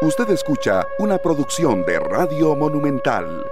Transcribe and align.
Usted 0.00 0.30
escucha 0.30 0.86
una 1.00 1.18
producción 1.18 1.84
de 1.84 1.98
Radio 1.98 2.54
Monumental. 2.54 3.44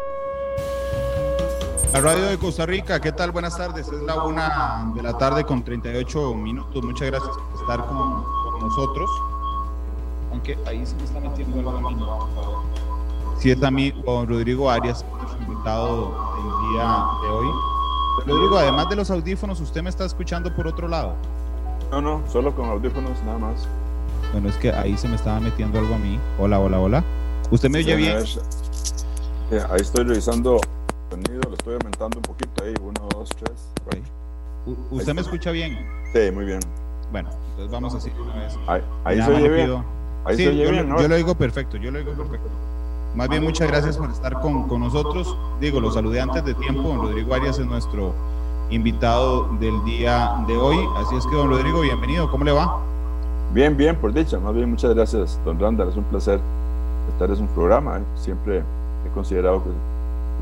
La 1.93 2.01
radio 2.01 2.27
de 2.27 2.39
Costa 2.39 2.65
Rica, 2.65 3.01
¿qué 3.01 3.11
tal? 3.11 3.33
Buenas 3.33 3.57
tardes. 3.57 3.89
Es 3.89 4.03
la 4.03 4.23
una 4.23 4.93
de 4.95 5.03
la 5.03 5.19
tarde 5.19 5.43
con 5.43 5.65
38 5.65 6.35
minutos. 6.35 6.85
Muchas 6.85 7.11
gracias 7.11 7.37
por 7.37 7.61
estar 7.61 7.85
con, 7.89 8.61
nosotros. 8.61 9.11
Aunque 10.31 10.57
ahí 10.67 10.87
se 10.87 10.95
me 10.95 11.03
está 11.03 11.19
metiendo 11.19 11.69
algo 11.69 12.13
a. 13.35 13.41
Sí, 13.41 13.51
es 13.51 13.61
a 13.61 13.71
mí, 13.73 13.93
Juan 14.05 14.29
Rodrigo 14.29 14.71
Arias, 14.71 15.05
invitado 15.41 16.15
el 16.39 16.71
día 16.71 17.07
de 17.25 17.29
hoy. 17.29 17.49
Rodrigo, 18.25 18.57
además 18.57 18.89
de 18.89 18.95
los 18.95 19.11
audífonos, 19.11 19.61
¿usted 19.61 19.83
me 19.83 19.91
está 19.91 20.05
escuchando 20.05 20.55
por 20.55 20.69
otro 20.69 20.87
lado? 20.87 21.17
No, 21.91 22.01
no, 22.01 22.23
solo 22.29 22.55
con 22.55 22.71
audífonos 22.71 23.21
nada 23.25 23.39
más. 23.39 23.67
Bueno, 24.37 24.51
es 24.51 24.57
que 24.59 24.71
ahí 24.71 24.99
se 24.99 25.09
me 25.09 25.17
estaba 25.17 25.41
metiendo 25.41 25.79
algo 25.79 25.95
a 25.95 25.99
mí. 25.99 26.21
Hola, 26.39 26.61
hola, 26.61 26.79
hola. 26.79 27.05
¿Usted 27.51 27.71
me 27.71 27.79
oye 27.79 27.97
bien? 27.97 28.19
ahí 28.19 29.81
estoy 29.81 30.05
revisando 30.05 30.57
el 30.57 31.11
sonido, 31.11 31.41
lo 31.49 31.55
estoy 31.55 31.73
aumentando 31.77 32.19
un 32.19 32.23
poquito 32.23 32.63
ahí. 32.63 32.75
Uno, 32.83 33.09
dos, 33.15 33.31
tres. 33.31 33.73
¿Usted 34.91 35.15
me 35.15 35.23
escucha 35.23 35.53
bien? 35.53 35.79
Sí, 36.13 36.31
muy 36.33 36.45
bien. 36.45 36.61
Bueno, 37.11 37.31
entonces 37.53 37.73
vamos 37.73 37.95
así 37.95 38.13
una 38.21 38.35
vez. 38.35 38.59
Ahí, 38.67 38.83
ahí 39.05 39.23
se 39.23 39.33
oye 39.33 39.49
bien. 39.49 39.83
Ahí 40.27 40.37
se 40.37 40.49
oye 40.49 40.65
yo, 40.65 40.71
bien, 40.71 40.87
¿no? 40.91 41.01
yo 41.01 41.09
lo 41.09 41.17
digo 41.17 41.35
perfecto, 41.35 41.79
yo 41.79 41.91
lo 41.91 41.99
digo 41.99 42.13
perfecto. 42.13 42.51
Más 43.15 43.31
bien, 43.31 43.43
muchas 43.43 43.69
gracias 43.69 43.97
por 43.97 44.11
estar 44.11 44.39
con, 44.43 44.69
con 44.69 44.81
nosotros. 44.83 45.35
Digo, 45.63 45.81
los 45.81 45.95
saludé 45.95 46.21
antes 46.21 46.45
de 46.45 46.53
tiempo. 46.53 46.83
Don 46.83 47.01
Rodrigo 47.01 47.33
Arias 47.33 47.59
es 47.59 47.65
nuestro 47.65 48.13
invitado 48.69 49.49
del 49.61 49.83
día 49.87 50.45
de 50.47 50.59
hoy. 50.59 50.77
Así 50.99 51.17
es 51.17 51.25
que, 51.25 51.35
don 51.35 51.49
Rodrigo, 51.49 51.81
bienvenido. 51.81 52.31
¿Cómo 52.31 52.45
le 52.45 52.53
va? 52.53 52.83
Bien, 53.53 53.77
bien, 53.77 53.97
por 53.97 54.13
dicha. 54.13 54.39
Más 54.39 54.55
bien, 54.55 54.71
muchas 54.71 54.95
gracias, 54.95 55.39
don 55.45 55.59
Randall. 55.59 55.89
Es 55.89 55.97
un 55.97 56.05
placer 56.05 56.41
estar 57.13 57.31
en 57.31 57.37
su 57.37 57.47
programa. 57.47 57.99
¿eh? 57.99 58.03
Siempre 58.17 58.59
he 58.59 59.15
considerado 59.15 59.63
que 59.63 59.71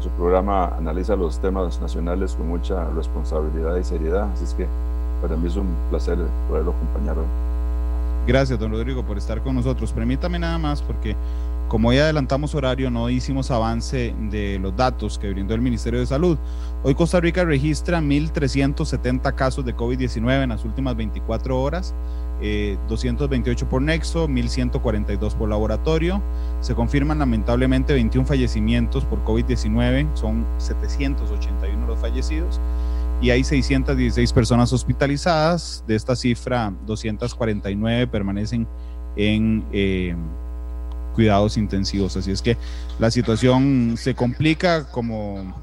su 0.03 0.09
programa 0.11 0.67
analiza 0.77 1.15
los 1.17 1.39
temas 1.39 1.81
nacionales 1.81 2.35
con 2.35 2.49
mucha 2.49 2.89
responsabilidad 2.91 3.77
y 3.77 3.85
seriedad. 3.85 4.31
Así 4.33 4.45
es 4.45 4.55
que 4.55 4.67
para 5.23 5.37
mí 5.37 5.49
es 5.49 5.57
un 5.57 5.69
placer 5.91 6.19
poderlo 6.49 6.73
acompañar 6.73 7.19
hoy. 7.19 7.25
Gracias, 8.27 8.59
don 8.59 8.73
Rodrigo, 8.73 9.03
por 9.05 9.19
estar 9.19 9.43
con 9.43 9.55
nosotros. 9.55 9.93
Permítame 9.93 10.39
nada 10.39 10.59
más, 10.59 10.81
porque 10.83 11.15
como 11.69 11.93
ya 11.93 12.05
adelantamos 12.05 12.55
horario, 12.55 12.91
no 12.91 13.11
hicimos 13.11 13.51
avance 13.51 14.15
de 14.31 14.59
los 14.59 14.75
datos 14.77 15.19
que 15.19 15.31
brindó 15.31 15.55
el 15.55 15.61
Ministerio 15.61 16.01
de 16.01 16.07
Salud. 16.07 16.39
Hoy 16.83 16.95
Costa 16.95 17.21
Rica 17.21 17.45
registra 17.45 18.01
1.370 18.01 19.35
casos 19.35 19.65
de 19.65 19.77
COVID-19 19.77 20.43
en 20.43 20.49
las 20.51 20.65
últimas 20.65 20.97
24 20.97 21.61
horas 21.61 21.95
228 22.41 23.65
eh, 23.65 23.69
por 23.69 23.83
nexo, 23.83 24.29
1142 24.29 25.35
por 25.35 25.49
laboratorio. 25.49 26.23
Se 26.61 26.75
confirman 26.75 27.19
lamentablemente 27.19 27.93
21 27.93 28.27
fallecimientos 28.27 29.05
por 29.05 29.25
COVID-19, 29.25 30.15
son 30.15 30.47
781 30.59 31.87
los 31.87 31.99
fallecidos 31.99 32.61
y 33.21 33.31
hay 33.31 33.45
616 33.45 34.33
personas 34.33 34.73
hospitalizadas. 34.73 35.85
De 35.87 35.95
esta 35.95 36.17
cifra, 36.17 36.73
249 36.87 38.07
permanecen 38.09 38.67
en 39.17 39.65
eh, 39.73 40.15
cuidados 41.15 41.57
intensivos. 41.57 42.17
Así 42.17 42.33
es 42.33 42.43
que 42.43 42.57
la 42.99 43.11
situación 43.11 43.95
se 43.97 44.15
complica 44.15 44.91
como 44.91 45.55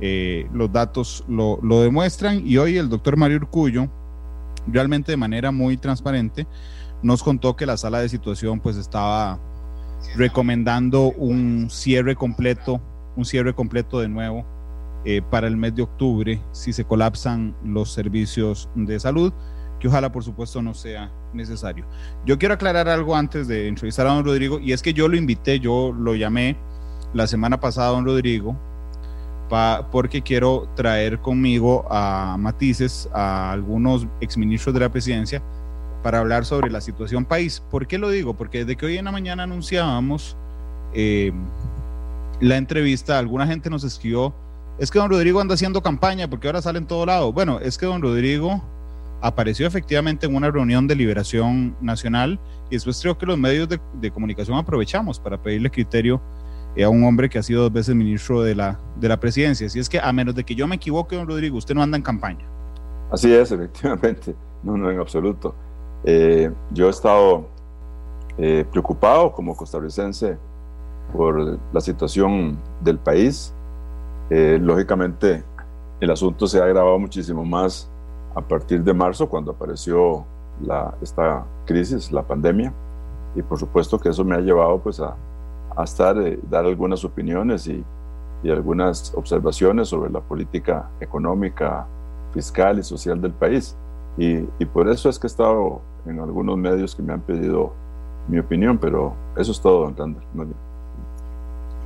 eh, 0.00 0.48
los 0.52 0.72
datos 0.72 1.24
lo, 1.28 1.58
lo 1.62 1.80
demuestran 1.80 2.42
y 2.44 2.56
hoy 2.56 2.76
el 2.76 2.88
doctor 2.88 3.16
Mario 3.16 3.38
Urcullo 3.38 3.88
realmente 4.66 5.12
de 5.12 5.16
manera 5.16 5.50
muy 5.50 5.76
transparente, 5.76 6.46
nos 7.02 7.22
contó 7.22 7.56
que 7.56 7.66
la 7.66 7.76
sala 7.76 8.00
de 8.00 8.08
situación 8.08 8.60
pues 8.60 8.76
estaba 8.76 9.38
recomendando 10.16 11.12
un 11.12 11.68
cierre 11.70 12.16
completo, 12.16 12.80
un 13.16 13.24
cierre 13.24 13.54
completo 13.54 14.00
de 14.00 14.08
nuevo 14.08 14.44
eh, 15.04 15.20
para 15.30 15.46
el 15.46 15.56
mes 15.56 15.74
de 15.74 15.82
octubre 15.82 16.40
si 16.52 16.72
se 16.72 16.84
colapsan 16.84 17.54
los 17.64 17.92
servicios 17.92 18.68
de 18.74 18.98
salud, 18.98 19.32
que 19.78 19.88
ojalá 19.88 20.10
por 20.10 20.24
supuesto 20.24 20.62
no 20.62 20.72
sea 20.72 21.12
necesario. 21.34 21.84
Yo 22.24 22.38
quiero 22.38 22.54
aclarar 22.54 22.88
algo 22.88 23.14
antes 23.14 23.48
de 23.48 23.68
entrevistar 23.68 24.06
a 24.06 24.14
don 24.14 24.24
Rodrigo 24.24 24.58
y 24.60 24.72
es 24.72 24.82
que 24.82 24.94
yo 24.94 25.08
lo 25.08 25.16
invité, 25.16 25.60
yo 25.60 25.92
lo 25.92 26.14
llamé 26.14 26.56
la 27.12 27.26
semana 27.26 27.60
pasada 27.60 27.90
don 27.90 28.04
Rodrigo 28.04 28.56
porque 29.90 30.22
quiero 30.22 30.68
traer 30.74 31.18
conmigo 31.20 31.86
a 31.90 32.36
matices 32.38 33.08
a 33.12 33.52
algunos 33.52 34.06
exministros 34.20 34.74
de 34.74 34.80
la 34.80 34.88
presidencia 34.88 35.42
para 36.02 36.18
hablar 36.18 36.44
sobre 36.44 36.70
la 36.70 36.80
situación 36.80 37.24
país. 37.24 37.62
¿Por 37.70 37.86
qué 37.86 37.98
lo 37.98 38.10
digo? 38.10 38.34
Porque 38.34 38.58
desde 38.58 38.76
que 38.76 38.86
hoy 38.86 38.98
en 38.98 39.06
la 39.06 39.12
mañana 39.12 39.44
anunciábamos 39.44 40.36
eh, 40.92 41.32
la 42.40 42.56
entrevista, 42.56 43.18
alguna 43.18 43.46
gente 43.46 43.70
nos 43.70 43.84
escribió, 43.84 44.34
es 44.78 44.90
que 44.90 44.98
don 44.98 45.08
Rodrigo 45.08 45.40
anda 45.40 45.54
haciendo 45.54 45.82
campaña 45.82 46.28
porque 46.28 46.48
ahora 46.48 46.60
sale 46.60 46.78
en 46.78 46.86
todo 46.86 47.06
lado. 47.06 47.32
Bueno, 47.32 47.58
es 47.60 47.78
que 47.78 47.86
don 47.86 48.02
Rodrigo 48.02 48.62
apareció 49.20 49.66
efectivamente 49.66 50.26
en 50.26 50.34
una 50.34 50.50
reunión 50.50 50.86
de 50.86 50.94
liberación 50.94 51.74
nacional 51.80 52.38
y 52.68 52.74
después 52.74 53.00
creo 53.00 53.16
que 53.16 53.24
los 53.24 53.38
medios 53.38 53.68
de, 53.68 53.80
de 54.00 54.10
comunicación 54.10 54.58
aprovechamos 54.58 55.18
para 55.18 55.40
pedirle 55.40 55.70
criterio 55.70 56.20
a 56.82 56.88
un 56.88 57.04
hombre 57.04 57.28
que 57.28 57.38
ha 57.38 57.42
sido 57.42 57.62
dos 57.62 57.72
veces 57.72 57.94
ministro 57.94 58.42
de 58.42 58.54
la, 58.54 58.78
de 58.96 59.08
la 59.08 59.18
presidencia. 59.18 59.66
Así 59.66 59.78
es 59.78 59.88
que, 59.88 60.00
a 60.00 60.12
menos 60.12 60.34
de 60.34 60.44
que 60.44 60.54
yo 60.54 60.66
me 60.66 60.76
equivoque, 60.76 61.16
don 61.16 61.26
Rodrigo, 61.26 61.56
usted 61.56 61.74
no 61.74 61.82
anda 61.82 61.96
en 61.96 62.02
campaña. 62.02 62.44
Así 63.10 63.32
es, 63.32 63.52
efectivamente. 63.52 64.34
No, 64.62 64.76
no, 64.76 64.90
en 64.90 64.98
absoluto. 64.98 65.54
Eh, 66.04 66.50
yo 66.72 66.86
he 66.88 66.90
estado 66.90 67.46
eh, 68.38 68.64
preocupado 68.70 69.30
como 69.32 69.56
costarricense 69.56 70.36
por 71.12 71.58
la 71.72 71.80
situación 71.80 72.58
del 72.82 72.98
país. 72.98 73.54
Eh, 74.30 74.58
lógicamente, 74.60 75.44
el 76.00 76.10
asunto 76.10 76.46
se 76.46 76.60
ha 76.60 76.64
agravado 76.64 76.98
muchísimo 76.98 77.44
más 77.44 77.88
a 78.34 78.40
partir 78.40 78.82
de 78.82 78.92
marzo, 78.92 79.28
cuando 79.28 79.52
apareció 79.52 80.24
la, 80.60 80.94
esta 81.00 81.44
crisis, 81.66 82.10
la 82.10 82.22
pandemia. 82.22 82.72
Y 83.36 83.42
por 83.42 83.58
supuesto 83.58 83.98
que 83.98 84.08
eso 84.08 84.24
me 84.24 84.34
ha 84.34 84.40
llevado 84.40 84.80
pues, 84.80 84.98
a, 84.98 85.14
a 85.76 85.84
estar, 85.84 86.16
eh, 86.18 86.38
dar 86.50 86.64
algunas 86.64 87.04
opiniones 87.04 87.66
y, 87.66 87.82
y, 88.42 88.50
algunas 88.50 89.12
observaciones 89.14 89.88
sobre 89.88 90.10
la 90.10 90.20
política 90.20 90.88
económica, 91.00 91.86
fiscal 92.32 92.78
y 92.78 92.82
social 92.82 93.20
del 93.20 93.32
país. 93.32 93.76
Y, 94.16 94.44
y, 94.58 94.64
por 94.64 94.88
eso 94.88 95.08
es 95.08 95.18
que 95.18 95.26
he 95.26 95.28
estado 95.28 95.80
en 96.06 96.20
algunos 96.20 96.56
medios 96.56 96.94
que 96.94 97.02
me 97.02 97.12
han 97.12 97.20
pedido 97.20 97.72
mi 98.28 98.38
opinión, 98.38 98.78
pero 98.78 99.14
eso 99.36 99.52
es 99.52 99.60
todo, 99.60 99.90
don 99.90 99.96
Randall. 100.34 100.56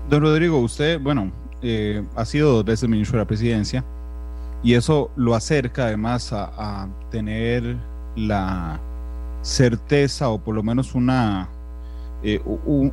Don 0.09 0.23
Rodrigo, 0.23 0.59
usted, 0.59 1.01
bueno, 1.01 1.31
eh, 1.63 2.05
ha 2.17 2.25
sido 2.25 2.53
dos 2.53 2.65
veces 2.65 2.89
ministro 2.89 3.19
de 3.19 3.25
la 3.25 3.29
presidencia 3.29 3.85
y 4.63 4.75
eso 4.75 5.11
lo 5.17 5.35
acerca 5.35 5.87
además 5.87 6.33
a, 6.33 6.51
a 6.57 6.89
tener 7.11 7.77
la 8.17 8.79
certeza 9.43 10.31
o 10.31 10.39
por 10.39 10.55
lo 10.55 10.63
menos 10.63 10.95
una 10.95 11.49
eh, 12.23 12.41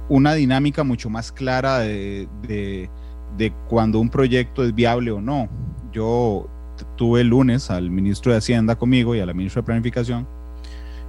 una 0.10 0.34
dinámica 0.34 0.84
mucho 0.84 1.10
más 1.10 1.32
clara 1.32 1.80
de, 1.80 2.28
de, 2.48 3.54
cuando 3.68 4.00
un 4.00 4.10
proyecto 4.10 4.64
es 4.64 4.74
viable 4.74 5.12
o 5.12 5.22
no. 5.22 5.50
Yo 5.92 6.48
tuve 6.96 7.22
el 7.22 7.28
lunes 7.28 7.70
al 7.72 7.90
ministro 7.90 8.32
de 8.32 8.38
Hacienda 8.38 8.76
conmigo 8.76 9.16
y 9.16 9.20
a 9.20 9.26
la 9.26 9.34
ministra 9.34 9.62
de 9.62 9.66
Planificación 9.66 10.28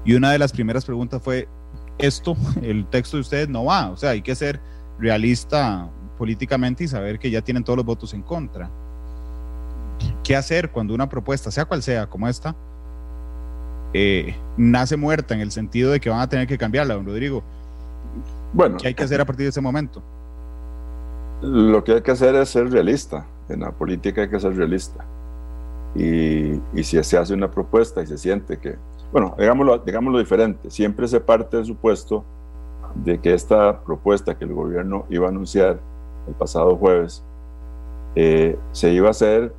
y 0.07 0.15
una 0.15 0.31
de 0.31 0.39
las 0.39 0.53
primeras 0.53 0.85
preguntas 0.85 1.21
fue, 1.21 1.49
esto, 1.99 2.37
el 2.63 2.87
texto 2.87 3.17
de 3.17 3.23
ustedes 3.23 3.49
no 3.49 3.65
va, 3.65 3.91
o 3.91 3.97
sea, 3.97 4.11
hay 4.11 4.23
que 4.23 4.35
ser 4.35 4.61
realista 4.99 5.91
políticamente 6.17 6.85
y 6.85 6.89
saber 6.89 7.19
que 7.19 7.31
ya 7.31 7.43
tienen 7.43 7.65
todos 7.65 7.77
los 7.77 7.85
votos 7.85 8.15
en 8.15 8.23
contra. 8.23 8.71
¿Qué 10.23 10.37
hacer 10.37 10.71
cuando 10.71 10.95
una 10.95 11.09
propuesta, 11.09 11.51
sea 11.51 11.65
cual 11.65 11.83
sea, 11.83 12.07
como 12.07 12.29
esta, 12.29 12.55
eh, 13.93 14.37
nace 14.57 14.97
muerta 14.97 15.35
en 15.35 15.41
el 15.41 15.51
sentido 15.51 15.91
de 15.91 16.01
que 16.01 16.09
van 16.09 16.21
a 16.21 16.29
tener 16.29 16.47
que 16.47 16.57
cambiarla, 16.57 16.95
don 16.95 17.05
Rodrigo? 17.05 17.43
Bueno, 18.57 18.79
¿qué 18.79 18.89
hay 18.89 18.95
que 18.95 19.05
hacer 19.05 19.21
a 19.21 19.27
partir 19.27 19.45
de 19.45 19.51
ese 19.51 19.61
momento? 19.61 20.03
Lo 21.43 21.85
que 21.85 21.93
hay 21.93 22.01
que 22.01 22.11
hacer 22.11 22.35
es 22.37 22.49
ser 22.49 22.71
realista. 22.71 23.27
En 23.51 23.61
la 23.61 23.71
política 23.71 24.23
hay 24.23 24.31
que 24.31 24.41
ser 24.41 24.57
realista. 24.57 25.05
Y, 25.95 26.55
y 26.75 26.83
si 26.83 27.03
se 27.05 27.19
hace 27.19 27.35
una 27.35 27.51
propuesta 27.51 28.03
y 28.03 28.07
se 28.07 28.17
siente 28.17 28.59
que, 28.59 28.77
bueno, 29.13 29.35
digámoslo, 29.39 29.79
digámoslo 29.79 30.19
diferente, 30.19 30.71
siempre 30.71 31.07
se 31.07 31.21
parte 31.21 31.59
del 31.59 31.67
supuesto 31.67 32.25
de 33.05 33.21
que 33.21 33.35
esta 33.35 33.83
propuesta 33.83 34.39
que 34.39 34.47
el 34.47 34.55
gobierno 34.55 35.05
iba 35.11 35.27
a 35.27 35.29
anunciar 35.29 35.79
el 36.27 36.35
pasado 36.35 36.77
jueves 36.77 37.23
eh, 38.15 38.59
se 38.73 38.91
iba 38.91 39.09
a 39.09 39.11
hacer, 39.11 39.53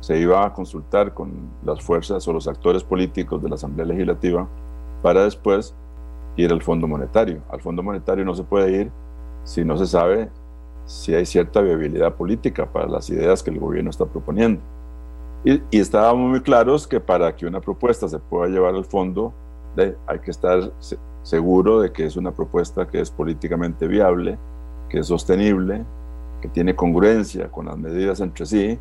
se 0.00 0.18
iba 0.18 0.46
a 0.46 0.54
consultar 0.54 1.12
con 1.12 1.32
las 1.66 1.82
fuerzas 1.82 2.26
o 2.26 2.32
los 2.32 2.48
actores 2.48 2.82
políticos 2.82 3.42
de 3.42 3.50
la 3.50 3.56
Asamblea 3.56 3.84
Legislativa 3.84 4.48
para 5.02 5.24
después 5.24 5.74
ir 6.38 6.52
al 6.52 6.62
Fondo 6.62 6.86
Monetario. 6.86 7.42
Al 7.50 7.60
Fondo 7.60 7.82
Monetario 7.82 8.24
no 8.24 8.34
se 8.34 8.44
puede 8.44 8.82
ir 8.82 8.90
si 9.44 9.64
no 9.64 9.76
se 9.76 9.86
sabe 9.86 10.30
si 10.86 11.14
hay 11.14 11.26
cierta 11.26 11.60
viabilidad 11.60 12.14
política 12.14 12.64
para 12.64 12.86
las 12.86 13.10
ideas 13.10 13.42
que 13.42 13.50
el 13.50 13.58
gobierno 13.58 13.90
está 13.90 14.06
proponiendo. 14.06 14.60
Y, 15.44 15.60
estábamos 15.78 16.30
muy 16.30 16.40
claros 16.40 16.86
que 16.86 17.00
para 17.00 17.34
que 17.34 17.46
una 17.46 17.60
propuesta 17.60 18.08
se 18.08 18.18
pueda 18.18 18.48
llevar 18.48 18.74
al 18.74 18.84
fondo, 18.84 19.32
hay 20.06 20.18
que 20.20 20.30
estar 20.30 20.72
seguro 21.22 21.80
de 21.80 21.92
que 21.92 22.06
es 22.06 22.16
una 22.16 22.32
propuesta 22.32 22.88
que 22.88 23.00
es 23.00 23.10
políticamente 23.10 23.86
viable, 23.86 24.38
que 24.88 25.00
es 25.00 25.06
sostenible, 25.06 25.84
que 26.40 26.48
tiene 26.48 26.74
congruencia 26.74 27.48
con 27.48 27.66
las 27.66 27.76
medidas 27.76 28.20
entre 28.20 28.46
sí 28.46 28.78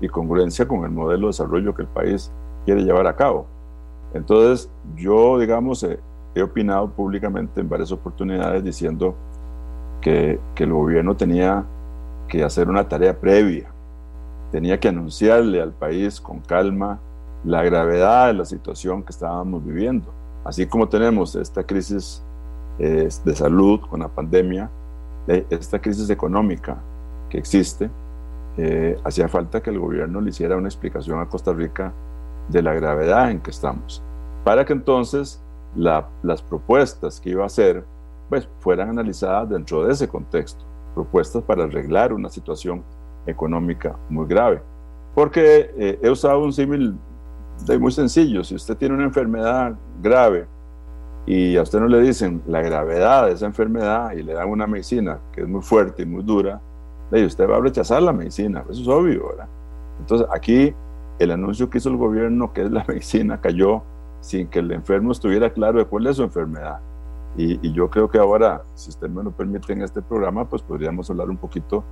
y 0.00 0.08
congruencia 0.08 0.66
con 0.66 0.84
el 0.84 0.90
modelo 0.90 1.26
de 1.26 1.32
desarrollo 1.32 1.74
que 1.74 1.82
el 1.82 1.88
país 1.88 2.32
quiere 2.64 2.82
llevar 2.82 3.06
a 3.06 3.16
cabo. 3.16 3.46
Entonces, 4.14 4.70
yo, 4.96 5.38
digamos, 5.38 5.86
he, 6.34 6.42
opinado 6.42 6.90
públicamente 6.90 7.60
en 7.60 7.68
varias 7.68 7.92
oportunidades 7.92 8.62
diciendo 8.64 9.14
que, 10.00 10.38
que 10.54 10.64
el 10.64 10.72
gobierno 10.72 11.16
tenía 11.16 11.64
que 12.28 12.44
hacer 12.44 12.68
una 12.68 12.88
tarea 12.88 13.18
previa, 13.18 13.70
tenía 14.52 14.78
que 14.78 14.88
anunciarle 14.88 15.60
al 15.60 15.72
país 15.72 16.20
con 16.20 16.40
calma 16.40 16.98
la 17.44 17.62
gravedad 17.62 18.28
de 18.28 18.34
la 18.34 18.44
situación 18.44 19.02
que 19.02 19.10
estábamos 19.10 19.64
viviendo. 19.64 20.12
Así 20.44 20.66
como 20.66 20.88
tenemos 20.88 21.34
esta 21.36 21.64
crisis 21.64 22.22
eh, 22.78 23.08
de 23.24 23.34
salud 23.34 23.80
con 23.80 24.00
la 24.00 24.08
pandemia, 24.08 24.70
esta 25.26 25.78
crisis 25.78 26.10
económica 26.10 26.78
que 27.28 27.38
existe, 27.38 27.90
eh, 28.56 28.98
hacía 29.04 29.28
falta 29.28 29.62
que 29.62 29.70
el 29.70 29.78
gobierno 29.78 30.20
le 30.20 30.30
hiciera 30.30 30.56
una 30.56 30.68
explicación 30.68 31.20
a 31.20 31.26
Costa 31.26 31.52
Rica 31.52 31.92
de 32.48 32.62
la 32.62 32.74
gravedad 32.74 33.30
en 33.30 33.40
que 33.40 33.50
estamos, 33.50 34.02
para 34.44 34.64
que 34.64 34.72
entonces 34.72 35.40
las 35.74 36.42
propuestas 36.42 37.20
que 37.20 37.30
iba 37.30 37.44
a 37.44 37.46
hacer 37.46 37.84
pues, 38.28 38.48
fueran 38.60 38.90
analizadas 38.90 39.48
dentro 39.48 39.84
de 39.84 39.92
ese 39.92 40.08
contexto, 40.08 40.64
propuestas 40.94 41.42
para 41.42 41.64
arreglar 41.64 42.12
una 42.12 42.28
situación 42.28 42.82
económica 43.26 43.96
muy 44.08 44.26
grave. 44.26 44.62
Porque 45.14 45.72
eh, 45.76 45.98
he 46.02 46.10
usado 46.10 46.42
un 46.42 46.52
símil 46.52 46.94
muy 47.78 47.92
sencillo, 47.92 48.42
si 48.42 48.54
usted 48.54 48.76
tiene 48.76 48.94
una 48.94 49.04
enfermedad 49.04 49.74
grave 50.02 50.46
y 51.26 51.56
a 51.56 51.62
usted 51.62 51.78
no 51.78 51.88
le 51.88 52.00
dicen 52.00 52.42
la 52.46 52.62
gravedad 52.62 53.26
de 53.26 53.32
esa 53.32 53.46
enfermedad 53.46 54.12
y 54.12 54.22
le 54.22 54.32
dan 54.32 54.48
una 54.48 54.66
medicina 54.66 55.18
que 55.32 55.42
es 55.42 55.48
muy 55.48 55.60
fuerte 55.60 56.02
y 56.02 56.06
muy 56.06 56.22
dura, 56.22 56.60
usted 57.12 57.48
va 57.48 57.56
a 57.56 57.60
rechazar 57.60 58.02
la 58.02 58.12
medicina, 58.12 58.64
eso 58.70 58.80
es 58.80 58.88
obvio, 58.88 59.28
¿verdad? 59.28 59.48
Entonces 60.00 60.26
aquí 60.32 60.74
el 61.18 61.30
anuncio 61.30 61.68
que 61.68 61.78
hizo 61.78 61.90
el 61.90 61.96
gobierno, 61.96 62.52
que 62.52 62.62
es 62.62 62.70
la 62.70 62.84
medicina, 62.88 63.40
cayó 63.40 63.82
sin 64.20 64.48
que 64.48 64.58
el 64.58 64.70
enfermo 64.72 65.12
estuviera 65.12 65.50
claro 65.50 65.78
de 65.78 65.84
cuál 65.84 66.06
es 66.06 66.16
su 66.16 66.22
enfermedad. 66.22 66.78
Y, 67.36 67.72
yo 67.72 67.88
creo 67.88 68.10
que 68.10 68.18
ahora, 68.18 68.62
si 68.74 68.90
usted 68.90 69.08
me 69.08 69.22
lo 69.22 69.30
permite 69.30 69.72
en 69.72 69.82
este 69.82 70.02
programa, 70.02 70.44
pues 70.44 70.62
podríamos 70.62 71.08
hablar 71.10 71.30
un 71.30 71.36
poquito 71.36 71.84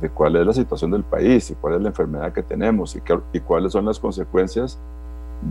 de 0.00 0.08
cuál 0.08 0.36
es 0.36 0.46
la 0.46 0.52
situación 0.52 0.90
del 0.90 1.02
país 1.02 1.50
y 1.50 1.54
cuál 1.54 1.74
es 1.74 1.82
la 1.82 1.88
enfermedad 1.88 2.32
que 2.32 2.42
tenemos 2.42 2.94
y, 2.96 3.02
y 3.32 3.40
cuáles 3.40 3.72
son 3.72 3.84
las 3.84 3.98
consecuencias 3.98 4.78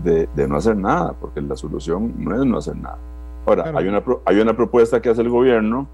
de, 0.03 0.27
de, 0.35 0.47
no 0.47 0.57
hacer 0.57 0.75
nada, 0.75 1.13
porque 1.13 1.41
la 1.41 1.55
solución 1.55 2.13
no 2.17 2.35
es 2.35 2.45
no 2.45 2.57
hacer 2.57 2.75
nada. 2.77 2.97
Ahora, 3.45 3.71
hay, 3.75 3.87
una, 3.87 4.01
hay 4.25 4.39
una 4.39 4.55
propuesta 4.55 5.01
que 5.01 5.09
hace 5.09 5.21
el 5.21 5.29
gobierno 5.29 5.87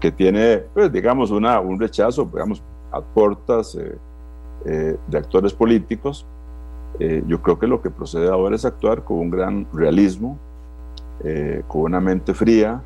que 0.00 0.10
tiene, 0.10 0.64
pues, 0.72 0.90
digamos, 0.90 1.30
una, 1.30 1.60
un 1.60 1.78
rechazo, 1.78 2.24
digamos, 2.24 2.62
a 2.90 3.02
puertas 3.02 3.74
eh, 3.74 3.98
eh, 4.64 4.96
de 5.06 5.18
actores 5.18 5.52
políticos. 5.52 6.26
Eh, 6.98 7.22
yo 7.26 7.40
creo 7.40 7.58
que 7.58 7.66
lo 7.66 7.80
que 7.80 7.90
procede 7.90 8.28
ahora 8.28 8.56
es 8.56 8.64
actuar 8.64 9.04
con 9.04 9.18
un 9.18 9.30
gran 9.30 9.66
realismo, 9.72 10.38
con 11.68 11.82
una 11.82 12.00
mente 12.00 12.32
fría, 12.32 12.80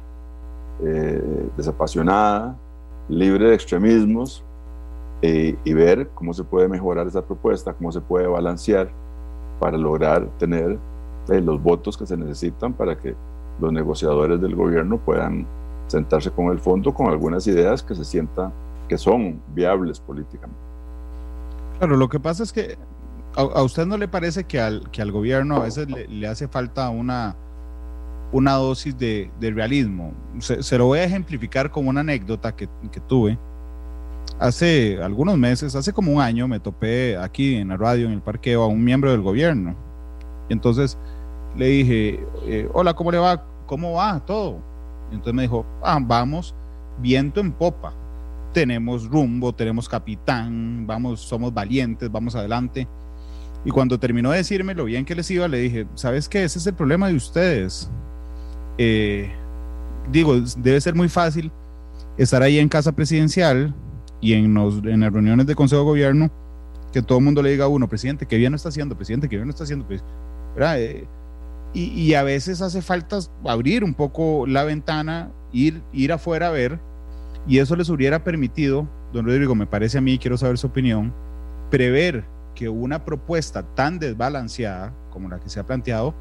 desapasionada, 1.56 2.56
libre 3.08 3.50
de 3.50 3.54
extremismos, 3.54 4.42
y 5.22 5.72
ver 5.72 6.08
cómo 6.16 6.34
se 6.34 6.42
puede 6.42 6.68
mejorar 6.68 7.06
esa 7.06 7.22
propuesta, 7.22 7.74
cómo 7.74 7.92
se 7.92 8.00
puede 8.00 8.26
balancear 8.26 8.90
para 9.60 9.78
lograr 9.78 10.26
tener 10.38 10.78
los 11.28 11.62
votos 11.62 11.96
que 11.96 12.06
se 12.06 12.16
necesitan 12.16 12.72
para 12.72 12.98
que 12.98 13.14
los 13.60 13.72
negociadores 13.72 14.40
del 14.40 14.56
gobierno 14.56 14.98
puedan 14.98 15.46
sentarse 15.86 16.30
con 16.30 16.46
el 16.46 16.58
fondo 16.58 16.92
con 16.92 17.08
algunas 17.08 17.46
ideas 17.46 17.82
que 17.82 17.94
se 17.94 18.04
sientan 18.04 18.52
que 18.88 18.98
son 18.98 19.40
viables 19.54 20.00
políticamente. 20.00 20.58
Claro, 21.78 21.96
lo 21.96 22.08
que 22.08 22.20
pasa 22.20 22.42
es 22.42 22.52
que 22.52 22.76
a, 23.36 23.62
usted 23.62 23.86
no 23.86 23.96
le 23.96 24.08
parece 24.08 24.44
que 24.44 24.60
al, 24.60 24.90
que 24.90 25.02
al 25.02 25.12
gobierno 25.12 25.56
a 25.56 25.60
veces 25.60 25.88
le, 25.88 26.26
hace 26.26 26.48
falta 26.48 26.88
una, 26.90 27.36
una 28.32 28.52
dosis 28.54 28.96
de, 28.96 29.30
realismo. 29.40 30.12
Se, 30.38 30.78
lo 30.78 30.86
voy 30.86 31.00
a 31.00 31.04
ejemplificar 31.04 31.70
con 31.70 31.86
una 31.86 32.00
anécdota 32.00 32.54
que, 32.54 32.68
que, 32.90 33.00
tuve. 33.00 33.38
Hace 34.38 34.98
algunos 35.02 35.36
meses, 35.36 35.74
hace 35.74 35.92
como 35.92 36.12
un 36.12 36.20
año, 36.20 36.48
me 36.48 36.60
topé 36.60 37.16
aquí 37.16 37.56
en 37.56 37.68
la 37.68 37.76
radio, 37.76 38.06
en 38.06 38.12
el 38.12 38.22
parqueo, 38.22 38.62
a 38.62 38.66
un 38.66 38.82
miembro 38.82 39.10
del 39.10 39.20
gobierno. 39.20 39.74
Y 40.48 40.52
entonces 40.52 40.98
le 41.56 41.66
dije, 41.66 42.26
eh, 42.46 42.68
hola, 42.72 42.94
¿cómo 42.94 43.10
le 43.10 43.18
va? 43.18 43.44
¿Cómo 43.66 43.94
va 43.94 44.20
todo? 44.24 44.74
entonces 45.10 45.34
me 45.34 45.42
dijo, 45.42 45.64
ah, 45.82 45.98
vamos 46.02 46.54
viento 47.00 47.40
en 47.40 47.52
popa. 47.52 47.92
Tenemos 48.52 49.08
rumbo, 49.08 49.52
tenemos 49.52 49.88
capitán, 49.88 50.86
vamos, 50.86 51.20
somos 51.20 51.52
valientes, 51.52 52.10
vamos 52.10 52.34
adelante. 52.34 52.86
Y 53.64 53.70
cuando 53.70 53.98
terminó 53.98 54.30
de 54.30 54.38
decirme 54.38 54.74
lo 54.74 54.84
bien 54.84 55.04
que 55.04 55.14
les 55.14 55.30
iba, 55.30 55.48
le 55.48 55.58
dije, 55.58 55.86
¿sabes 55.94 56.28
qué? 56.28 56.44
Ese 56.44 56.58
es 56.58 56.66
el 56.66 56.74
problema 56.74 57.08
de 57.08 57.14
ustedes. 57.14 57.90
Eh, 58.76 59.30
digo, 60.10 60.38
debe 60.58 60.80
ser 60.80 60.94
muy 60.94 61.08
fácil 61.08 61.50
estar 62.18 62.42
ahí 62.42 62.58
en 62.58 62.68
casa 62.68 62.92
presidencial 62.92 63.74
y 64.20 64.34
en, 64.34 64.56
en 64.56 65.00
las 65.00 65.12
reuniones 65.12 65.46
de 65.46 65.54
Consejo 65.54 65.80
de 65.80 65.86
Gobierno, 65.86 66.30
que 66.92 67.02
todo 67.02 67.18
el 67.18 67.24
mundo 67.24 67.42
le 67.42 67.50
diga 67.50 67.64
a 67.64 67.68
uno, 67.68 67.88
presidente, 67.88 68.26
qué 68.26 68.36
bien 68.36 68.52
no 68.52 68.56
está 68.56 68.68
haciendo, 68.68 68.96
presidente, 68.96 69.28
qué 69.28 69.36
bien 69.36 69.46
no 69.46 69.50
está 69.50 69.64
haciendo. 69.64 69.86
Pues, 69.86 70.04
eh, 70.58 71.06
y, 71.72 72.14
a 72.14 72.22
veces 72.22 72.62
hace 72.62 72.82
falta 72.82 73.18
abrir 73.44 73.82
un 73.82 73.94
poco 73.94 74.46
la 74.46 74.62
ventana, 74.62 75.32
ir, 75.52 75.82
ir 75.92 76.12
afuera 76.12 76.48
a 76.48 76.50
ver, 76.50 76.78
y 77.48 77.58
eso 77.58 77.74
les 77.74 77.88
hubiera 77.88 78.22
permitido, 78.22 78.88
don 79.12 79.26
Rodrigo, 79.26 79.54
me 79.54 79.66
parece 79.66 79.98
a 79.98 80.00
mí, 80.00 80.18
quiero 80.18 80.36
saber 80.36 80.56
su 80.56 80.68
opinión, 80.68 81.12
prever 81.70 82.24
que 82.54 82.68
una 82.68 83.04
propuesta 83.04 83.62
tan 83.74 83.98
desbalanceada 83.98 84.92
como 85.10 85.28
la 85.28 85.40
que 85.40 85.48
se 85.48 85.60
ha 85.60 85.64
planteado 85.64 86.14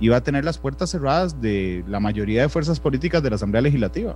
iba 0.00 0.16
a 0.16 0.20
tener 0.20 0.44
las 0.44 0.58
puertas 0.58 0.90
cerradas 0.90 1.40
de 1.40 1.84
la 1.88 2.00
mayoría 2.00 2.42
de 2.42 2.48
fuerzas 2.48 2.80
políticas 2.80 3.22
de 3.22 3.30
la 3.30 3.36
Asamblea 3.36 3.62
Legislativa. 3.62 4.14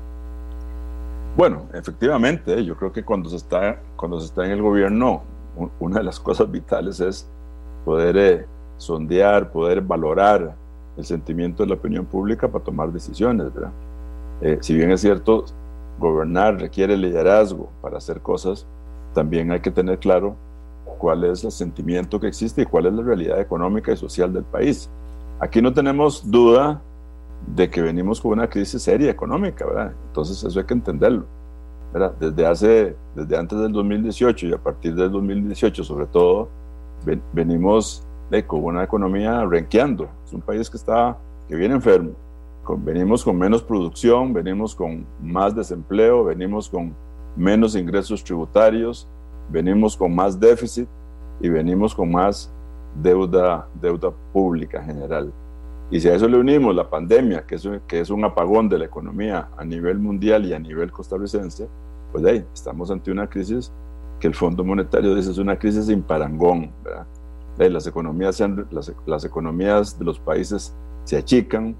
Bueno, 1.36 1.66
efectivamente, 1.72 2.64
yo 2.64 2.76
creo 2.76 2.92
que 2.92 3.04
cuando 3.04 3.30
se 3.30 3.36
está, 3.36 3.80
cuando 3.96 4.20
se 4.20 4.26
está 4.26 4.44
en 4.44 4.50
el 4.50 4.62
gobierno, 4.62 5.22
una 5.78 5.98
de 5.98 6.04
las 6.04 6.20
cosas 6.20 6.50
vitales 6.50 7.00
es 7.00 7.26
poder 7.84 8.16
eh, 8.16 8.46
sondear, 8.76 9.50
poder 9.50 9.80
valorar 9.80 10.54
el 10.96 11.04
sentimiento 11.04 11.62
de 11.62 11.68
la 11.68 11.76
opinión 11.76 12.04
pública 12.04 12.48
para 12.48 12.64
tomar 12.64 12.92
decisiones. 12.92 13.48
Eh, 14.42 14.58
si 14.60 14.74
bien 14.74 14.90
es 14.90 15.00
cierto, 15.00 15.44
gobernar 15.98 16.60
requiere 16.60 16.96
liderazgo 16.96 17.70
para 17.80 17.98
hacer 17.98 18.20
cosas, 18.20 18.66
también 19.14 19.50
hay 19.50 19.60
que 19.60 19.70
tener 19.70 19.98
claro 19.98 20.36
cuál 21.00 21.24
es 21.24 21.42
el 21.42 21.50
sentimiento 21.50 22.20
que 22.20 22.26
existe 22.26 22.62
y 22.62 22.66
cuál 22.66 22.86
es 22.86 22.92
la 22.92 23.02
realidad 23.02 23.40
económica 23.40 23.90
y 23.90 23.96
social 23.96 24.32
del 24.32 24.44
país. 24.44 24.90
Aquí 25.40 25.62
no 25.62 25.72
tenemos 25.72 26.30
duda 26.30 26.82
de 27.56 27.70
que 27.70 27.80
venimos 27.80 28.20
con 28.20 28.32
una 28.32 28.48
crisis 28.50 28.82
seria 28.82 29.10
económica, 29.10 29.64
¿verdad? 29.64 29.92
Entonces 30.08 30.44
eso 30.44 30.60
hay 30.60 30.66
que 30.66 30.74
entenderlo. 30.74 31.24
¿verdad? 31.90 32.12
Desde, 32.20 32.46
hace, 32.46 32.96
desde 33.16 33.36
antes 33.36 33.58
del 33.58 33.72
2018 33.72 34.46
y 34.46 34.52
a 34.52 34.58
partir 34.58 34.94
del 34.94 35.10
2018 35.10 35.82
sobre 35.82 36.06
todo, 36.06 36.48
venimos 37.32 38.04
con 38.46 38.62
una 38.62 38.84
economía 38.84 39.44
renqueando. 39.46 40.06
Es 40.26 40.34
un 40.34 40.42
país 40.42 40.68
que 40.68 40.76
está, 40.76 41.16
que 41.48 41.56
viene 41.56 41.74
enfermo. 41.74 42.12
venimos 42.76 43.24
con 43.24 43.38
menos 43.38 43.62
producción, 43.62 44.34
venimos 44.34 44.74
con 44.74 45.06
más 45.22 45.56
desempleo, 45.56 46.24
venimos 46.24 46.68
con 46.68 46.94
menos 47.36 47.74
ingresos 47.74 48.22
tributarios, 48.22 49.08
venimos 49.50 49.96
con 49.96 50.14
más 50.14 50.38
déficit 50.38 50.88
y 51.40 51.48
venimos 51.48 51.94
con 51.94 52.10
más 52.10 52.52
deuda, 53.02 53.68
deuda 53.80 54.12
pública 54.32 54.82
general. 54.82 55.32
Y 55.90 56.00
si 56.00 56.08
a 56.08 56.14
eso 56.14 56.28
le 56.28 56.38
unimos 56.38 56.74
la 56.74 56.88
pandemia, 56.88 57.44
que 57.46 57.56
es, 57.56 57.68
que 57.86 58.00
es 58.00 58.10
un 58.10 58.24
apagón 58.24 58.68
de 58.68 58.78
la 58.78 58.84
economía 58.84 59.48
a 59.56 59.64
nivel 59.64 59.98
mundial 59.98 60.46
y 60.46 60.52
a 60.52 60.58
nivel 60.58 60.92
costarricense, 60.92 61.68
pues 62.12 62.24
ahí 62.24 62.44
estamos 62.54 62.90
ante 62.90 63.10
una 63.10 63.28
crisis 63.28 63.72
que 64.20 64.28
el 64.28 64.34
Fondo 64.34 64.62
Monetario 64.62 65.14
dice 65.14 65.30
es 65.30 65.38
una 65.38 65.58
crisis 65.58 65.86
sin 65.86 66.02
parangón, 66.02 66.70
¿verdad? 66.84 67.06
las 67.58 67.86
economías, 67.86 68.40
las, 68.70 68.92
las, 69.04 69.24
economías 69.24 69.98
de 69.98 70.04
los 70.04 70.18
países 70.18 70.74
se 71.04 71.18
achican, 71.18 71.76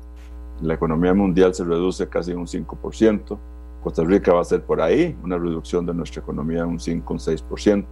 la 0.60 0.74
economía 0.74 1.14
mundial 1.14 1.54
se 1.54 1.64
reduce 1.64 2.06
casi 2.08 2.32
un 2.32 2.46
5%, 2.46 3.38
Costa 3.82 4.04
Rica 4.04 4.32
va 4.32 4.40
a 4.40 4.44
ser 4.44 4.62
por 4.62 4.80
ahí, 4.80 5.16
una 5.22 5.38
reducción 5.38 5.86
de 5.86 5.94
nuestra 5.94 6.22
economía 6.22 6.66
un 6.66 6.78
5, 6.78 7.12
un 7.12 7.18
6%, 7.18 7.84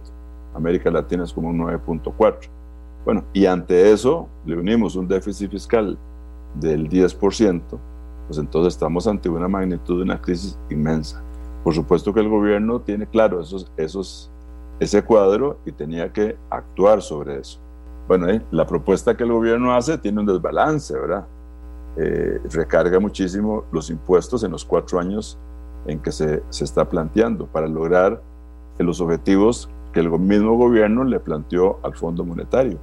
América 0.53 0.91
Latina 0.91 1.23
es 1.23 1.33
como 1.33 1.49
un 1.49 1.59
9.4%. 1.59 2.49
Bueno, 3.05 3.23
y 3.33 3.45
ante 3.45 3.91
eso 3.91 4.27
le 4.45 4.57
unimos 4.57 4.95
un 4.95 5.07
déficit 5.07 5.49
fiscal 5.49 5.97
del 6.55 6.89
10%, 6.89 7.61
pues 8.27 8.37
entonces 8.39 8.73
estamos 8.73 9.07
ante 9.07 9.29
una 9.29 9.47
magnitud 9.47 9.97
de 9.97 10.03
una 10.03 10.21
crisis 10.21 10.57
inmensa. 10.69 11.23
Por 11.63 11.73
supuesto 11.73 12.13
que 12.13 12.19
el 12.19 12.29
gobierno 12.29 12.81
tiene 12.81 13.07
claro 13.07 13.41
esos, 13.41 13.71
esos, 13.77 14.31
ese 14.79 15.03
cuadro 15.03 15.59
y 15.65 15.71
tenía 15.71 16.11
que 16.11 16.37
actuar 16.49 17.01
sobre 17.01 17.39
eso. 17.39 17.59
Bueno, 18.07 18.27
eh, 18.29 18.41
la 18.51 18.65
propuesta 18.65 19.15
que 19.15 19.23
el 19.23 19.31
gobierno 19.31 19.73
hace 19.73 19.97
tiene 19.97 20.19
un 20.19 20.25
desbalance, 20.25 20.93
¿verdad? 20.93 21.25
eh, 21.97 22.39
recarga 22.51 22.99
muchísimo 22.99 23.65
los 23.71 23.89
impuestos 23.89 24.43
en 24.43 24.51
los 24.51 24.63
cuatro 24.63 24.99
años 24.99 25.37
en 25.85 25.99
que 25.99 26.11
se, 26.11 26.43
se 26.49 26.63
está 26.63 26.89
planteando 26.89 27.47
para 27.47 27.67
lograr 27.67 28.21
los 28.83 29.01
objetivos 29.01 29.69
que 29.93 29.99
el 29.99 30.09
mismo 30.19 30.55
gobierno 30.55 31.03
le 31.03 31.19
planteó 31.19 31.79
al 31.83 31.95
Fondo 31.95 32.23
Monetario. 32.23 32.79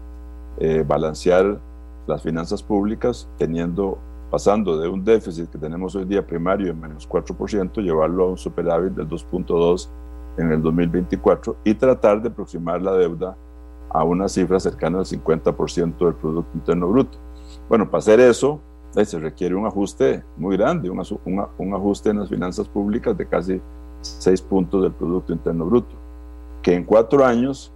Eh, 0.58 0.84
balancear 0.86 1.58
las 2.06 2.22
finanzas 2.22 2.62
públicas 2.62 3.28
teniendo, 3.36 3.98
pasando 4.30 4.78
de 4.78 4.88
un 4.88 5.04
déficit 5.04 5.50
que 5.50 5.58
tenemos 5.58 5.94
hoy 5.94 6.04
día 6.04 6.26
primario 6.26 6.68
de 6.68 6.74
menos 6.74 7.08
4%, 7.08 7.82
llevarlo 7.82 8.24
a 8.24 8.30
un 8.30 8.38
superávit 8.38 8.92
del 8.92 9.08
2.2 9.08 9.88
en 10.38 10.52
el 10.52 10.62
2024 10.62 11.56
y 11.64 11.74
tratar 11.74 12.22
de 12.22 12.28
aproximar 12.28 12.82
la 12.82 12.92
deuda 12.92 13.36
a 13.90 14.04
una 14.04 14.28
cifra 14.28 14.60
cercana 14.60 14.98
al 14.98 15.04
50% 15.04 15.98
del 15.98 16.14
Producto 16.14 16.50
Interno 16.54 16.88
Bruto. 16.88 17.18
Bueno, 17.68 17.88
para 17.90 17.98
hacer 17.98 18.20
eso 18.20 18.60
se 19.04 19.18
requiere 19.18 19.54
un 19.54 19.66
ajuste 19.66 20.24
muy 20.36 20.56
grande, 20.56 20.88
un, 20.88 21.02
un 21.58 21.74
ajuste 21.74 22.10
en 22.10 22.20
las 22.20 22.28
finanzas 22.28 22.68
públicas 22.68 23.16
de 23.16 23.26
casi 23.26 23.60
6 24.00 24.42
puntos 24.42 24.82
del 24.82 24.92
Producto 24.92 25.32
Interno 25.32 25.66
Bruto, 25.66 25.94
que 26.62 26.74
en 26.74 26.84
cuatro 26.84 27.24
años 27.24 27.72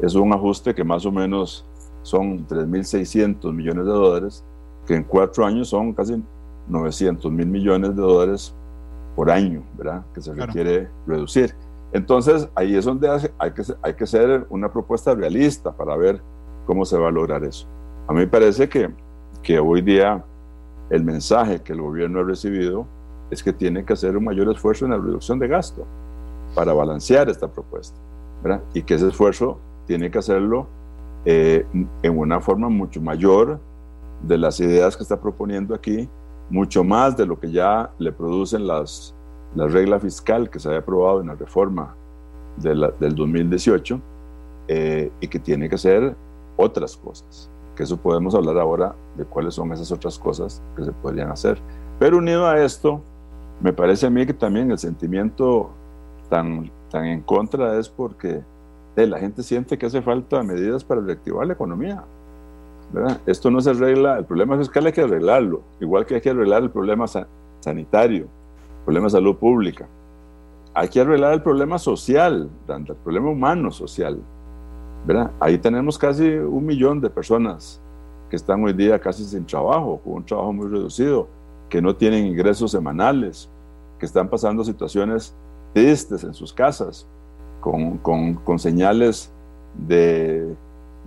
es 0.00 0.14
un 0.14 0.32
ajuste 0.32 0.74
que 0.74 0.84
más 0.84 1.06
o 1.06 1.12
menos 1.12 1.64
son 2.02 2.46
3.600 2.46 3.52
millones 3.52 3.84
de 3.84 3.90
dólares, 3.90 4.44
que 4.86 4.94
en 4.94 5.04
cuatro 5.04 5.44
años 5.44 5.68
son 5.68 5.92
casi 5.92 6.22
900 6.68 7.30
mil 7.32 7.46
millones 7.46 7.96
de 7.96 8.02
dólares 8.02 8.54
por 9.16 9.30
año, 9.30 9.62
¿verdad? 9.76 10.04
Que 10.14 10.20
se 10.20 10.32
requiere 10.32 10.88
reducir. 11.06 11.54
Entonces, 11.92 12.48
ahí 12.54 12.76
es 12.76 12.84
donde 12.84 13.08
hay 13.38 13.52
que, 13.52 13.62
hay 13.82 13.94
que 13.94 14.04
hacer 14.04 14.46
una 14.50 14.70
propuesta 14.70 15.14
realista 15.14 15.72
para 15.72 15.96
ver 15.96 16.20
cómo 16.66 16.84
se 16.84 16.98
va 16.98 17.08
a 17.08 17.10
lograr 17.10 17.42
eso. 17.44 17.66
A 18.06 18.12
mí 18.12 18.20
me 18.20 18.26
parece 18.26 18.68
que, 18.68 18.90
que 19.42 19.58
hoy 19.58 19.82
día 19.82 20.24
el 20.90 21.04
mensaje 21.04 21.62
que 21.62 21.72
el 21.72 21.80
gobierno 21.80 22.20
ha 22.20 22.24
recibido 22.24 22.86
es 23.30 23.42
que 23.42 23.52
tiene 23.52 23.84
que 23.84 23.92
hacer 23.92 24.16
un 24.16 24.24
mayor 24.24 24.50
esfuerzo 24.50 24.84
en 24.84 24.92
la 24.92 24.96
reducción 24.98 25.38
de 25.38 25.48
gasto 25.48 25.86
para 26.54 26.72
balancear 26.72 27.28
esta 27.28 27.48
propuesta. 27.48 27.98
Y 28.72 28.82
que 28.82 28.94
ese 28.94 29.08
esfuerzo 29.08 29.58
tiene 29.86 30.10
que 30.10 30.18
hacerlo 30.18 30.66
eh, 31.24 31.66
en 32.02 32.18
una 32.18 32.40
forma 32.40 32.68
mucho 32.68 33.00
mayor 33.00 33.60
de 34.22 34.38
las 34.38 34.60
ideas 34.60 34.96
que 34.96 35.02
está 35.02 35.20
proponiendo 35.20 35.74
aquí, 35.74 36.08
mucho 36.50 36.82
más 36.84 37.16
de 37.16 37.26
lo 37.26 37.38
que 37.38 37.50
ya 37.50 37.90
le 37.98 38.12
producen 38.12 38.66
las, 38.66 39.14
la 39.54 39.66
regla 39.66 40.00
fiscal 40.00 40.48
que 40.48 40.58
se 40.58 40.68
había 40.68 40.80
aprobado 40.80 41.20
en 41.20 41.26
la 41.26 41.34
reforma 41.34 41.94
de 42.56 42.90
del 42.98 43.14
2018 43.14 44.00
eh, 44.68 45.12
y 45.20 45.28
que 45.28 45.38
tiene 45.38 45.68
que 45.68 45.78
ser 45.78 46.16
otras 46.56 46.96
cosas. 46.96 47.50
Que 47.76 47.82
eso 47.84 47.96
podemos 47.96 48.34
hablar 48.34 48.58
ahora 48.58 48.94
de 49.18 49.24
cuáles 49.24 49.54
son 49.54 49.72
esas 49.72 49.92
otras 49.92 50.18
cosas 50.18 50.62
que 50.76 50.84
se 50.84 50.92
podrían 50.92 51.30
hacer. 51.30 51.58
Pero 51.98 52.18
unido 52.18 52.46
a 52.46 52.62
esto, 52.62 53.02
me 53.60 53.72
parece 53.72 54.06
a 54.06 54.10
mí 54.10 54.24
que 54.24 54.32
también 54.32 54.70
el 54.70 54.78
sentimiento 54.78 55.70
tan, 56.30 56.70
tan 56.90 57.04
en 57.04 57.20
contra 57.20 57.78
es 57.78 57.88
porque 57.88 58.42
la 59.06 59.18
gente 59.18 59.42
siente 59.42 59.78
que 59.78 59.86
hace 59.86 60.02
falta 60.02 60.42
medidas 60.42 60.82
para 60.82 61.00
reactivar 61.00 61.46
la 61.46 61.52
economía. 61.52 62.04
Esto 63.26 63.50
no 63.50 63.60
se 63.60 63.70
arregla, 63.70 64.18
el 64.18 64.24
problema 64.24 64.56
fiscal 64.56 64.86
hay 64.86 64.92
que 64.92 65.02
arreglarlo, 65.02 65.62
igual 65.78 66.06
que 66.06 66.16
hay 66.16 66.20
que 66.20 66.30
arreglar 66.30 66.62
el 66.62 66.70
problema 66.70 67.04
sanitario, 67.60 68.22
el 68.22 68.84
problema 68.84 69.06
de 69.06 69.10
salud 69.10 69.36
pública. 69.36 69.86
Hay 70.74 70.88
que 70.88 71.00
arreglar 71.00 71.34
el 71.34 71.42
problema 71.42 71.78
social, 71.78 72.48
el 72.66 72.96
problema 72.96 73.30
humano 73.30 73.70
social. 73.70 74.18
¿verdad? 75.06 75.30
Ahí 75.38 75.58
tenemos 75.58 75.98
casi 75.98 76.28
un 76.28 76.66
millón 76.66 77.00
de 77.00 77.10
personas 77.10 77.80
que 78.28 78.36
están 78.36 78.62
hoy 78.62 78.72
día 78.72 78.98
casi 78.98 79.24
sin 79.24 79.44
trabajo, 79.44 80.00
con 80.04 80.14
un 80.14 80.24
trabajo 80.24 80.52
muy 80.52 80.68
reducido, 80.68 81.28
que 81.68 81.80
no 81.80 81.94
tienen 81.94 82.26
ingresos 82.26 82.70
semanales, 82.70 83.48
que 83.98 84.06
están 84.06 84.28
pasando 84.28 84.64
situaciones 84.64 85.34
tristes 85.74 86.24
en 86.24 86.34
sus 86.34 86.52
casas, 86.52 87.06
con, 87.60 87.98
con, 87.98 88.34
con 88.34 88.58
señales 88.58 89.32
de, 89.86 90.54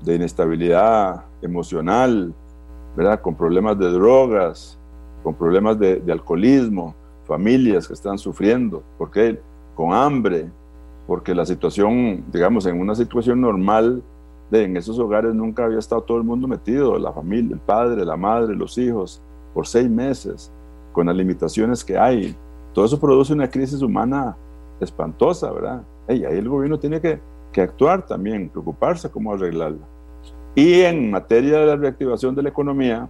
de, 0.04 0.16
inestabilidad 0.16 1.26
emocional, 1.42 2.34
¿verdad? 2.96 3.22
con 3.22 3.36
problemas 3.36 3.78
de 3.80 3.90
drogas, 3.90 4.78
con 5.24 5.34
problemas 5.34 5.80
de, 5.80 6.00
de 6.00 6.12
alcoholismo, 6.12 6.94
familias 7.26 7.88
que 7.88 7.94
están 7.94 8.18
sufriendo, 8.18 8.84
porque 8.98 9.40
con 9.76 9.94
hambre, 9.94 10.50
porque 11.08 11.34
la 11.34 11.46
situación, 11.46 12.26
digamos, 12.32 12.66
en 12.66 12.80
una 12.80 12.96
situación 12.96 13.42
normal, 13.42 14.04
en 14.52 14.78
esos 14.78 15.00
hogares 15.00 15.34
nunca 15.34 15.66
había 15.66 15.80
estado 15.80 16.02
todo 16.04 16.18
el 16.18 16.24
mundo 16.24 16.48
metido, 16.48 16.98
la 17.00 17.14
familia, 17.14 17.54
el 17.54 17.62
padre, 17.62 18.06
la 18.06 18.18
madre, 18.18 18.56
los 18.56 18.78
hijos, 18.78 19.22
por 19.54 19.66
seis 19.66 19.90
meses, 19.90 20.52
con 20.92 21.08
las 21.08 21.16
limitaciones 21.16 21.84
que 21.84 21.98
hay. 21.98 22.36
Todo 22.74 22.86
eso 22.86 23.00
produce 23.00 23.34
una 23.34 23.50
crisis 23.50 23.82
humana 23.82 24.36
espantosa, 24.80 25.52
¿verdad? 25.52 25.84
Y 26.10 26.26
ahí 26.26 26.38
el 26.38 26.50
gobierno 26.50 26.80
tiene 26.80 27.00
que, 27.00 27.20
que 27.52 27.62
actuar 27.62 28.06
también, 28.06 28.50
preocuparse 28.50 29.10
cómo 29.10 29.34
arreglarla. 29.34 29.86
Y 30.56 30.82
en 30.82 31.12
materia 31.12 31.60
de 31.60 31.66
la 31.66 31.76
reactivación 31.78 32.36
de 32.36 32.44
la 32.44 32.50
economía, 32.50 33.08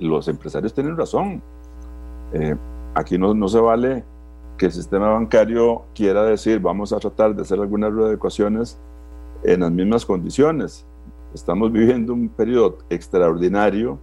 los 0.00 0.28
empresarios 0.28 0.74
tienen 0.74 0.96
razón. 0.96 1.42
Eh, 2.32 2.54
aquí 2.94 3.16
no, 3.16 3.34
no, 3.34 3.48
se 3.48 3.60
vale 3.60 4.04
que 4.58 4.66
el 4.66 4.72
sistema 4.72 5.08
bancario 5.10 5.84
quiera 5.94 6.24
decir 6.24 6.60
vamos 6.60 6.92
a 6.92 6.98
tratar 6.98 7.34
de 7.34 7.42
hacer 7.42 7.58
algunas 7.58 7.92
readecuaciones 7.92 8.78
en 9.52 9.60
las 9.60 9.72
mismas 9.72 10.04
condiciones. 10.04 10.86
Estamos 11.32 11.72
viviendo 11.72 12.12
un 12.12 12.28
periodo 12.28 12.78
extraordinario 12.90 13.98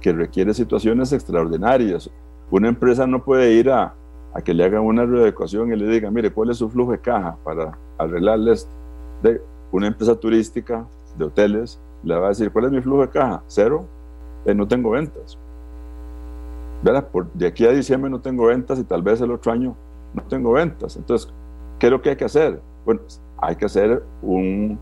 que 0.00 0.12
requiere 0.12 0.54
situaciones 0.54 1.12
extraordinarias. 1.12 2.10
Una 2.50 2.68
empresa 2.68 3.06
no 3.06 3.22
puede 3.22 3.52
ir 3.52 3.70
a, 3.70 3.94
a 4.32 4.40
que 4.42 4.54
le 4.54 4.64
hagan 4.64 4.82
una 4.82 5.04
readecuación 5.04 5.72
y 5.72 5.76
le 5.76 5.86
digan, 5.86 6.14
mire, 6.14 6.30
¿cuál 6.30 6.50
es 6.50 6.58
su 6.58 6.68
flujo 6.70 6.92
de 6.92 6.98
caja 6.98 7.36
para 7.44 7.78
arreglarles 7.98 8.68
de 9.22 9.42
una 9.70 9.88
empresa 9.88 10.14
turística 10.18 10.86
de 11.18 11.24
hoteles? 11.24 11.78
Le 12.02 12.14
va 12.14 12.26
a 12.26 12.28
decir, 12.30 12.50
¿cuál 12.50 12.66
es 12.66 12.72
mi 12.72 12.80
flujo 12.80 13.02
de 13.02 13.08
caja? 13.08 13.42
Cero, 13.48 13.86
eh, 14.46 14.54
no 14.54 14.66
tengo 14.66 14.90
ventas. 14.90 15.38
¿Verdad? 16.82 17.08
Por, 17.08 17.30
de 17.32 17.46
aquí 17.46 17.66
a 17.66 17.72
diciembre 17.72 18.10
no 18.10 18.20
tengo 18.20 18.46
ventas 18.46 18.78
y 18.78 18.84
tal 18.84 19.02
vez 19.02 19.20
el 19.20 19.30
otro 19.30 19.52
año 19.52 19.76
no 20.14 20.22
tengo 20.22 20.52
ventas. 20.52 20.96
Entonces, 20.96 21.30
¿qué 21.78 21.86
es 21.86 21.92
lo 21.92 22.00
que 22.00 22.10
hay 22.10 22.16
que 22.16 22.24
hacer? 22.24 22.60
Bueno, 22.84 23.00
hay 23.38 23.56
que 23.56 23.66
hacer 23.66 24.02
un, 24.22 24.78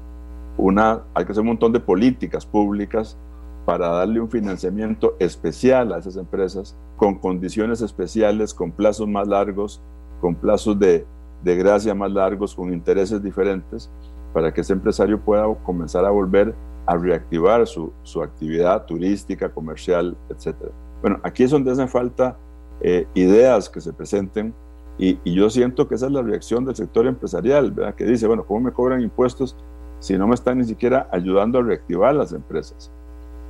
una, 0.57 1.03
hay 1.15 1.25
que 1.25 1.33
hacer 1.33 1.43
un 1.43 1.49
montón 1.49 1.73
de 1.73 1.81
políticas 1.81 2.47
públicas 2.47 3.17
para 3.65 3.89
darle 3.89 4.21
un 4.21 4.29
financiamiento 4.29 5.17
especial 5.19 5.93
a 5.93 5.99
esas 5.99 6.17
empresas 6.17 6.77
con 6.97 7.17
condiciones 7.17 7.81
especiales, 7.81 8.55
con 8.55 8.71
plazos 8.73 9.09
más 9.09 9.27
largos, 9.27 9.81
con 10.21 10.35
plazos 10.35 10.79
de, 10.79 11.07
de 11.43 11.57
gracia 11.57 11.95
más 11.95 12.11
largos, 12.11 12.55
con 12.55 12.73
intereses 12.73 13.23
diferentes, 13.23 13.91
para 14.33 14.53
que 14.53 14.61
ese 14.61 14.73
empresario 14.73 15.21
pueda 15.21 15.47
comenzar 15.63 16.05
a 16.05 16.11
volver 16.11 16.55
a 16.87 16.97
reactivar 16.97 17.67
su, 17.67 17.93
su 18.03 18.23
actividad 18.23 18.85
turística, 18.85 19.49
comercial, 19.49 20.17
etc. 20.29 20.55
Bueno, 21.01 21.19
aquí 21.23 21.45
es 21.45 21.51
donde 21.51 21.73
hacen 21.73 21.89
falta 21.89 22.37
eh, 22.81 23.07
ideas 23.15 23.69
que 23.71 23.81
se 23.81 23.93
presenten 23.93 24.55
y, 24.99 25.19
y, 25.25 25.35
yo 25.35 25.51
siento 25.51 25.89
que 25.89 25.97
esa 25.97 26.07
es 26.07 26.13
la 26.13 26.23
reacción 26.23 26.65
del 26.65 26.77
sector 26.77 27.07
empresarial, 27.07 27.73
¿verdad? 27.73 27.95
que 27.95 28.05
dice, 28.05 28.27
bueno, 28.27 28.45
¿cómo 28.45 28.61
me 28.61 28.73
cobran 28.73 29.01
impuestos 29.01 29.57
si 29.99 30.17
no 30.17 30.29
me 30.29 30.35
están 30.35 30.59
ni 30.59 30.65
siquiera 30.65 31.09
ayudando 31.11 31.59
a 31.59 31.63
reactivar 31.63 32.15
las 32.15 32.33
empresas? 32.33 32.93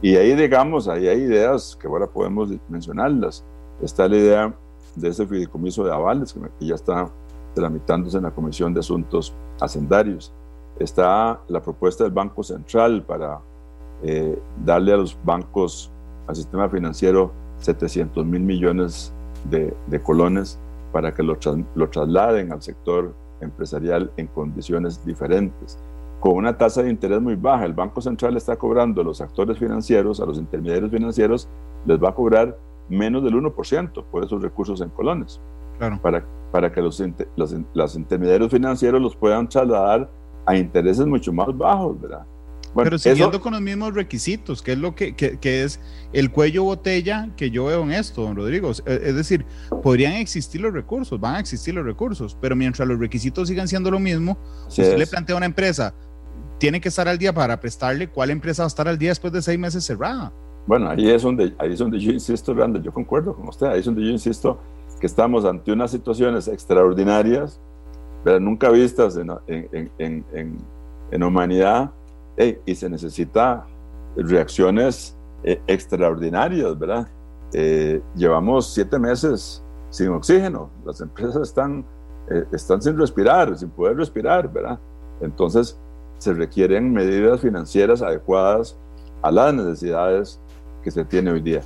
Y 0.01 0.17
ahí, 0.17 0.35
digamos, 0.35 0.89
ahí 0.89 1.09
hay 1.09 1.21
ideas 1.21 1.77
que 1.81 1.87
ahora 1.87 2.07
podemos 2.07 2.51
mencionarlas. 2.69 3.45
Está 3.83 4.09
la 4.09 4.17
idea 4.17 4.55
de 4.97 5.09
ese 5.09 5.27
fideicomiso 5.27 5.85
de 5.85 5.93
avales, 5.93 6.35
que 6.59 6.67
ya 6.67 6.75
está 6.75 7.11
tramitándose 7.55 8.19
en 8.19 8.25
la 8.25 8.31
Comisión 8.31 8.75
de 8.75 8.81
Asuntos 8.81 9.35
Hacendarios. 9.61 10.33
Está 10.79 11.41
la 11.49 11.63
propuesta 11.63 12.05
del 12.05 12.13
Banco 12.13 12.43
Central 12.43 13.03
para 13.05 13.41
eh, 14.03 14.39
darle 14.65 14.93
a 14.93 14.97
los 14.97 15.17
bancos, 15.25 15.91
al 16.27 16.37
sistema 16.37 16.69
financiero, 16.69 17.33
700 17.59 18.27
mil 18.27 18.43
millones 18.43 19.13
de, 19.51 19.75
de, 19.87 20.03
colones 20.03 20.59
para 20.95 21.13
que 21.13 21.25
lo, 21.25 21.37
lo 21.75 21.91
trasladen 21.91 22.53
al 22.53 22.63
sector 22.63 23.17
empresarial 23.41 24.13
en 24.17 24.29
condiciones 24.29 25.05
diferentes 25.05 25.77
con 26.21 26.37
una 26.37 26.57
tasa 26.57 26.85
de 26.85 26.89
interés 26.89 27.21
muy 27.21 27.35
baja. 27.35 27.65
El 27.65 27.73
Banco 27.73 28.01
Central 28.01 28.37
está 28.37 28.57
cobrando 28.57 29.01
a 29.01 29.05
los 29.05 29.21
actores 29.21 29.59
financieros, 29.59 30.21
a 30.21 30.25
los 30.25 30.39
intermediarios 30.39 30.93
financieros, 30.93 31.49
les 31.85 32.03
va 32.03 32.11
a 32.11 32.15
cobrar 32.15 32.57
menos 32.89 33.25
del 33.25 33.35
1% 33.35 34.05
por 34.05 34.25
esos 34.25 34.41
recursos 34.41 34.81
en 34.81 34.89
colones. 34.91 35.41
Claro. 35.79 35.99
Para, 36.01 36.25
para 36.53 36.71
que 36.71 36.81
los, 36.81 37.03
los, 37.35 37.57
los, 37.75 37.97
intermediarios 37.97 38.53
financieros 38.53 39.03
los 39.03 39.17
puedan 39.17 39.49
trasladar 39.49 40.09
a 40.47 40.57
intereses 40.57 41.05
mucho 41.07 41.33
más 41.33 41.49
bajos, 41.59 42.01
¿verdad? 42.01 42.25
Bueno, 42.75 42.89
Pero 42.89 42.99
siguiendo 42.99 43.37
eso, 43.37 43.41
con 43.41 43.53
los 43.53 43.63
mismos 43.63 43.95
requisitos, 43.95 44.61
que 44.61 44.73
es 44.73 44.79
lo 44.79 44.97
que, 44.97 45.15
que, 45.15 45.39
que, 45.39 45.63
es 45.63 45.81
el 46.13 46.33
cuello 46.33 46.65
botella 46.65 47.31
que 47.37 47.51
yo 47.51 47.67
veo 47.67 47.83
en 47.85 47.93
esto, 47.93 48.23
don 48.23 48.35
Rodrigo. 48.35 48.73
Es 48.73 49.15
decir, 49.15 49.47
podrían 49.83 50.15
existir 50.15 50.61
los 50.61 50.73
recursos, 50.73 51.21
van 51.21 51.37
a 51.37 51.41
existir 51.41 51.73
los 51.73 51.85
recursos, 51.85 52.37
pero 52.41 52.57
mientras 52.57 52.89
los 52.89 52.99
requisitos 52.99 53.47
sigan 53.49 53.69
siendo 53.69 53.93
lo 53.93 54.01
mismo, 54.01 54.37
si 54.69 54.83
usted 54.83 54.95
es. 54.95 54.99
le 54.99 55.07
plantea 55.07 55.35
a 55.35 55.37
una 55.37 55.47
empresa, 55.47 55.95
tiene 56.59 56.81
que 56.81 56.89
estar 56.89 57.07
al 57.07 57.17
día 57.17 57.33
para 57.33 57.61
prestarle, 57.61 58.09
¿cuál 58.09 58.31
empresa 58.31 58.63
va 58.63 58.67
a 58.67 58.69
estar 58.69 58.89
al 58.89 58.99
día 58.99 59.11
después 59.11 59.33
de 59.33 59.41
seis 59.41 59.59
meses 59.59 59.85
cerrada? 59.85 60.33
Bueno, 60.67 60.91
ahí 60.91 61.09
es 61.09 61.23
donde, 61.23 61.55
ahí 61.59 61.75
es 61.75 61.79
donde 61.79 62.01
yo 62.01 62.11
insisto, 62.11 62.55
Randa, 62.55 62.81
yo 62.83 62.93
concuerdo 62.93 63.37
con 63.37 63.49
usted, 63.49 63.69
ahí 63.69 63.79
es 63.81 63.85
donde 63.85 64.03
yo 64.03 64.11
insisto 64.11 64.59
que 65.01 65.07
estamos 65.07 65.45
ante 65.45 65.71
unas 65.71 65.93
situaciones 65.93 66.49
extraordinarias, 66.49 67.61
pero 68.25 68.41
nunca 68.41 68.71
vistas 68.71 69.17
en, 69.17 69.31
en, 69.47 69.91
en, 69.99 70.59
en 71.13 71.23
humanidad, 71.23 71.93
y 72.37 72.75
se 72.75 72.89
necesita 72.89 73.67
reacciones 74.17 75.17
eh, 75.43 75.61
extraordinarias, 75.67 76.79
¿verdad? 76.79 77.07
Eh, 77.53 78.01
llevamos 78.17 78.73
siete 78.73 78.99
meses 78.99 79.63
sin 79.91 80.09
oxígeno, 80.09 80.71
las 80.87 81.03
empresas 81.03 81.37
están, 81.43 81.85
eh, 82.31 82.45
están 82.53 82.81
sin 82.81 82.99
respirar, 82.99 83.57
sin 83.57 83.69
poder 83.69 83.97
respirar, 83.97 84.51
¿verdad? 84.51 84.79
Entonces 85.21 85.79
se 86.19 86.33
requieren 86.33 86.93
medidas 86.93 87.41
financieras 87.41 88.01
adecuadas 88.01 88.77
a 89.23 89.31
las 89.31 89.53
necesidades 89.53 90.41
que 90.83 90.91
se 90.91 91.05
tiene 91.05 91.31
hoy 91.31 91.41
día. 91.41 91.61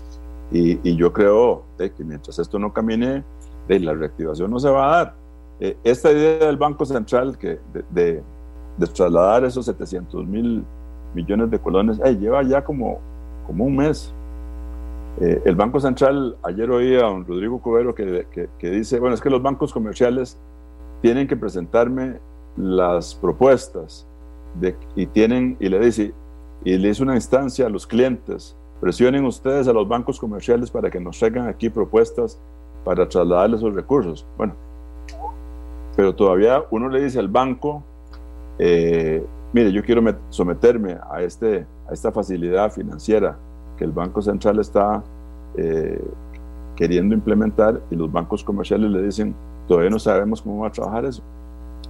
Y, 0.50 0.96
yo 0.96 1.12
creo 1.12 1.64
que 1.76 2.04
mientras 2.04 2.38
esto 2.38 2.58
no 2.58 2.72
camine, 2.72 3.22
la 3.68 3.92
reactivación 3.92 4.50
no 4.50 4.58
se 4.58 4.70
va 4.70 4.86
a 4.86 4.96
dar. 4.96 5.14
esta 5.84 6.10
idea 6.10 6.46
del 6.46 6.56
Banco 6.56 6.86
Central 6.86 7.36
que 7.36 7.60
de, 7.90 8.22
trasladar 8.86 9.44
esos 9.44 9.66
700 9.66 10.26
mil 10.26 10.64
millones 11.14 11.50
de 11.50 11.58
colones, 11.58 11.98
lleva 12.20 12.42
ya 12.42 12.62
como, 12.62 12.98
como 13.46 13.64
un 13.64 13.76
mes. 13.76 14.12
Eh, 15.20 15.42
el 15.44 15.56
Banco 15.56 15.80
Central, 15.80 16.36
ayer 16.42 16.70
oía 16.70 17.00
a 17.00 17.10
don 17.10 17.26
Rodrigo 17.26 17.60
Cubero 17.60 17.94
que, 17.94 18.26
que, 18.58 18.70
dice, 18.70 19.00
bueno, 19.00 19.14
es 19.14 19.20
que 19.20 19.30
los 19.30 19.42
bancos 19.42 19.72
comerciales 19.72 20.38
tienen 21.02 21.26
que 21.26 21.36
presentarme 21.36 22.18
las 22.56 23.14
propuestas 23.14 24.06
de, 24.60 24.76
y 24.94 25.06
tienen, 25.06 25.56
y 25.58 25.68
le 25.68 25.80
dice, 25.80 26.14
y 26.64 26.76
le 26.76 26.88
dice 26.88 27.02
una 27.02 27.14
instancia 27.14 27.66
a 27.66 27.68
los 27.68 27.86
clientes, 27.86 28.56
presionen 28.80 29.24
ustedes 29.24 29.66
a 29.66 29.72
los 29.72 29.88
bancos 29.88 30.20
comerciales 30.20 30.70
para 30.70 30.90
que 30.90 31.00
nos 31.00 31.18
traigan 31.18 31.48
aquí 31.48 31.68
propuestas 31.68 32.40
para 32.84 33.08
trasladarles 33.08 33.60
esos 33.60 33.74
recursos. 33.74 34.24
Bueno, 34.36 34.54
pero 35.96 36.14
todavía 36.14 36.62
uno 36.70 36.88
le 36.88 37.02
dice 37.02 37.18
al 37.18 37.28
banco, 37.28 37.82
eh, 38.58 39.24
mire, 39.52 39.72
yo 39.72 39.82
quiero 39.82 40.02
someterme 40.30 40.98
a, 41.10 41.22
este, 41.22 41.66
a 41.88 41.92
esta 41.92 42.12
facilidad 42.12 42.70
financiera 42.72 43.38
que 43.76 43.84
el 43.84 43.92
Banco 43.92 44.20
Central 44.20 44.58
está 44.58 45.02
eh, 45.56 46.02
queriendo 46.76 47.14
implementar 47.14 47.80
y 47.90 47.96
los 47.96 48.10
bancos 48.10 48.44
comerciales 48.44 48.90
le 48.90 49.02
dicen, 49.02 49.34
todavía 49.66 49.90
no 49.90 49.98
sabemos 49.98 50.42
cómo 50.42 50.62
va 50.62 50.68
a 50.68 50.72
trabajar 50.72 51.04
eso, 51.04 51.22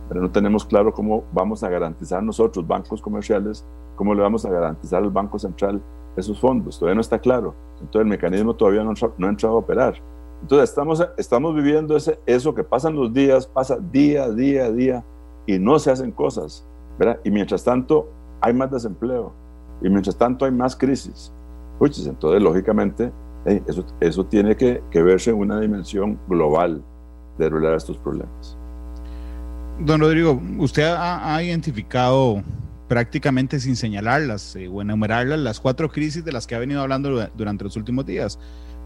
pero 0.09 0.21
no 0.21 0.31
tenemos 0.31 0.65
claro 0.65 0.93
cómo 0.93 1.25
vamos 1.33 1.63
a 1.63 1.69
garantizar 1.69 2.23
nosotros, 2.23 2.67
bancos 2.67 3.01
comerciales, 3.01 3.65
cómo 3.97 4.15
le 4.15 4.23
vamos 4.23 4.45
a 4.45 4.51
garantizar 4.51 5.03
al 5.03 5.11
Banco 5.11 5.39
Central 5.39 5.81
esos 6.17 6.41
fondos, 6.41 6.79
todavía 6.79 6.97
no 6.97 7.01
está 7.01 7.19
claro, 7.19 7.55
entonces 7.75 8.01
el 8.01 8.07
mecanismo 8.07 8.55
todavía 8.55 8.83
no, 8.83 8.93
no 9.19 9.27
ha 9.27 9.31
entrado 9.31 9.57
a 9.57 9.59
operar. 9.59 9.95
Entonces 10.41 10.71
estamos, 10.71 11.05
estamos 11.17 11.55
viviendo 11.55 11.97
ese, 11.97 12.19
eso 12.25 12.55
que 12.55 12.63
pasan 12.63 12.95
los 12.95 13.13
días, 13.13 13.47
pasa 13.47 13.77
día, 13.79 14.29
día, 14.31 14.71
día, 14.71 15.05
y 15.49 15.59
no 15.59 15.79
se 15.79 15.91
hacen 15.91 16.13
cosas. 16.13 16.65
¿verdad? 16.99 17.19
Y 17.25 17.31
mientras 17.31 17.65
tanto 17.65 18.13
hay 18.41 18.53
más 18.53 18.71
desempleo, 18.71 19.33
y 19.81 19.89
mientras 19.89 20.17
tanto 20.17 20.45
hay 20.45 20.53
más 20.53 20.77
crisis. 20.77 21.33
Pues, 21.79 22.07
entonces, 22.07 22.43
lógicamente, 22.43 23.11
eso, 23.67 23.85
eso 24.01 24.27
tiene 24.27 24.57
que, 24.57 24.83
que, 24.91 25.03
verse 25.03 25.31
en 25.31 25.37
una 25.37 25.61
dimensión 25.61 26.19
global 26.29 26.83
de 27.39 27.47
arreglar 27.47 27.75
estos 27.75 27.97
problemas. 27.99 28.57
Don 29.79 30.01
Rodrigo, 30.01 30.41
usted 30.59 30.93
ha, 30.99 31.41
identificado 31.43 32.43
prácticamente 32.89 33.61
sin 33.61 33.77
señalarlas 33.77 34.57
eh, 34.57 34.67
o 34.67 34.83
enumerarlas 34.83 35.39
las 35.39 35.61
cuatro 35.61 35.89
crisis 35.89 36.25
de 36.25 36.33
las 36.33 36.47
que 36.47 36.57
ha 36.57 36.59
venido 36.59 36.81
hablando 36.81 37.29
durante 37.37 37.65
los 37.65 37.77
últimos 37.77 38.05
días. 38.05 38.39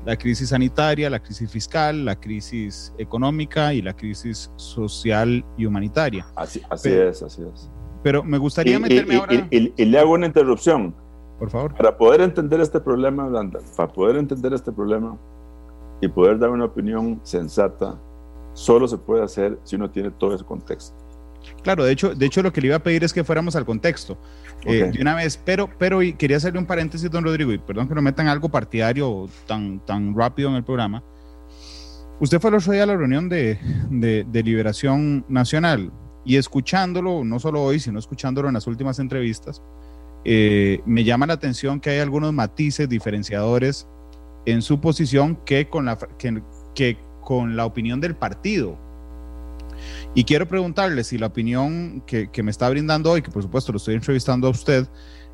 La 0.05 0.17
crisis 0.17 0.49
sanitaria, 0.49 1.09
la 1.09 1.21
crisis 1.21 1.51
fiscal, 1.51 2.05
la 2.05 2.19
crisis 2.19 2.93
económica 2.99 3.73
y 3.73 3.83
la 3.83 3.95
crisis 3.95 4.51
social 4.57 5.45
y 5.57 5.65
humanitaria. 5.65 6.27
Así, 6.35 6.61
así 6.69 6.91
es, 6.91 7.23
así 7.23 7.43
es. 7.43 7.71
Pero 8.03 8.25
me 8.25 8.39
gustaría 8.39 8.81
meterme 8.81 9.17
ahora. 9.17 9.47
Y, 9.51 9.85
le 9.85 9.99
hago 9.99 10.13
una 10.13 10.27
interrupción. 10.27 10.95
Por 11.39 11.51
favor. 11.51 11.75
Para 11.75 11.97
poder 11.97 12.21
entender 12.21 12.61
este 12.61 12.81
problema, 12.81 13.31
para 13.77 13.93
poder 13.93 14.17
entender 14.17 14.53
este 14.53 14.73
problema 14.73 15.17
y 16.01 16.09
poder 16.09 16.39
dar 16.39 16.51
una 16.51 16.65
opinión 16.65 17.21
sensata, 17.23 17.97
solo 18.55 18.89
se 18.89 18.99
puede 18.99 19.23
hacer 19.23 19.59
si 19.63 19.77
uno 19.77 19.91
tiene 19.91 20.11
todo 20.11 20.35
ese 20.35 20.45
contexto. 20.45 20.97
Claro, 21.63 21.85
de 21.85 21.93
hecho, 21.93 22.15
de 22.15 22.27
hecho 22.27 22.43
lo 22.43 22.53
que 22.53 22.61
le 22.61 22.69
iba 22.69 22.77
a 22.77 22.83
pedir 22.83 23.05
es 23.05 23.13
que 23.13 23.25
fuéramos 23.25 23.57
al 23.57 23.65
contexto 23.65 24.19
eh, 24.65 24.91
de 24.93 25.01
una 25.01 25.15
vez, 25.15 25.41
pero, 25.45 25.69
pero 25.79 26.01
quería 26.19 26.37
hacerle 26.37 26.59
un 26.59 26.67
paréntesis, 26.67 27.11
don 27.11 27.25
Rodrigo, 27.25 27.53
y 27.53 27.59
perdón 27.59 27.89
que 27.89 27.95
no 27.95 28.03
metan 28.03 28.29
algo 28.29 28.49
partidario 28.49 29.29
tan, 29.47 29.85
tan 29.87 30.17
rápido 30.17 30.49
en 30.49 30.57
el 30.57 30.65
programa. 30.65 31.03
Usted 32.21 32.41
fue 32.41 32.51
el 32.51 32.57
otro 32.57 32.73
día 32.73 32.85
a 32.85 32.87
la 32.87 32.97
reunión 32.97 33.29
de, 33.29 33.59
de, 33.91 34.25
de 34.31 34.43
Liberación 34.43 35.25
Nacional. 35.29 35.91
Y 36.25 36.37
escuchándolo, 36.37 37.25
no 37.25 37.41
solo 37.41 37.63
hoy, 37.63 37.81
sino 37.81 37.99
escuchándolo 37.99 38.47
en 38.47 38.55
las 38.55 38.69
últimas 38.69 39.01
entrevistas, 39.01 39.61
eh, 40.25 40.81
me 40.87 41.03
llama 41.03 41.27
la 41.27 41.33
atención 41.33 41.81
que 41.81 41.91
hay 41.91 41.99
algunos 41.99 42.33
matices 42.33 42.89
diferenciadores 42.89 43.89
en 44.47 44.63
su 44.63 44.81
posición 44.81 45.37
que 45.45 45.69
con 45.69 45.87
la, 45.87 45.99
que, 46.75 46.97
con 47.23 47.57
la 47.57 47.67
opinión 47.67 48.01
del 48.01 48.15
partido. 48.15 48.79
Y 50.15 50.25
quiero 50.25 50.47
preguntarle 50.47 51.05
si 51.05 51.17
la 51.17 51.29
opinión 51.29 52.03
que, 52.07 52.31
que, 52.31 52.43
me 52.43 52.51
está 52.51 52.69
brindando 52.69 53.11
hoy, 53.11 53.23
que 53.23 53.31
por 53.31 53.43
supuesto 53.43 53.73
lo 53.73 53.79
estoy 53.79 53.95
entrevistando 53.95 54.47
a 54.47 54.51
usted, 54.51 54.87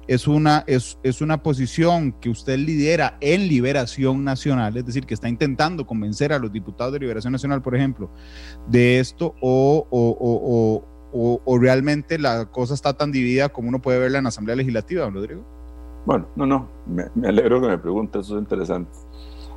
es 0.07 0.29
una, 0.29 0.62
es, 0.67 0.99
es, 1.03 1.21
una 1.21 1.43
posición 1.43 2.12
que 2.12 2.31
usted 2.31 2.59
lidera 2.59 3.19
en 3.21 3.49
Liberación 3.49 4.25
Nacional, 4.25 4.77
es 4.77 4.87
decir, 4.87 5.05
que 5.05 5.14
está 5.14 5.29
intentando 5.29 5.85
convencer 5.85 6.33
a 6.33 6.38
los 6.38 6.53
diputados 6.53 6.93
de 6.93 7.01
Liberación 7.01 7.33
Nacional, 7.33 7.61
por 7.61 7.75
ejemplo, 7.75 8.09
de 8.69 9.01
esto, 9.01 9.35
o, 9.41 9.87
o, 9.91 10.85
o, 11.12 11.43
o 11.45 11.59
realmente 11.59 12.19
la 12.19 12.47
cosa 12.47 12.73
está 12.73 12.93
tan 12.95 13.11
dividida 13.11 13.49
como 13.49 13.69
uno 13.69 13.83
puede 13.83 13.99
verla 13.99 14.19
en 14.19 14.25
la 14.25 14.29
Asamblea 14.29 14.57
Legislativa, 14.57 15.05
don 15.05 15.14
Rodrigo. 15.14 15.45
Bueno, 16.07 16.29
no, 16.37 16.47
no, 16.47 16.69
me, 16.87 17.05
me 17.17 17.29
alegro 17.29 17.61
que 17.61 17.67
me 17.67 17.79
pregunte, 17.79 18.21
eso 18.21 18.37
es 18.37 18.43
interesante. 18.43 18.93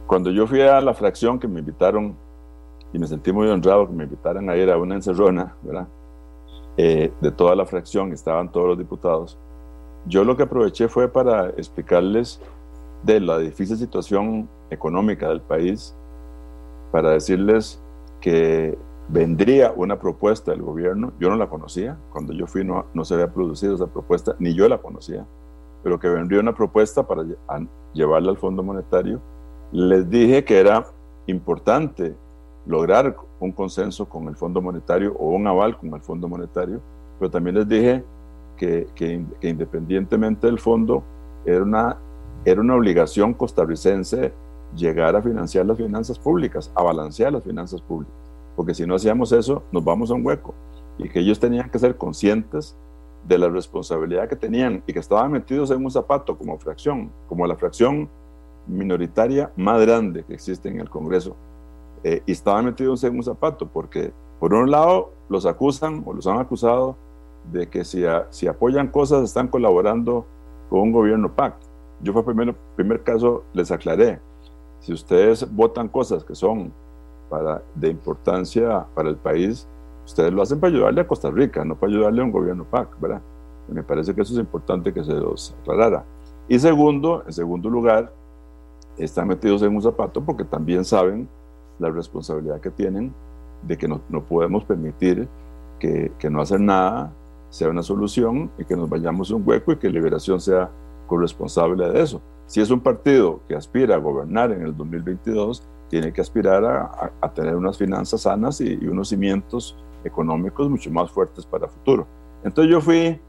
Cuando 0.08 0.32
yo 0.32 0.48
fui 0.48 0.62
a 0.62 0.82
la 0.82 0.94
fracción 0.94 1.40
que 1.40 1.48
me 1.48 1.60
invitaron, 1.60 2.18
y 2.94 3.00
me 3.00 3.08
sentí 3.08 3.32
muy 3.32 3.48
honrado 3.48 3.88
que 3.88 3.94
me 3.94 4.04
invitaran 4.04 4.50
a 4.50 4.56
ir 4.56 4.70
a 4.70 4.78
una 4.78 4.96
encerrona, 4.96 5.56
¿verdad? 5.62 5.88
Eh, 6.78 7.12
de 7.20 7.32
toda 7.32 7.56
la 7.56 7.66
fracción, 7.66 8.12
estaban 8.14 8.52
todos 8.52 8.70
los 8.70 8.78
diputados 8.78 9.38
yo 10.08 10.24
lo 10.24 10.36
que 10.36 10.44
aproveché 10.44 10.88
fue 10.88 11.08
para 11.08 11.50
explicarles 11.50 12.42
de 13.04 13.20
la 13.20 13.38
difícil 13.38 13.78
situación 13.78 14.50
económica 14.70 15.30
del 15.30 15.42
país, 15.42 15.96
para 16.92 17.12
decirles 17.12 17.82
que 18.20 18.78
vendría 19.08 19.74
una 19.76 20.00
propuesta 20.00 20.52
del 20.52 20.62
gobierno, 20.62 21.14
yo 21.20 21.30
no 21.30 21.36
la 21.36 21.50
conocía, 21.50 21.98
cuando 22.12 22.34
yo 22.34 22.48
fui 22.48 22.64
no, 22.64 22.86
no 22.94 23.06
se 23.06 23.14
había 23.14 23.32
producido 23.32 23.76
esa 23.76 23.88
propuesta, 23.88 24.36
ni 24.40 24.54
yo 24.54 24.68
la 24.68 24.80
conocía, 24.80 25.26
pero 25.84 26.00
que 26.00 26.10
vendría 26.10 26.40
una 26.40 26.54
propuesta 26.54 27.06
para 27.08 27.24
llevarla 27.94 28.32
al 28.32 28.38
Fondo 28.38 28.64
Monetario. 28.64 29.20
Les 29.72 30.10
dije 30.10 30.44
que 30.44 30.60
era 30.60 30.86
importante 31.28 32.16
lograr 32.66 33.16
un 33.40 33.52
consenso 33.52 34.08
con 34.08 34.28
el 34.28 34.36
Fondo 34.36 34.62
Monetario 34.62 35.16
o 35.18 35.30
un 35.30 35.48
aval 35.48 35.78
con 35.78 35.94
el 35.94 36.02
Fondo 36.02 36.28
Monetario, 36.28 36.82
pero 37.20 37.32
también 37.32 37.56
les 37.56 37.68
dije 37.68 38.04
que, 38.58 39.26
independientemente 39.42 40.46
del 40.46 40.60
fondo, 40.60 41.04
era 41.46 41.64
una, 41.64 41.98
era 42.46 42.62
una 42.62 42.76
obligación 42.76 43.34
costarricense 43.34 44.34
llegar 44.76 45.16
a 45.16 45.22
financiar 45.22 45.66
las 45.66 45.78
finanzas 45.78 46.20
públicas, 46.20 46.72
a 46.76 46.84
balancear 46.84 47.34
las 47.34 47.44
finanzas 47.44 47.82
públicas, 47.82 48.14
porque 48.56 48.74
si 48.74 48.86
no 48.86 48.96
hacíamos 48.96 49.32
eso, 49.32 49.64
nos 49.72 49.84
vamos 49.84 50.12
a 50.12 50.14
un 50.14 50.26
hueco, 50.26 50.54
y 50.98 51.10
que 51.10 51.20
ellos 51.20 51.40
tenían 51.40 51.70
que 51.70 51.80
ser 51.80 51.98
conscientes 51.98 52.78
de 53.28 53.38
la 53.38 53.50
responsabilidad 53.50 54.28
que 54.28 54.36
tenían 54.36 54.84
y 54.88 54.94
que 54.94 55.00
estaban 55.00 55.32
metidos 55.32 55.72
en 55.72 55.84
un 55.84 55.92
zapato 55.92 56.38
como 56.38 56.58
fracción, 56.60 57.12
como 57.28 57.46
la 57.48 57.56
fracción 57.56 58.10
minoritaria 58.68 59.52
más 59.56 59.82
grande 59.82 60.24
que 60.24 60.34
existe 60.34 60.70
en 60.70 60.80
el 60.80 60.90
Congreso, 60.90 61.36
eh, 62.04 62.22
y 62.26 62.32
estaban 62.32 62.66
metidos 62.66 63.04
en 63.04 63.16
un 63.16 63.24
zapato, 63.24 63.68
porque 63.68 64.12
por 64.40 64.54
un 64.54 64.72
lado 64.72 65.12
los 65.30 65.46
acusan 65.46 66.04
o 66.06 66.14
los 66.14 66.28
han 66.28 66.40
acusado 66.40 66.96
de 67.52 67.68
que 67.68 67.84
si, 67.84 68.04
si 68.30 68.48
apoyan 68.48 68.88
cosas 68.88 69.24
están 69.24 69.48
colaborando 69.48 70.26
con 70.70 70.82
un 70.82 70.92
gobierno 70.92 71.34
PAC. 71.34 71.56
Yo 72.02 72.14
fue 72.14 72.24
primero, 72.24 72.56
primer 72.76 73.04
caso 73.04 73.44
les 73.54 73.72
aclaré, 73.72 74.20
si 74.80 74.94
ustedes 74.94 75.50
votan 75.54 75.88
cosas 75.88 76.24
que 76.24 76.34
son 76.34 76.74
para, 77.30 77.64
de 77.76 77.90
importancia 77.90 78.86
para 78.96 79.10
el 79.10 79.16
país, 79.16 79.68
ustedes 80.06 80.34
lo 80.34 80.42
hacen 80.42 80.60
para 80.60 80.74
ayudarle 80.74 81.02
a 81.02 81.08
Costa 81.08 81.30
Rica, 81.30 81.64
no 81.64 81.76
para 81.76 81.92
ayudarle 81.92 82.22
a 82.22 82.26
un 82.26 82.32
gobierno 82.32 82.66
PAC, 82.66 83.00
¿verdad? 83.00 83.22
me 83.68 83.84
parece 83.84 84.14
que 84.14 84.22
eso 84.22 84.34
es 84.34 84.40
importante 84.40 84.92
que 84.92 85.04
se 85.04 85.14
los 85.14 85.56
aclarara. 85.62 86.04
Y 86.48 86.60
segundo, 86.60 87.24
en 87.26 87.32
segundo 87.32 87.70
lugar, 87.70 88.12
están 88.98 89.28
metidos 89.28 89.62
en 89.62 89.74
un 89.76 89.82
zapato 89.82 90.22
porque 90.22 90.44
también 90.44 90.84
saben 90.84 91.30
la 91.82 91.90
responsabilidad 91.90 92.62
que 92.62 92.72
tienen 92.72 93.14
de 93.64 93.78
que 93.78 93.88
no, 93.88 94.02
no 94.10 94.24
podemos 94.24 94.64
permitir 94.64 95.28
que, 95.80 96.12
que 96.18 96.30
no 96.30 96.42
hacer 96.42 96.60
nada 96.60 97.12
sea 97.50 97.70
una 97.70 97.84
solución 97.84 98.50
y 98.58 98.64
que 98.64 98.76
nos 98.76 98.90
vayamos 98.90 99.30
a 99.30 99.36
un 99.36 99.44
hueco 99.46 99.74
y 99.74 99.76
que 99.76 99.90
Liberación 99.90 100.40
sea 100.40 100.70
corresponsable 101.08 101.90
de 101.90 102.02
eso. 102.02 102.22
si 102.46 102.62
es 102.62 102.72
un 102.72 102.80
partido 102.80 103.42
que 103.48 103.56
aspira 103.56 103.96
a 103.96 103.98
gobernar 103.98 104.52
en 104.52 104.62
el 104.62 104.76
2022, 104.76 105.64
tiene 105.90 106.14
que 106.14 106.22
aspirar 106.22 106.64
a, 106.64 107.34
tener 107.34 107.56
unas 107.56 107.78
finanzas 107.78 108.22
sanas 108.22 108.62
y, 108.62 108.76
unos 108.88 109.10
cimientos 109.10 109.78
económicos 110.06 110.70
mucho 110.70 110.90
más 110.90 111.12
fuertes 111.12 111.46
para 111.46 111.66
el 111.66 111.72
futuro. 111.72 112.08
Entonces 112.46 112.72
yo 112.72 112.80
fui 112.80 113.20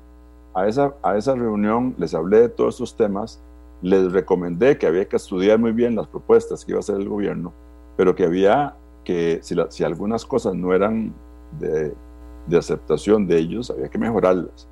a 0.54 0.68
esa, 0.68 0.94
a 1.02 1.16
esa 1.16 1.34
reunión, 1.34 1.94
les 1.98 2.14
hablé 2.14 2.42
de 2.42 2.48
todos 2.48 2.74
estos 2.74 2.96
temas, 2.96 3.42
les 3.80 4.12
recomendé 4.12 4.78
que 4.78 4.86
había 4.86 5.08
que 5.08 5.16
estudiar 5.16 5.58
muy 5.58 5.72
bien 5.72 5.96
las 5.96 6.06
propuestas 6.06 6.64
que 6.64 6.70
iba 6.70 6.78
a 6.78 6.80
hacer 6.80 6.96
el 6.96 7.08
gobierno, 7.08 7.52
pero 7.96 8.14
que 8.14 8.24
había 8.24 8.76
que, 9.04 9.40
si, 9.42 9.56
si 9.70 9.84
algunas 9.84 10.24
cosas 10.24 10.54
no 10.54 10.74
eran 10.74 11.12
de, 11.58 11.94
de 12.46 12.58
aceptación 12.58 13.26
de 13.26 13.38
ellos, 13.38 13.70
había 13.70 13.88
que 13.88 13.98
mejorarlas. 13.98 14.68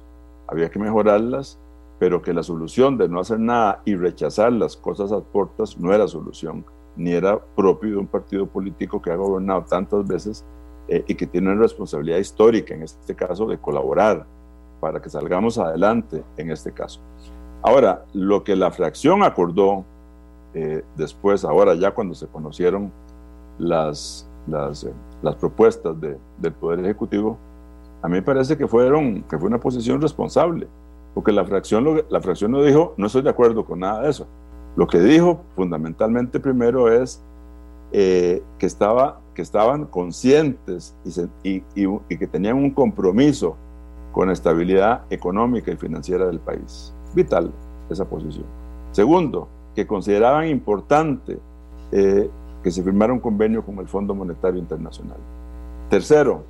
Había 0.47 0.71
que 0.71 0.79
mejorarlas, 0.79 1.59
pero 1.99 2.23
que 2.23 2.33
la 2.33 2.43
solución 2.43 2.97
de 2.99 3.09
no 3.09 3.21
hacer 3.21 3.39
nada 3.39 3.83
y 3.85 3.95
rechazar 3.95 4.53
las 4.53 4.77
cosas 4.77 5.13
a 5.13 5.21
puertas 5.21 5.79
no 5.79 5.93
era 5.93 6.09
solución 6.09 6.65
ni 6.97 7.13
era 7.13 7.39
propio 7.39 7.91
de 7.91 7.97
un 7.99 8.07
partido 8.07 8.47
político 8.47 9.01
que 9.01 9.11
ha 9.11 9.17
gobernado 9.17 9.63
tantas 9.63 10.07
veces 10.07 10.45
eh, 10.89 11.05
y 11.07 11.15
que 11.15 11.27
tiene 11.27 11.53
una 11.53 11.63
responsabilidad 11.63 12.19
histórica, 12.19 12.75
en 12.75 12.83
este 12.83 13.15
caso, 13.15 13.47
de 13.47 13.59
colaborar 13.59 14.27
para 14.81 15.01
que 15.01 15.09
salgamos 15.09 15.59
adelante 15.59 16.25
en 16.37 16.51
este 16.51 16.73
caso. 16.73 17.01
Ahora, 17.63 18.05
lo 18.13 18.43
que 18.43 18.57
la 18.57 18.71
fracción 18.71 19.23
acordó 19.23 19.85
eh, 20.55 20.83
después, 20.97 21.45
ahora 21.45 21.75
ya 21.75 21.93
cuando 21.93 22.15
se 22.15 22.27
conocieron 22.27 22.91
las, 23.61 24.29
las, 24.46 24.85
eh, 24.85 24.92
propuestas 25.38 25.94
del 26.01 26.53
Poder 26.55 26.81
Ejecutivo, 26.81 27.38
a 28.03 28.09
mí 28.09 28.14
me 28.14 28.23
parece 28.23 28.57
que, 28.57 28.66
fueron, 28.66 29.23
que 29.23 29.38
fue 29.38 29.49
una 29.49 29.61
posición 29.61 30.01
responsable, 30.01 30.66
porque 31.14 31.33
la 31.33 31.44
fracción, 31.44 32.03
la 32.09 32.20
fracción 32.20 32.51
no 32.51 32.62
dijo, 32.62 32.94
no 32.96 33.07
estoy 33.07 33.23
de 33.23 33.31
acuerdo 33.31 33.64
con 33.64 33.81
nada 33.81 34.03
de 34.03 34.11
eso. 34.11 34.27
Lo 34.77 34.87
que 34.87 35.01
dijo 35.01 35.42
fundamentalmente 35.55 36.40
primero 36.40 36.90
es 36.90 37.23
eh, 37.92 38.42
que, 38.59 38.66
estaba, 38.66 39.20
que 39.35 39.42
estaban 39.42 39.85
conscientes 39.87 40.94
y, 41.42 41.62
y, 41.75 42.16
que 42.16 42.27
tenían 42.27 42.57
un 42.57 42.70
compromiso 42.70 43.57
con 44.12 44.29
la 44.29 44.33
estabilidad 44.33 45.03
económica 45.11 45.70
y 45.70 45.77
financiera 45.77 46.27
del 46.27 46.38
país. 46.38 46.94
Vital 47.14 47.53
esa 47.90 48.05
posición. 48.05 48.46
Segundo, 48.92 49.49
que 49.75 49.87
consideraban 49.87 50.49
importante 50.49 51.38
eh, 51.92 52.31
que 52.62 52.70
se 52.70 52.83
firmara 52.83 53.12
un 53.12 53.20
convenio 53.20 53.64
con 53.64 53.79
el 53.79 53.88
Fondo 53.88 54.14
Monetario 54.14 54.59
Internacional. 54.59 55.18
Tercero, 55.88 56.44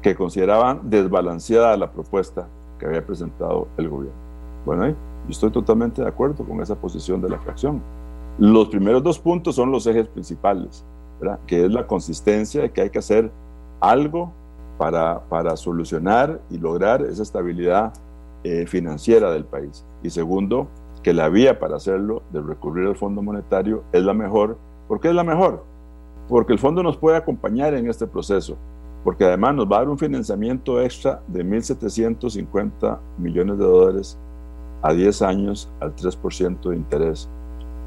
que 0.00 0.14
consideraban 0.14 0.90
desbalanceada 0.90 1.76
la 1.76 1.90
propuesta 1.90 2.48
que 2.78 2.86
había 2.86 3.06
presentado 3.06 3.68
el 3.76 3.88
gobierno. 3.88 4.20
Bueno. 4.64 4.94
Yo 5.24 5.30
estoy 5.30 5.50
totalmente 5.50 6.02
de 6.02 6.08
acuerdo 6.08 6.44
con 6.44 6.60
esa 6.60 6.74
posición 6.74 7.22
de 7.22 7.28
la 7.28 7.38
fracción. 7.38 7.80
Los 8.38 8.68
primeros 8.68 9.02
dos 9.02 9.18
puntos 9.18 9.54
son 9.54 9.70
los 9.70 9.86
ejes 9.86 10.08
principales, 10.08 10.84
que 11.46 11.66
es 11.66 11.72
la 11.72 11.86
consistencia 11.86 12.62
de 12.62 12.72
que 12.72 12.82
hay 12.82 12.90
que 12.90 12.98
hacer 12.98 13.30
algo 13.80 14.32
para, 14.78 15.20
para 15.28 15.56
solucionar 15.56 16.40
y 16.50 16.58
lograr 16.58 17.02
esa 17.02 17.22
estabilidad 17.22 17.92
eh, 18.42 18.66
financiera 18.66 19.30
del 19.30 19.44
país. 19.44 19.84
Y 20.02 20.10
segundo, 20.10 20.66
que 21.04 21.12
la 21.12 21.28
vía 21.28 21.60
para 21.60 21.76
hacerlo, 21.76 22.22
de 22.32 22.40
recurrir 22.40 22.88
al 22.88 22.96
Fondo 22.96 23.22
Monetario, 23.22 23.84
es 23.92 24.02
la 24.02 24.14
mejor. 24.14 24.56
¿Por 24.92 25.00
qué 25.00 25.08
es 25.08 25.14
la 25.14 25.24
mejor? 25.24 25.64
Porque 26.28 26.52
el 26.52 26.58
fondo 26.58 26.82
nos 26.82 26.98
puede 26.98 27.16
acompañar 27.16 27.72
en 27.72 27.88
este 27.88 28.06
proceso, 28.06 28.58
porque 29.04 29.24
además 29.24 29.54
nos 29.54 29.64
va 29.64 29.76
a 29.76 29.78
dar 29.78 29.88
un 29.88 29.96
financiamiento 29.96 30.82
extra 30.82 31.22
de 31.28 31.42
1.750 31.46 32.98
millones 33.16 33.56
de 33.56 33.64
dólares 33.64 34.18
a 34.82 34.92
10 34.92 35.22
años 35.22 35.70
al 35.80 35.96
3% 35.96 36.68
de 36.68 36.76
interés. 36.76 37.26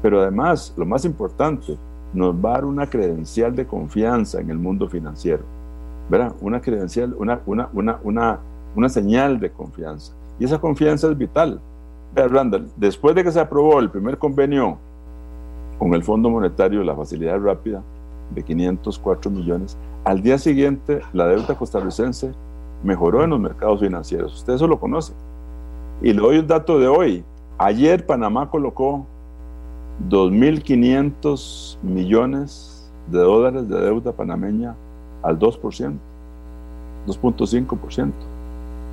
Pero 0.02 0.20
además, 0.20 0.74
lo 0.76 0.84
más 0.84 1.04
importante, 1.04 1.78
nos 2.12 2.34
va 2.34 2.50
a 2.50 2.52
dar 2.54 2.64
una 2.64 2.90
credencial 2.90 3.54
de 3.54 3.68
confianza 3.68 4.40
en 4.40 4.50
el 4.50 4.58
mundo 4.58 4.88
financiero. 4.88 5.44
¿Verdad? 6.10 6.34
Una 6.40 6.60
credencial, 6.60 7.14
una, 7.16 7.38
una, 7.46 7.68
una, 7.72 8.00
una, 8.02 8.40
una 8.74 8.88
señal 8.88 9.38
de 9.38 9.52
confianza. 9.52 10.12
Y 10.40 10.44
esa 10.44 10.58
confianza 10.58 11.08
es 11.08 11.16
vital. 11.16 11.60
Randall, 12.16 12.66
después 12.76 13.14
de 13.14 13.22
que 13.22 13.30
se 13.30 13.38
aprobó 13.38 13.78
el 13.78 13.90
primer 13.90 14.18
convenio 14.18 14.78
con 15.78 15.94
el 15.94 16.02
Fondo 16.02 16.30
Monetario, 16.30 16.82
la 16.82 16.94
facilidad 16.94 17.40
rápida 17.40 17.82
de 18.34 18.42
504 18.42 19.30
millones, 19.30 19.76
al 20.04 20.22
día 20.22 20.38
siguiente 20.38 21.00
la 21.12 21.26
deuda 21.26 21.56
costarricense 21.56 22.32
mejoró 22.82 23.24
en 23.24 23.30
los 23.30 23.40
mercados 23.40 23.80
financieros. 23.80 24.34
Usted 24.34 24.54
eso 24.54 24.66
lo 24.66 24.78
conoce. 24.78 25.12
Y 26.02 26.12
le 26.12 26.20
doy 26.20 26.38
un 26.38 26.46
dato 26.46 26.78
de 26.78 26.88
hoy. 26.88 27.24
Ayer 27.58 28.04
Panamá 28.04 28.50
colocó 28.50 29.06
2.500 30.08 31.78
millones 31.82 32.90
de 33.10 33.18
dólares 33.18 33.68
de 33.68 33.80
deuda 33.80 34.12
panameña 34.12 34.74
al 35.22 35.38
2%, 35.38 35.94
2.5%. 37.06 38.12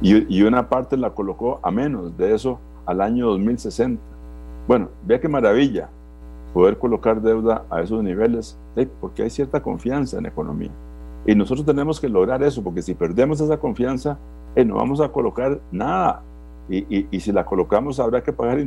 Y, 0.02 0.38
y 0.38 0.43
una 0.43 0.69
parte 0.69 0.98
la 0.98 1.12
colocó 1.12 1.60
a 1.62 1.72
menos 1.72 2.17
de 2.17 2.34
eso 2.34 2.60
al 2.86 3.02
año 3.02 3.28
2060. 3.28 4.02
Bueno, 4.67 4.89
vea 5.06 5.19
qué 5.19 5.28
maravilla 5.28 5.89
poder 6.53 6.77
colocar 6.77 7.21
deuda 7.21 7.65
a 7.69 7.81
esos 7.81 8.03
niveles, 8.03 8.57
porque 9.01 9.23
hay 9.23 9.29
cierta 9.29 9.61
confianza 9.61 10.17
en 10.17 10.23
la 10.23 10.29
economía. 10.29 10.71
Y 11.25 11.35
nosotros 11.35 11.65
tenemos 11.65 11.99
que 11.99 12.09
lograr 12.09 12.43
eso, 12.43 12.63
porque 12.63 12.81
si 12.81 12.93
perdemos 12.93 13.41
esa 13.41 13.57
confianza, 13.57 14.17
no 14.55 14.75
vamos 14.75 15.01
a 15.01 15.09
colocar 15.09 15.59
nada 15.71 16.21
y, 16.69 17.19
si 17.19 17.31
la 17.31 17.45
colocamos 17.45 17.99
habrá 17.99 18.23
que 18.23 18.31
pagar, 18.31 18.65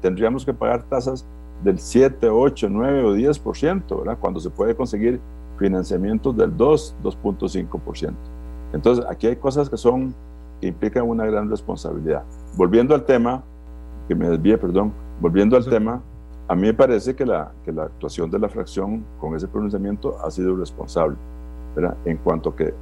tendríamos 0.00 0.44
que 0.44 0.54
pagar 0.54 0.84
tasas 0.84 1.26
del 1.64 1.78
7, 1.78 2.28
8, 2.28 2.68
9 2.70 3.04
o 3.04 3.16
10%, 3.16 3.98
¿verdad? 3.98 4.18
Cuando 4.20 4.40
se 4.40 4.50
puede 4.50 4.74
conseguir 4.74 5.20
financiamientos 5.58 6.36
del 6.36 6.56
2, 6.56 6.96
2.5%. 7.02 8.12
Entonces, 8.72 9.04
aquí 9.08 9.26
hay 9.26 9.36
cosas 9.36 9.68
que 9.68 9.76
son, 9.76 10.14
que 10.60 10.68
implican 10.68 11.08
una 11.08 11.26
gran 11.26 11.50
responsabilidad. 11.50 12.24
Volviendo 12.56 12.94
al 12.94 13.04
tema, 13.04 13.42
que 14.08 14.14
me 14.14 14.28
desvíe, 14.28 14.56
perdón, 14.56 14.92
volviendo 15.20 15.56
al 15.56 15.64
tema, 15.66 16.00
a 16.52 16.54
mí 16.54 16.66
me 16.66 16.74
parece 16.74 17.16
que 17.16 17.24
la, 17.24 17.50
que 17.64 17.72
la 17.72 17.84
actuación 17.84 18.30
de 18.30 18.38
la 18.38 18.46
fracción 18.46 19.02
con 19.18 19.34
ese 19.34 19.48
pronunciamiento 19.48 20.18
ha 20.22 20.30
sido 20.30 20.54
responsable. 20.54 21.16
En 22.04 22.18
cuanto 22.18 22.54
que 22.54 22.74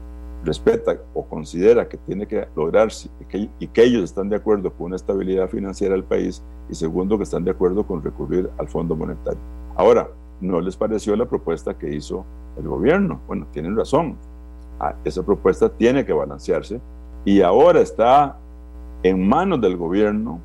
respeta 0.44 0.98
o 1.14 1.24
considera 1.24 1.88
que 1.88 1.96
tiene 1.98 2.26
que 2.26 2.48
lograrse 2.56 3.09
y 3.20 3.24
que, 3.26 3.48
y 3.61 3.68
que, 3.68 3.85
ellos 3.85 4.02
están 4.02 4.28
de 4.28 4.35
acuerdo 4.35 4.72
con 4.72 4.87
una 4.87 4.96
estabilidad 4.96 5.48
financiera 5.48 5.94
del 5.94 6.02
país 6.02 6.42
y 6.68 6.74
segundo 6.74 7.16
que 7.16 7.22
están 7.22 7.44
de 7.44 7.52
acuerdo 7.52 7.87
con 7.87 8.02
recurrir 8.02 8.50
al 8.59 8.66
Fondo 8.66 8.96
Monetario. 8.96 9.38
Ahora, 9.76 10.09
¿no 10.40 10.61
les 10.61 10.76
pareció 10.76 11.14
la 11.14 11.26
propuesta 11.26 11.78
que 11.78 11.94
hizo 11.94 12.24
el 12.59 12.66
gobierno? 12.66 13.20
Bueno, 13.28 13.46
tienen 13.52 13.76
razón. 13.76 14.16
Ah, 14.80 14.96
esa 15.04 15.22
propuesta 15.22 15.68
tiene 15.68 16.04
que 16.04 16.12
balancearse 16.12 16.80
y 17.24 17.40
ahora 17.40 17.83
está 17.83 18.37
en 19.04 19.28
manos 19.28 19.61
del 19.61 19.76
gobierno 19.76 20.40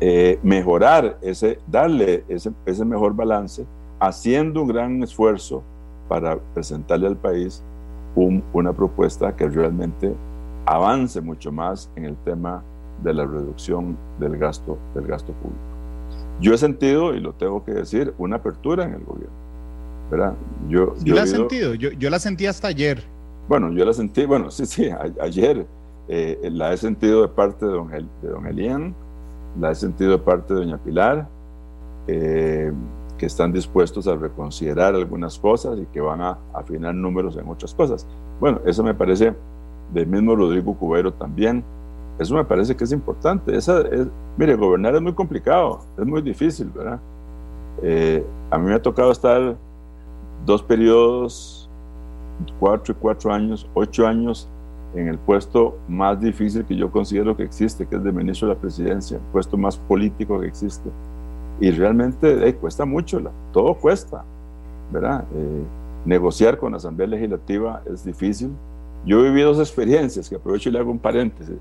eh, 0.00 0.38
mejorar 0.42 1.18
ese, 1.22 1.58
darle 1.66 2.24
ese, 2.28 2.52
ese 2.66 2.84
mejor 2.84 3.14
balance, 3.14 3.64
haciendo 3.98 4.62
un 4.62 4.68
gran 4.68 5.02
esfuerzo 5.02 5.62
para 6.08 6.38
presentarle 6.54 7.06
al 7.06 7.16
país 7.16 7.62
una 8.52 8.72
propuesta 8.72 9.36
que 9.36 9.46
realmente 9.48 10.14
avance 10.64 11.20
mucho 11.20 11.52
más 11.52 11.90
en 11.96 12.06
el 12.06 12.16
tema 12.24 12.62
de 13.02 13.12
la 13.12 13.26
reducción 13.26 13.96
del 14.18 14.38
gasto, 14.38 14.78
del 14.94 15.06
gasto 15.06 15.32
público. 15.34 15.60
Yo 16.40 16.54
he 16.54 16.58
sentido, 16.58 17.14
y 17.14 17.20
lo 17.20 17.32
tengo 17.34 17.64
que 17.64 17.72
decir, 17.72 18.14
una 18.18 18.36
apertura 18.36 18.84
en 18.84 18.94
el 18.94 19.04
gobierno. 19.04 19.46
¿verdad? 20.10 20.34
Yo, 20.68 20.94
yo 21.02 21.14
la 21.14 21.24
he 21.24 21.26
sentido, 21.26 21.74
yo, 21.74 21.90
yo, 21.90 22.10
la 22.10 22.18
sentí 22.18 22.46
hasta 22.46 22.68
ayer. 22.68 23.02
Bueno, 23.48 23.72
yo 23.72 23.84
la 23.84 23.92
sentí, 23.92 24.24
bueno, 24.24 24.50
sí, 24.50 24.66
sí, 24.66 24.88
ayer 25.20 25.66
eh, 26.08 26.38
la 26.52 26.72
he 26.72 26.76
sentido 26.76 27.22
de 27.22 27.28
parte 27.28 27.66
de 27.66 27.72
don, 27.72 27.88
de 27.88 28.28
don 28.28 28.46
Elian, 28.46 28.94
la 29.60 29.70
he 29.70 29.74
sentido 29.74 30.12
de 30.12 30.18
parte 30.18 30.54
de 30.54 30.60
doña 30.60 30.78
Pilar, 30.78 31.28
eh, 32.06 32.72
que 33.18 33.26
están 33.26 33.52
dispuestos 33.52 34.06
a 34.06 34.14
reconsiderar 34.14 34.94
algunas 34.94 35.38
cosas 35.38 35.78
y 35.78 35.86
que 35.86 36.00
van 36.00 36.20
a 36.20 36.38
afinar 36.52 36.94
números 36.94 37.36
en 37.36 37.48
otras 37.48 37.74
cosas. 37.74 38.06
Bueno, 38.40 38.60
eso 38.66 38.82
me 38.82 38.94
parece 38.94 39.34
del 39.92 40.06
mismo 40.06 40.36
Rodrigo 40.36 40.74
Cubero 40.74 41.12
también. 41.12 41.64
Eso 42.18 42.34
me 42.34 42.44
parece 42.44 42.76
que 42.76 42.84
es 42.84 42.92
importante. 42.92 43.56
Esa 43.56 43.80
es, 43.82 44.06
mire, 44.36 44.54
gobernar 44.54 44.94
es 44.94 45.02
muy 45.02 45.14
complicado, 45.14 45.80
es 45.98 46.06
muy 46.06 46.22
difícil, 46.22 46.70
¿verdad? 46.74 47.00
Eh, 47.82 48.24
a 48.50 48.58
mí 48.58 48.66
me 48.66 48.74
ha 48.74 48.82
tocado 48.82 49.10
estar 49.10 49.56
dos 50.44 50.62
periodos, 50.62 51.68
cuatro 52.58 52.92
y 52.92 52.96
cuatro 53.00 53.32
años, 53.32 53.68
ocho 53.74 54.06
años 54.06 54.48
en 54.96 55.08
el 55.08 55.18
puesto 55.18 55.78
más 55.88 56.20
difícil 56.20 56.64
que 56.64 56.74
yo 56.74 56.90
considero 56.90 57.36
que 57.36 57.44
existe, 57.44 57.86
que 57.86 57.96
es 57.96 58.02
de 58.02 58.10
ministro 58.10 58.48
de 58.48 58.54
la 58.54 58.60
presidencia, 58.60 59.18
el 59.18 59.22
puesto 59.32 59.56
más 59.56 59.76
político 59.76 60.40
que 60.40 60.46
existe 60.46 60.90
y 61.60 61.70
realmente 61.70 62.54
cuesta 62.56 62.84
mucho, 62.84 63.20
todo 63.52 63.74
cuesta, 63.74 64.24
¿verdad? 64.92 65.24
Eh, 65.34 65.62
negociar 66.04 66.58
con 66.58 66.72
la 66.72 66.76
Asamblea 66.76 67.08
Legislativa 67.08 67.82
es 67.90 68.04
difícil. 68.04 68.50
Yo 69.04 69.22
viví 69.22 69.40
dos 69.40 69.58
experiencias, 69.58 70.28
que 70.28 70.36
aprovecho 70.36 70.68
y 70.68 70.72
le 70.72 70.78
hago 70.78 70.90
un 70.90 70.98
paréntesis. 70.98 71.56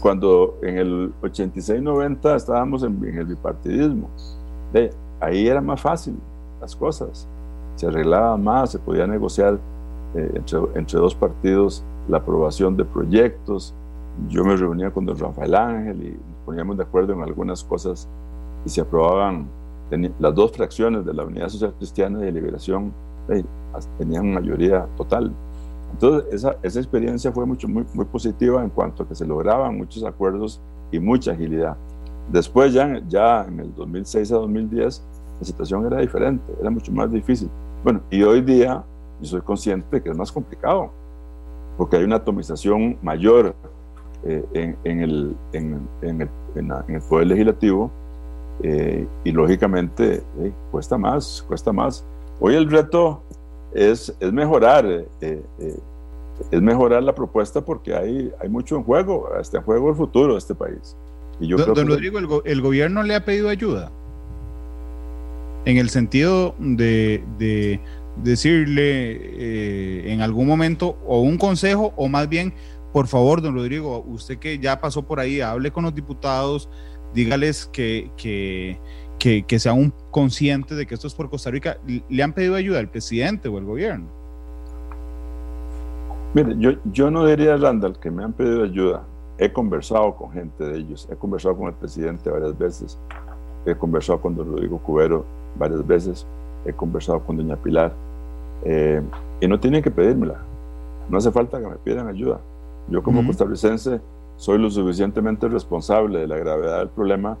Cuando 0.00 0.58
en 0.62 0.78
el 0.78 1.12
86-90 1.22 2.36
estábamos 2.36 2.82
en, 2.82 3.04
el 3.04 3.26
bipartidismo, 3.26 4.08
de, 4.72 4.90
ahí 5.20 5.46
era 5.46 5.60
más 5.60 5.80
fácil 5.80 6.14
las 6.60 6.74
cosas, 6.74 7.28
se 7.76 7.86
arreglaba 7.86 8.36
más, 8.36 8.70
se 8.70 8.78
podía 8.78 9.06
negociar 9.06 9.58
eh, 10.14 10.32
entre, 10.34 10.58
entre, 10.74 10.98
dos 10.98 11.14
partidos 11.14 11.84
la 12.08 12.18
aprobación 12.18 12.76
de 12.76 12.84
proyectos. 12.84 13.74
Yo 14.28 14.44
me 14.44 14.56
reunía 14.56 14.90
con 14.90 15.06
don 15.06 15.18
Rafael 15.18 15.54
Ángel 15.54 16.02
y 16.02 16.16
poníamos 16.44 16.76
de 16.76 16.82
acuerdo 16.82 17.12
en 17.12 17.22
algunas 17.22 17.64
cosas 17.64 18.08
y 18.64 18.68
se 18.68 18.80
aprobaban 18.80 19.48
las 20.18 20.34
dos 20.34 20.52
fracciones 20.52 21.04
de 21.04 21.12
la 21.12 21.24
Unidad 21.24 21.48
Social 21.48 21.74
Cristiana 21.76 22.20
y 22.20 22.24
de 22.24 22.32
Liberación 22.32 22.92
tenían 23.98 24.32
mayoría 24.32 24.86
total. 24.96 25.32
Entonces, 25.92 26.32
esa, 26.32 26.56
esa 26.62 26.78
experiencia 26.78 27.30
fue 27.32 27.44
mucho, 27.44 27.68
muy, 27.68 27.84
muy 27.92 28.06
positiva 28.06 28.62
en 28.62 28.70
cuanto 28.70 29.02
a 29.02 29.08
que 29.08 29.14
se 29.14 29.26
lograban 29.26 29.76
muchos 29.76 30.04
acuerdos 30.04 30.60
y 30.90 30.98
mucha 30.98 31.32
agilidad. 31.32 31.76
Después, 32.30 32.72
ya, 32.72 33.02
ya 33.08 33.44
en 33.44 33.60
el 33.60 33.74
2006 33.74 34.32
a 34.32 34.36
2010, 34.36 35.02
la 35.40 35.44
situación 35.44 35.86
era 35.86 36.00
diferente, 36.00 36.44
era 36.58 36.70
mucho 36.70 36.92
más 36.92 37.10
difícil. 37.10 37.50
Bueno, 37.84 38.00
y 38.10 38.22
hoy 38.22 38.40
día 38.40 38.82
yo 39.20 39.26
soy 39.26 39.40
consciente 39.42 39.86
de 39.90 40.02
que 40.02 40.10
es 40.10 40.16
más 40.16 40.32
complicado, 40.32 40.90
porque 41.76 41.96
hay 41.96 42.04
una 42.04 42.16
atomización 42.16 42.98
mayor 43.02 43.54
eh, 44.24 44.44
en, 44.54 44.76
en, 44.84 45.00
el, 45.00 45.36
en, 45.52 45.88
el, 46.02 46.28
en, 46.54 46.94
el, 46.94 47.00
Poder 47.08 47.26
Legislativo 47.26 47.90
eh, 48.62 49.06
y 49.24 49.32
lógicamente 49.32 50.22
eh, 50.40 50.52
cuesta 50.70 50.96
más, 50.96 51.44
cuesta 51.48 51.72
más. 51.72 52.04
Hoy 52.40 52.54
el 52.54 52.70
reto 52.70 53.22
es, 53.74 54.14
es 54.20 54.32
mejorar, 54.32 54.86
es 55.20 56.62
mejorar 56.62 57.02
la 57.02 57.14
propuesta 57.14 57.64
porque 57.64 57.94
hay, 57.94 58.32
hay 58.40 58.48
mucho 58.48 58.76
en 58.76 58.84
juego, 58.84 59.28
está 59.40 59.58
en 59.58 59.64
juego 59.64 59.90
el 59.90 59.96
futuro 59.96 60.32
de 60.34 60.38
este 60.38 60.54
país. 60.54 60.96
Y 61.40 61.48
yo 61.48 61.56
don, 61.56 61.88
Rodrigo, 61.88 62.18
el, 62.18 62.28
el, 62.44 62.60
gobierno 62.60 63.02
le 63.02 63.14
ha 63.14 63.24
pedido 63.24 63.48
ayuda 63.48 63.90
en 65.64 65.76
el 65.78 65.90
sentido 65.90 66.54
de, 66.58 67.24
de 67.38 67.80
decirle 68.16 69.12
eh, 69.12 70.12
en 70.12 70.20
algún 70.20 70.46
momento 70.46 70.98
o 71.06 71.20
un 71.20 71.38
consejo 71.38 71.92
o 71.96 72.08
más 72.08 72.28
bien, 72.28 72.54
por 72.92 73.06
favor, 73.06 73.40
don 73.40 73.54
Rodrigo, 73.54 74.04
usted 74.06 74.38
que 74.38 74.58
ya 74.58 74.80
pasó 74.80 75.02
por 75.02 75.18
ahí, 75.18 75.40
hable 75.40 75.70
con 75.70 75.84
los 75.84 75.94
diputados, 75.94 76.68
dígales 77.14 77.66
que, 77.72 78.10
que, 78.16 78.78
que, 79.18 79.58
sean 79.58 79.92
conscientes 80.10 80.76
de 80.76 80.86
que 80.86 80.94
esto 80.94 81.06
es 81.06 81.14
por 81.14 81.30
Costa 81.30 81.50
Rica. 81.50 81.78
¿Le 82.08 82.22
han 82.22 82.32
pedido 82.32 82.54
ayuda 82.54 82.80
al 82.80 82.88
presidente 82.88 83.48
o 83.48 83.56
al 83.56 83.64
gobierno? 83.64 84.08
Mire, 86.34 86.54
yo, 86.58 86.72
yo 86.92 87.10
no 87.10 87.26
diría, 87.26 87.56
Randall, 87.56 87.98
que 87.98 88.10
me 88.10 88.24
han 88.24 88.32
pedido 88.32 88.64
ayuda. 88.64 89.04
He 89.38 89.52
conversado 89.52 90.14
con 90.14 90.32
gente 90.32 90.64
de 90.64 90.78
ellos, 90.78 91.08
he 91.10 91.16
conversado 91.16 91.56
con 91.56 91.68
el 91.68 91.74
presidente 91.74 92.30
varias 92.30 92.56
veces, 92.56 92.98
he 93.66 93.74
conversado 93.74 94.20
con 94.20 94.34
don 94.36 94.46
Rodrigo 94.46 94.78
Cubero 94.78 95.24
varias 95.58 95.86
veces, 95.86 96.26
he 96.64 96.72
conversado 96.72 97.20
con 97.20 97.36
doña 97.36 97.56
Pilar, 97.56 97.92
eh, 98.64 99.02
y 99.40 99.48
no 99.48 99.58
tienen 99.58 99.82
que 99.82 99.90
pedírmela, 99.90 100.36
no 101.08 101.18
hace 101.18 101.30
falta 101.30 101.60
que 101.60 101.66
me 101.66 101.76
pidan 101.76 102.06
ayuda. 102.08 102.40
Yo 102.88 103.02
como 103.02 103.24
costarricense 103.26 104.00
soy 104.36 104.58
lo 104.58 104.70
suficientemente 104.70 105.48
responsable 105.48 106.20
de 106.20 106.26
la 106.26 106.36
gravedad 106.36 106.78
del 106.78 106.88
problema 106.88 107.36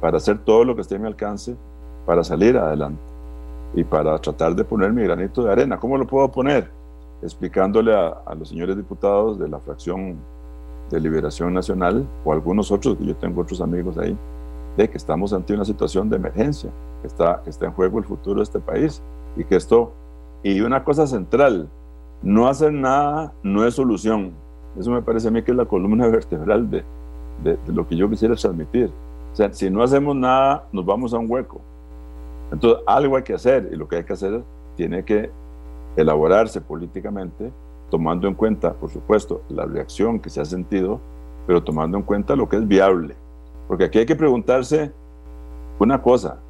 para 0.00 0.16
hacer 0.16 0.38
todo 0.38 0.64
lo 0.64 0.74
que 0.74 0.82
esté 0.82 0.96
a 0.96 0.98
mi 0.98 1.06
alcance 1.06 1.56
para 2.06 2.24
salir 2.24 2.56
adelante 2.56 3.00
y 3.74 3.84
para 3.84 4.18
tratar 4.18 4.54
de 4.54 4.64
poner 4.64 4.92
mi 4.92 5.02
granito 5.02 5.42
de 5.42 5.52
arena. 5.52 5.78
¿Cómo 5.78 5.98
lo 5.98 6.06
puedo 6.06 6.30
poner? 6.30 6.70
Explicándole 7.22 7.94
a, 7.94 8.08
a 8.24 8.34
los 8.34 8.48
señores 8.48 8.76
diputados 8.76 9.38
de 9.38 9.48
la 9.48 9.58
fracción 9.58 10.16
de 10.90 11.00
Liberación 11.00 11.52
Nacional 11.52 12.06
o 12.24 12.32
algunos 12.32 12.70
otros, 12.70 12.96
que 12.96 13.04
yo 13.04 13.16
tengo 13.16 13.42
otros 13.42 13.60
amigos 13.60 13.98
ahí, 13.98 14.16
de 14.78 14.88
que 14.88 14.96
estamos 14.96 15.32
ante 15.32 15.52
una 15.52 15.64
situación 15.64 16.08
de 16.08 16.16
emergencia, 16.16 16.70
que 17.02 17.08
está, 17.08 17.42
que 17.42 17.50
está 17.50 17.66
en 17.66 17.72
juego 17.72 17.98
el 17.98 18.04
futuro 18.04 18.36
de 18.36 18.44
este 18.44 18.60
país 18.60 19.02
y 19.36 19.42
que 19.42 19.56
esto, 19.56 19.92
y 20.44 20.60
una 20.60 20.84
cosa 20.84 21.04
central, 21.08 21.68
no 22.22 22.46
hacer 22.46 22.72
nada 22.72 23.32
no 23.42 23.66
es 23.66 23.74
solución. 23.74 24.30
Eso 24.78 24.92
me 24.92 25.02
parece 25.02 25.26
a 25.26 25.30
mí 25.32 25.42
que 25.42 25.50
es 25.50 25.56
la 25.56 25.64
columna 25.64 26.06
vertebral 26.18 26.70
de, 26.70 26.84
de, 27.42 27.58
lo 27.72 27.88
que 27.88 27.96
yo 27.96 28.08
quisiera 28.08 28.36
transmitir. 28.36 28.92
O 29.32 29.36
sea, 29.36 29.52
si 29.52 29.68
no 29.68 29.82
hacemos 29.82 30.14
nada, 30.14 30.68
nos 30.72 30.86
vamos 30.86 31.12
a 31.12 31.18
un 31.18 31.28
hueco. 31.28 31.60
Entonces, 32.52 32.80
algo 32.86 33.16
hay 33.16 33.24
que 33.24 33.34
hacer 33.34 33.70
y 33.72 33.76
lo 33.76 33.88
que 33.88 33.96
hay 33.96 34.04
que 34.04 34.12
hacer 34.12 34.44
tiene 34.76 35.04
que 35.04 35.28
elaborarse 35.96 36.60
políticamente, 36.60 37.50
tomando 37.90 38.28
en 38.28 38.34
cuenta, 38.34 38.74
por 38.74 38.90
supuesto, 38.90 39.42
la 39.48 39.66
reacción 39.66 40.20
que 40.20 40.30
se 40.30 40.40
ha 40.40 40.44
sentido, 40.44 41.00
pero 41.48 41.64
tomando 41.64 41.98
en 41.98 42.04
cuenta 42.04 42.36
lo 42.36 42.48
que 42.48 42.58
es 42.58 42.68
viable. 42.68 43.16
Porque 43.68 43.84
aquí 43.84 43.98
hay 43.98 44.06
que 44.06 44.16
preguntarse 44.16 44.92
una 45.78 46.02
cosa, 46.02 46.40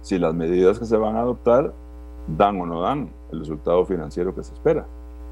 si 0.00 0.18
las 0.18 0.34
medidas 0.34 0.78
que 0.78 0.86
se 0.86 0.96
van 0.96 1.16
a 1.16 1.20
adoptar 1.20 1.72
dan 2.26 2.60
o 2.60 2.66
no 2.66 2.80
dan 2.82 3.10
el 3.30 3.40
resultado 3.40 3.84
financiero 3.84 4.34
que 4.34 4.42
se 4.42 4.54
espera. 4.54 4.86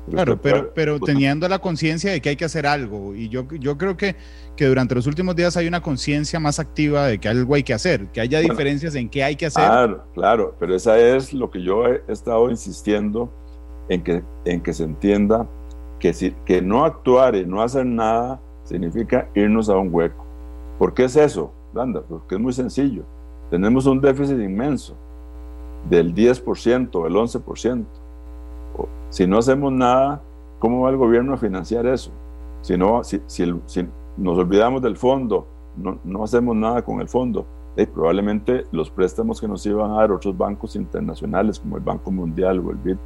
Claro, 0.09 0.41
pero, 0.41 0.73
pero 0.75 0.99
teniendo 0.99 1.47
la 1.49 1.59
conciencia 1.59 2.11
de 2.11 2.21
que 2.21 2.31
hay 2.31 2.37
que 2.37 2.45
hacer 2.45 2.67
algo. 2.67 3.15
Y 3.15 3.29
yo, 3.29 3.47
yo 3.61 3.77
creo 3.77 3.97
que, 3.97 4.17
que 4.57 4.67
durante 4.67 4.95
los 4.95 5.07
últimos 5.07 5.37
días 5.37 5.57
hay 5.57 5.69
una 5.69 5.83
conciencia 5.83 6.41
más 6.41 6.59
activa 6.59 7.07
de 7.07 7.19
que 7.19 7.29
algo 7.29 7.55
hay 7.55 7.63
que 7.63 7.75
hacer, 7.75 8.07
que 8.09 8.21
haya 8.21 8.41
diferencias 8.41 8.95
en 8.95 9.09
qué 9.09 9.23
hay 9.23 9.37
que 9.37 9.47
hacer. 9.47 9.65
Claro, 9.65 10.05
claro, 10.15 10.55
pero 10.59 10.75
esa 10.75 10.99
es 10.99 11.33
lo 11.33 11.51
que 11.51 11.63
yo 11.63 11.87
he 11.87 12.03
estado 12.09 12.51
insistiendo 12.51 13.31
en 13.89 14.03
que, 14.03 14.23
en 14.47 14.63
que 14.63 14.73
se 14.73 14.85
entienda 14.85 15.47
que, 15.99 16.13
si, 16.13 16.33
que 16.45 16.63
no 16.63 16.85
actuar 16.85 17.37
y 17.37 17.45
no 17.45 17.63
hacer 17.63 17.87
nada 17.87 18.41
significa 18.65 19.29
irnos 19.35 19.69
a 19.69 19.77
un 19.77 19.95
hueco. 19.95 20.27
¿Por 20.81 20.95
qué 20.95 21.05
es 21.05 21.15
eso, 21.15 21.53
Landa? 21.75 22.01
Porque 22.01 22.37
es 22.37 22.41
muy 22.41 22.55
sencillo. 22.55 23.03
Tenemos 23.51 23.85
un 23.85 24.01
déficit 24.01 24.41
inmenso 24.41 24.97
del 25.91 26.15
10%, 26.15 27.05
del 27.05 27.15
11%. 27.15 27.85
Si 29.11 29.27
no 29.27 29.37
hacemos 29.37 29.71
nada, 29.73 30.23
¿cómo 30.59 30.81
va 30.81 30.89
el 30.89 30.97
gobierno 30.97 31.35
a 31.35 31.37
financiar 31.37 31.85
eso? 31.85 32.11
Si, 32.63 32.79
no, 32.79 33.05
si, 33.05 33.21
si, 33.27 33.45
nos 34.17 34.39
olvidamos 34.39 34.81
del 34.81 34.97
fondo, 34.97 35.47
no, 35.77 35.99
no, 36.03 36.25
hacemos 36.25 36.57
nada 36.57 36.81
con 36.81 37.03
el 37.03 37.09
fondo, 37.09 37.45
eh, 37.77 37.87
probablemente 37.87 38.65
los 38.73 38.91
préstamos 38.91 39.39
que 39.39 39.49
nos 39.49 39.67
iban 39.67 39.91
a 39.91 39.97
dar 39.97 40.13
otros 40.13 40.35
bancos 40.35 40.77
internacionales 40.77 41.61
como 41.61 41.77
el 41.77 41.83
Banco 41.83 42.11
Mundial 42.11 42.59
o 42.59 42.71
el 42.71 42.79
BID 42.79 42.97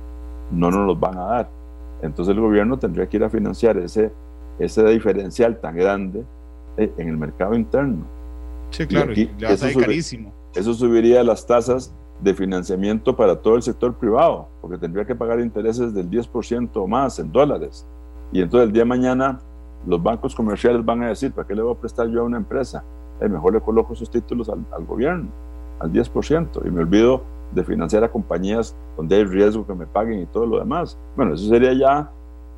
no 0.52 0.70
nos 0.70 0.86
los 0.86 1.00
van 1.00 1.18
a 1.18 1.24
dar. 1.24 1.50
Entonces 2.02 2.36
el 2.36 2.40
gobierno 2.40 2.78
tendría 2.78 3.08
que 3.08 3.16
ir 3.16 3.24
a 3.24 3.30
financiar 3.30 3.78
ese, 3.78 4.12
ese 4.60 4.84
diferencial 4.84 5.60
tan 5.60 5.74
grande 5.74 6.24
en 6.76 7.08
el 7.08 7.16
mercado 7.16 7.54
interno. 7.54 8.04
Sí, 8.70 8.86
claro, 8.86 9.12
y 9.12 9.30
eso, 9.40 9.78
carísimo. 9.78 10.32
eso 10.54 10.74
subiría 10.74 11.22
las 11.22 11.46
tasas 11.46 11.94
de 12.20 12.34
financiamiento 12.34 13.14
para 13.14 13.36
todo 13.40 13.56
el 13.56 13.62
sector 13.62 13.94
privado, 13.94 14.48
porque 14.60 14.78
tendría 14.78 15.04
que 15.04 15.14
pagar 15.14 15.40
intereses 15.40 15.94
del 15.94 16.10
10% 16.10 16.70
o 16.74 16.86
más 16.86 17.18
en 17.18 17.30
dólares. 17.30 17.86
Y 18.32 18.40
entonces 18.40 18.68
el 18.68 18.72
día 18.72 18.82
de 18.82 18.88
mañana 18.88 19.40
los 19.86 20.02
bancos 20.02 20.34
comerciales 20.34 20.84
van 20.84 21.02
a 21.02 21.08
decir, 21.08 21.32
¿para 21.32 21.46
qué 21.46 21.54
le 21.54 21.62
voy 21.62 21.74
a 21.74 21.78
prestar 21.78 22.08
yo 22.08 22.22
a 22.22 22.24
una 22.24 22.38
empresa? 22.38 22.82
Eh, 23.20 23.28
mejor 23.28 23.52
le 23.52 23.60
coloco 23.60 23.92
esos 23.92 24.10
títulos 24.10 24.48
al, 24.48 24.64
al, 24.72 24.84
gobierno, 24.84 25.28
al 25.78 25.92
10%, 25.92 26.66
y 26.66 26.70
me 26.70 26.80
olvido 26.80 27.22
de 27.52 27.62
financiar 27.62 28.02
a 28.02 28.10
compañías 28.10 28.74
donde 28.96 29.16
hay 29.16 29.24
riesgo 29.24 29.66
que 29.66 29.74
me 29.74 29.86
paguen 29.86 30.20
y 30.20 30.26
todo 30.26 30.46
lo 30.46 30.58
demás. 30.58 30.98
Bueno, 31.16 31.34
eso 31.34 31.48
sería 31.48 31.72
ya 31.72 32.10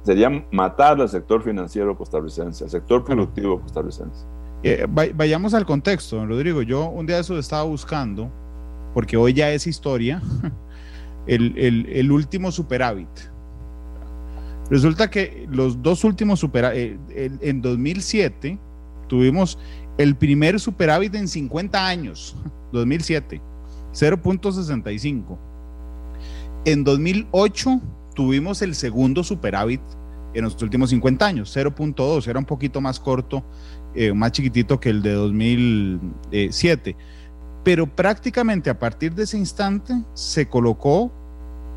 sería 0.06 0.30
matar 0.52 1.00
al 1.00 1.08
sector 1.08 1.42
financiero 1.42 1.96
costarricense, 1.98 2.62
al 2.62 2.70
sector 2.70 3.04
productivo 3.04 3.60
costarricense. 3.60 4.24
Eh, 4.62 4.86
vayamos 4.88 5.52
al 5.52 5.66
contexto, 5.66 6.16
don 6.16 6.28
Rodrigo. 6.28 6.62
Yo 6.62 6.88
un 6.88 7.06
día 7.06 7.18
eso 7.18 7.36
estaba 7.36 7.64
buscando, 7.64 8.30
porque 8.94 9.16
hoy 9.16 9.32
ya 9.32 9.50
es 9.50 9.66
historia, 9.66 10.22
el, 11.26 11.86
el, 11.88 12.12
último 12.12 12.52
superávit. 12.52 13.08
Resulta 14.70 15.10
que 15.10 15.46
los 15.50 15.82
dos 15.82 16.04
últimos 16.04 16.38
superávit, 16.38 16.98
eh, 17.10 17.30
en 17.40 17.60
2007 17.60 18.58
tuvimos 19.08 19.58
el 19.98 20.14
primer 20.14 20.60
superávit 20.60 21.16
en 21.16 21.26
50 21.26 21.84
años, 21.84 22.36
2007, 22.72 23.40
0.65. 23.92 25.36
En 26.64 26.84
2008 26.84 27.80
tuvimos 28.16 28.62
el 28.62 28.74
segundo 28.74 29.22
superávit 29.22 29.80
en 30.34 30.42
los 30.42 30.60
últimos 30.60 30.90
50 30.90 31.24
años, 31.24 31.56
0.2, 31.56 32.26
era 32.26 32.38
un 32.38 32.44
poquito 32.44 32.80
más 32.80 32.98
corto, 32.98 33.44
eh, 33.94 34.12
más 34.12 34.32
chiquitito 34.32 34.80
que 34.80 34.90
el 34.90 35.02
de 35.02 35.12
2007. 35.12 36.96
Pero 37.62 37.86
prácticamente 37.86 38.68
a 38.68 38.78
partir 38.78 39.14
de 39.14 39.22
ese 39.22 39.38
instante 39.38 39.94
se 40.14 40.48
colocó, 40.48 41.12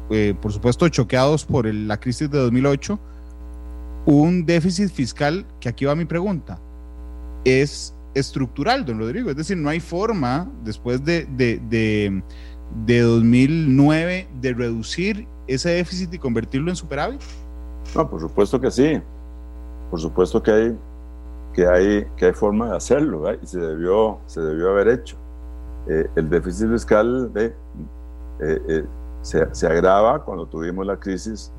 eh, 0.10 0.34
por 0.42 0.52
supuesto 0.52 0.88
choqueados 0.90 1.46
por 1.46 1.72
la 1.74 2.00
crisis 2.00 2.30
de 2.30 2.38
2008, 2.40 3.00
un 4.06 4.46
déficit 4.46 4.90
fiscal, 4.90 5.46
que 5.60 5.70
aquí 5.70 5.86
va 5.86 5.96
mi 5.96 6.06
pregunta, 6.06 6.60
es 7.46 7.94
estructural, 8.14 8.86
don 8.86 9.00
Rodrigo. 9.00 9.30
Es 9.30 9.38
decir, 9.38 9.58
no 9.58 9.70
hay 9.70 9.80
forma 9.80 10.52
después 10.64 11.04
de, 11.06 11.26
de, 11.26 11.62
de, 11.70 12.24
de 12.86 13.00
2009 13.02 14.28
de 14.42 14.54
reducir 14.54 15.28
ese 15.54 15.70
déficit 15.70 16.14
y 16.14 16.20
convertirlo 16.20 16.70
en 16.70 16.76
superávit? 16.76 17.22
No, 17.96 18.10
por 18.10 18.22
supuesto 18.22 18.60
que 18.60 18.72
sí. 18.72 19.02
Por 19.90 20.00
supuesto 20.00 20.42
que 20.42 20.52
hay, 20.52 20.78
que 21.54 21.68
hay, 21.68 22.08
que 22.16 22.26
hay 22.28 22.34
forma 22.34 22.70
de 22.70 22.78
hacerlo 22.78 23.24
y 23.34 23.46
se 23.46 23.60
debió, 23.60 24.20
se 24.28 24.42
debió 24.42 24.70
haber 24.70 24.88
hecho. 24.90 25.18
el 25.88 26.30
déficit 26.30 26.70
fiscal 26.70 27.32
se, 29.22 29.56
se, 29.56 29.68
agrava 29.68 30.24
cuando 30.24 30.46
tuvimos 30.46 30.86
la 30.86 30.98
crisis, 30.98 31.52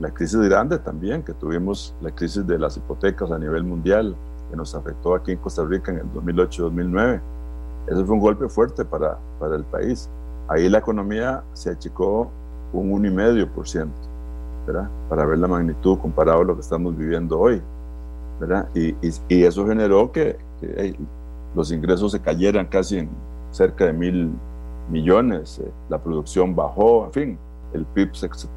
la 0.00 0.10
crisis 0.10 0.38
grande 0.40 0.78
también, 0.78 1.22
que 1.22 1.32
tuvimos 1.32 1.94
la 2.02 2.10
crisis 2.10 2.46
de 2.46 2.58
las 2.58 2.76
hipotecas 2.76 3.30
a 3.30 3.38
nivel 3.38 3.64
mundial, 3.64 4.14
que 4.50 4.56
nos 4.56 4.74
afectó 4.74 5.14
aquí 5.14 5.32
en 5.32 5.38
Costa 5.38 5.64
Rica 5.64 5.90
en 5.92 5.98
el 5.98 6.12
2008-2009. 6.12 7.20
Eso 7.86 8.06
fue 8.06 8.14
un 8.14 8.20
golpe 8.20 8.48
fuerte 8.48 8.84
para, 8.84 9.18
para 9.38 9.56
el 9.56 9.64
país. 9.64 10.08
Ahí 10.48 10.68
la 10.68 10.78
economía 10.78 11.42
se 11.54 11.70
achicó 11.70 12.30
un 12.80 13.02
1,5%, 13.02 13.88
¿verdad? 14.66 14.88
Para 15.08 15.24
ver 15.24 15.38
la 15.38 15.48
magnitud 15.48 15.98
comparado 15.98 16.40
a 16.40 16.44
lo 16.44 16.54
que 16.54 16.60
estamos 16.60 16.96
viviendo 16.96 17.38
hoy. 17.38 17.62
Y, 18.74 19.44
eso 19.44 19.66
generó 19.66 20.10
que, 20.10 20.36
los 21.54 21.70
ingresos 21.70 22.12
se 22.12 22.20
cayeran 22.20 22.66
casi 22.66 22.98
en 22.98 23.08
cerca 23.52 23.86
de 23.86 23.92
mil 23.92 24.30
millones, 24.90 25.60
eh, 25.60 25.70
la 25.88 25.98
producción 25.98 26.54
bajó, 26.54 27.06
en 27.06 27.12
fin, 27.12 27.38
el 27.72 27.84
PIB 27.84 28.10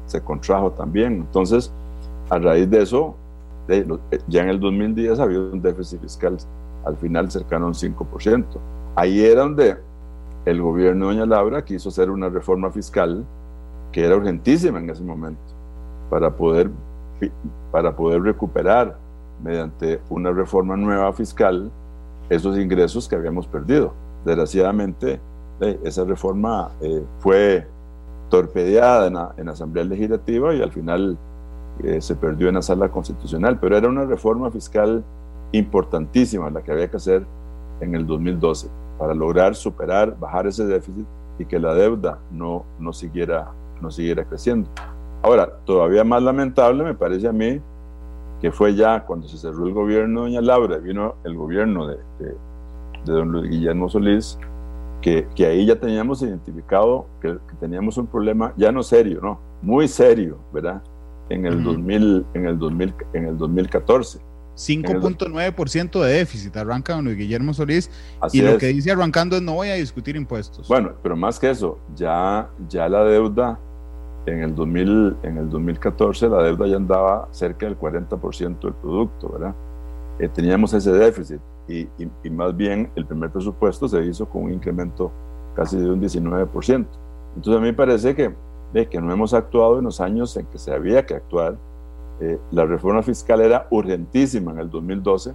se, 0.06 0.20
contrajo 0.20 0.72
también. 0.72 1.14
Entonces, 1.14 1.72
a 2.28 2.38
raíz 2.38 2.68
de 2.68 2.82
eso, 2.82 3.14
eh, 3.68 3.86
ya 4.26 4.42
en 4.42 4.48
el 4.48 4.60
2010 4.60 5.20
había 5.20 5.38
un 5.38 5.62
déficit 5.62 6.00
fiscal 6.00 6.36
al 6.84 6.96
final 6.96 7.30
cercano 7.30 7.66
a 7.66 7.68
un 7.68 7.74
5%. 7.74 8.44
Ahí 8.96 9.24
era 9.24 9.42
donde 9.42 9.76
el 10.44 10.62
gobierno 10.62 11.08
de 11.08 11.14
Doña 11.14 11.26
Laura 11.26 11.64
quiso 11.64 11.88
hacer 11.90 12.10
una 12.10 12.28
reforma 12.28 12.70
fiscal 12.70 13.24
que 13.92 14.04
era 14.04 14.16
urgentísima 14.16 14.78
en 14.78 14.90
ese 14.90 15.02
momento 15.02 15.40
para 16.10 16.30
poder, 16.30 16.70
para 17.70 17.94
poder 17.94 18.22
recuperar 18.22 18.96
mediante 19.42 20.00
una 20.08 20.30
reforma 20.30 20.76
nueva 20.76 21.12
fiscal 21.12 21.70
esos 22.28 22.58
ingresos 22.58 23.08
que 23.08 23.16
habíamos 23.16 23.46
perdido. 23.46 23.92
Desgraciadamente, 24.24 25.20
eh, 25.60 25.80
esa 25.84 26.04
reforma 26.04 26.70
eh, 26.80 27.02
fue 27.20 27.66
torpedeada 28.28 29.06
en 29.06 29.14
la, 29.14 29.34
en 29.36 29.48
Asamblea 29.48 29.84
Legislativa 29.84 30.54
y 30.54 30.62
al 30.62 30.72
final 30.72 31.16
eh, 31.82 32.00
se 32.00 32.14
perdió 32.14 32.48
en 32.48 32.56
la 32.56 32.62
sala 32.62 32.90
constitucional, 32.90 33.58
pero 33.60 33.76
era 33.76 33.88
una 33.88 34.04
reforma 34.04 34.50
fiscal 34.50 35.04
importantísima 35.52 36.50
la 36.50 36.62
que 36.62 36.72
había 36.72 36.90
que 36.90 36.96
hacer 36.96 37.24
en 37.80 37.94
el 37.94 38.06
2012 38.06 38.68
para 38.98 39.14
lograr 39.14 39.54
superar, 39.54 40.18
bajar 40.18 40.46
ese 40.46 40.66
déficit 40.66 41.06
y 41.38 41.44
que 41.44 41.58
la 41.58 41.72
deuda 41.74 42.18
no, 42.32 42.64
no, 42.80 42.92
siguiera, 42.92 43.48
no 43.80 43.90
siguiera 43.90 44.24
creciendo. 44.24 44.68
Ahora, 45.22 45.58
todavía 45.64 46.04
más 46.04 46.22
lamentable 46.22 46.84
me 46.84 46.94
parece 46.94 47.28
a 47.28 47.32
mí 47.32 47.60
que 48.40 48.52
fue 48.52 48.74
ya 48.74 49.04
cuando 49.04 49.26
se 49.28 49.36
cerró 49.36 49.66
el 49.66 49.72
gobierno 49.72 50.22
de 50.22 50.28
Doña 50.28 50.40
Laura, 50.40 50.78
vino 50.78 51.16
el 51.24 51.34
gobierno 51.34 51.88
de, 51.88 51.96
de, 52.18 52.34
don 53.04 53.32
Luis 53.32 53.50
Guillermo 53.50 53.88
Solís, 53.88 54.38
que, 55.00 55.26
que, 55.34 55.46
ahí 55.46 55.66
ya 55.66 55.76
teníamos 55.76 56.22
identificado 56.22 57.06
que, 57.20 57.36
teníamos 57.60 57.96
un 57.98 58.06
problema 58.06 58.52
ya 58.56 58.70
no 58.70 58.82
serio, 58.82 59.20
no, 59.22 59.40
muy 59.62 59.88
serio, 59.88 60.38
¿verdad? 60.52 60.82
En 61.30 61.46
el, 61.46 61.62
2000, 61.62 62.26
en 62.34 62.46
el, 62.46 62.58
2000, 62.58 62.94
en 63.12 63.24
el 63.26 63.38
2014 63.38 64.20
5.9% 64.58 66.02
de 66.02 66.12
déficit 66.14 66.56
arranca 66.56 66.94
don 66.94 67.04
Guillermo 67.04 67.54
Solís 67.54 67.90
y 68.32 68.42
lo 68.42 68.58
que 68.58 68.66
dice 68.66 68.90
arrancando 68.90 69.36
es 69.36 69.42
no 69.42 69.54
voy 69.54 69.68
a 69.68 69.74
discutir 69.74 70.16
impuestos. 70.16 70.66
Bueno, 70.66 70.94
pero 71.00 71.16
más 71.16 71.38
que 71.38 71.48
eso, 71.48 71.78
ya, 71.94 72.50
ya 72.68 72.88
la 72.88 73.04
deuda 73.04 73.60
en 74.28 74.42
el, 74.42 74.54
2000, 74.54 75.16
en 75.22 75.38
el 75.38 75.50
2014 75.50 76.28
la 76.28 76.42
deuda 76.42 76.66
ya 76.66 76.76
andaba 76.76 77.28
cerca 77.30 77.66
del 77.66 77.78
40% 77.78 78.60
del 78.60 78.74
producto, 78.74 79.30
¿verdad? 79.30 79.54
Eh, 80.18 80.28
teníamos 80.28 80.74
ese 80.74 80.92
déficit 80.92 81.40
y, 81.68 81.88
y, 81.98 82.30
más 82.30 82.56
bien 82.56 82.90
el 82.96 83.06
primer 83.06 83.30
presupuesto 83.30 83.88
se 83.88 84.02
hizo 84.04 84.28
con 84.28 84.44
un 84.44 84.52
incremento 84.52 85.10
casi 85.54 85.76
de 85.76 85.90
un 85.90 86.00
19%. 86.00 86.86
Entonces 87.36 87.56
a 87.56 87.60
mí 87.60 87.66
me 87.66 87.74
parece 87.74 88.14
que, 88.14 88.34
que 88.86 89.00
no 89.00 89.12
hemos 89.12 89.34
actuado 89.34 89.78
en 89.78 89.84
los 89.84 90.00
años 90.00 90.36
en 90.36 90.46
que 90.46 90.58
se 90.58 90.72
había 90.72 91.04
que 91.04 91.14
actuar 91.14 91.56
eh, 92.20 92.38
la 92.50 92.64
reforma 92.64 93.02
fiscal 93.02 93.40
era 93.40 93.66
urgentísima 93.70 94.50
en 94.52 94.58
el 94.58 94.70
2012, 94.70 95.32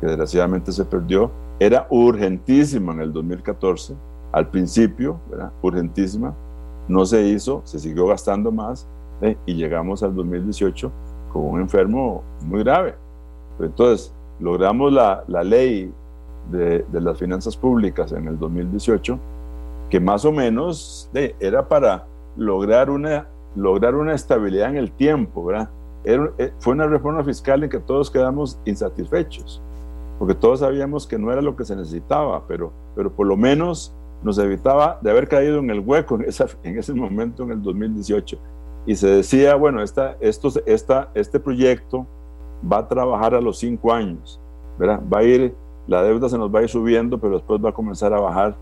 que 0.00 0.06
desgraciadamente 0.06 0.72
se 0.72 0.84
perdió, 0.84 1.30
era 1.60 1.86
urgentísima 1.90 2.92
en 2.92 3.00
el 3.02 3.12
2014, 3.12 3.94
al 4.32 4.48
principio, 4.48 5.20
¿verdad? 5.30 5.52
urgentísima, 5.62 6.34
no 6.90 7.06
se 7.06 7.22
hizo, 7.22 7.62
se 7.64 7.78
siguió 7.78 8.06
gastando 8.06 8.50
más 8.50 8.86
y 9.46 9.54
llegamos 9.54 10.02
al 10.02 10.14
2018 10.14 10.90
con 11.32 11.42
un 11.42 11.60
enfermo 11.60 12.22
muy 12.44 12.64
grave. 12.64 12.94
Entonces, 13.60 14.12
logramos 14.40 14.92
la, 14.92 15.22
la 15.28 15.44
ley 15.44 15.92
de, 16.50 16.84
de, 16.90 17.00
las 17.00 17.18
finanzas 17.18 17.56
públicas 17.56 18.12
en 18.12 18.26
el 18.26 18.38
2018, 18.38 19.18
que 19.88 20.00
más 20.00 20.24
o 20.24 20.32
menos 20.32 21.08
era 21.38 21.68
para 21.68 22.06
lograr 22.36 22.90
una, 22.90 23.28
lograr 23.54 23.94
una 23.94 24.14
estabilidad 24.14 24.70
en 24.70 24.76
el 24.76 24.90
tiempo, 24.90 25.44
¿verdad? 25.44 25.68
Eh, 26.04 26.52
fue 26.58 26.72
una 26.72 26.86
reforma 26.86 27.22
fiscal 27.22 27.62
en 27.62 27.70
que 27.70 27.78
todos 27.78 28.10
quedamos 28.10 28.58
insatisfechos, 28.64 29.60
porque 30.18 30.34
todos 30.34 30.60
sabíamos 30.60 31.06
que 31.06 31.18
no 31.18 31.30
era 31.30 31.42
lo 31.42 31.54
que 31.54 31.64
se 31.64 31.76
necesitaba, 31.76 32.42
pero, 32.48 32.72
pero 32.96 33.12
por 33.12 33.26
lo 33.26 33.36
menos 33.36 33.92
nos 34.22 34.38
evitaba 34.38 34.98
de 35.02 35.10
haber 35.10 35.28
caído 35.28 35.58
en 35.58 35.70
el 35.70 35.80
hueco 35.80 36.16
en, 36.16 36.22
esa, 36.22 36.46
en 36.62 36.78
ese 36.78 36.92
momento, 36.92 37.42
en 37.44 37.52
el 37.52 37.62
2018. 37.62 38.38
Y 38.86 38.94
se 38.96 39.08
decía, 39.08 39.54
bueno, 39.54 39.82
esta, 39.82 40.16
esto, 40.20 40.50
esta, 40.66 41.10
este 41.14 41.38
proyecto 41.40 42.06
va 42.70 42.78
a 42.78 42.88
trabajar 42.88 43.34
a 43.34 43.40
los 43.40 43.58
cinco 43.58 43.92
años, 43.92 44.40
¿verdad? 44.78 45.00
Va 45.12 45.18
a 45.18 45.22
ir, 45.22 45.54
la 45.86 46.02
deuda 46.02 46.28
se 46.28 46.38
nos 46.38 46.54
va 46.54 46.60
a 46.60 46.62
ir 46.62 46.68
subiendo, 46.68 47.18
pero 47.18 47.34
después 47.34 47.62
va 47.64 47.70
a 47.70 47.72
comenzar 47.72 48.12
a 48.12 48.20
bajar 48.20 48.56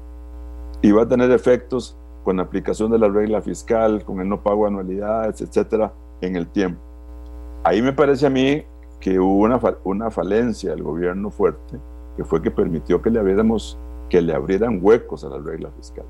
y 0.82 0.92
va 0.92 1.02
a 1.02 1.08
tener 1.08 1.30
efectos 1.30 1.96
con 2.24 2.36
la 2.36 2.42
aplicación 2.42 2.90
de 2.90 2.98
la 2.98 3.08
regla 3.08 3.40
fiscal, 3.40 4.04
con 4.04 4.20
el 4.20 4.28
no 4.28 4.42
pago 4.42 4.64
de 4.64 4.68
anualidades, 4.68 5.40
etcétera, 5.40 5.92
en 6.20 6.36
el 6.36 6.46
tiempo. 6.48 6.80
Ahí 7.64 7.82
me 7.82 7.92
parece 7.92 8.26
a 8.26 8.30
mí 8.30 8.62
que 9.00 9.18
hubo 9.18 9.44
una, 9.44 9.60
una 9.84 10.10
falencia 10.10 10.70
del 10.70 10.82
gobierno 10.82 11.30
fuerte, 11.30 11.78
que 12.16 12.24
fue 12.24 12.42
que 12.42 12.50
permitió 12.50 13.00
que 13.00 13.10
le 13.10 13.18
abriéramos, 13.18 13.78
que 14.08 14.20
le 14.20 14.34
abrieran 14.34 14.78
huecos 14.82 15.24
a 15.24 15.28
la 15.28 15.38
regla 15.38 15.70
fiscal. 15.76 16.04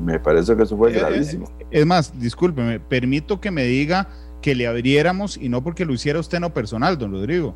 Me 0.00 0.18
parece 0.18 0.56
que 0.56 0.64
eso 0.64 0.76
fue 0.76 0.90
eh, 0.90 0.98
gravísimo. 0.98 1.46
Eh, 1.58 1.66
es 1.70 1.86
más, 1.86 2.18
discúlpeme, 2.18 2.80
permito 2.80 3.40
que 3.40 3.50
me 3.50 3.64
diga 3.64 4.08
que 4.42 4.54
le 4.54 4.66
abriéramos, 4.66 5.36
y 5.36 5.48
no 5.48 5.62
porque 5.62 5.84
lo 5.84 5.92
hiciera 5.92 6.18
usted 6.18 6.40
no 6.40 6.52
personal, 6.52 6.98
don 6.98 7.12
Rodrigo, 7.12 7.54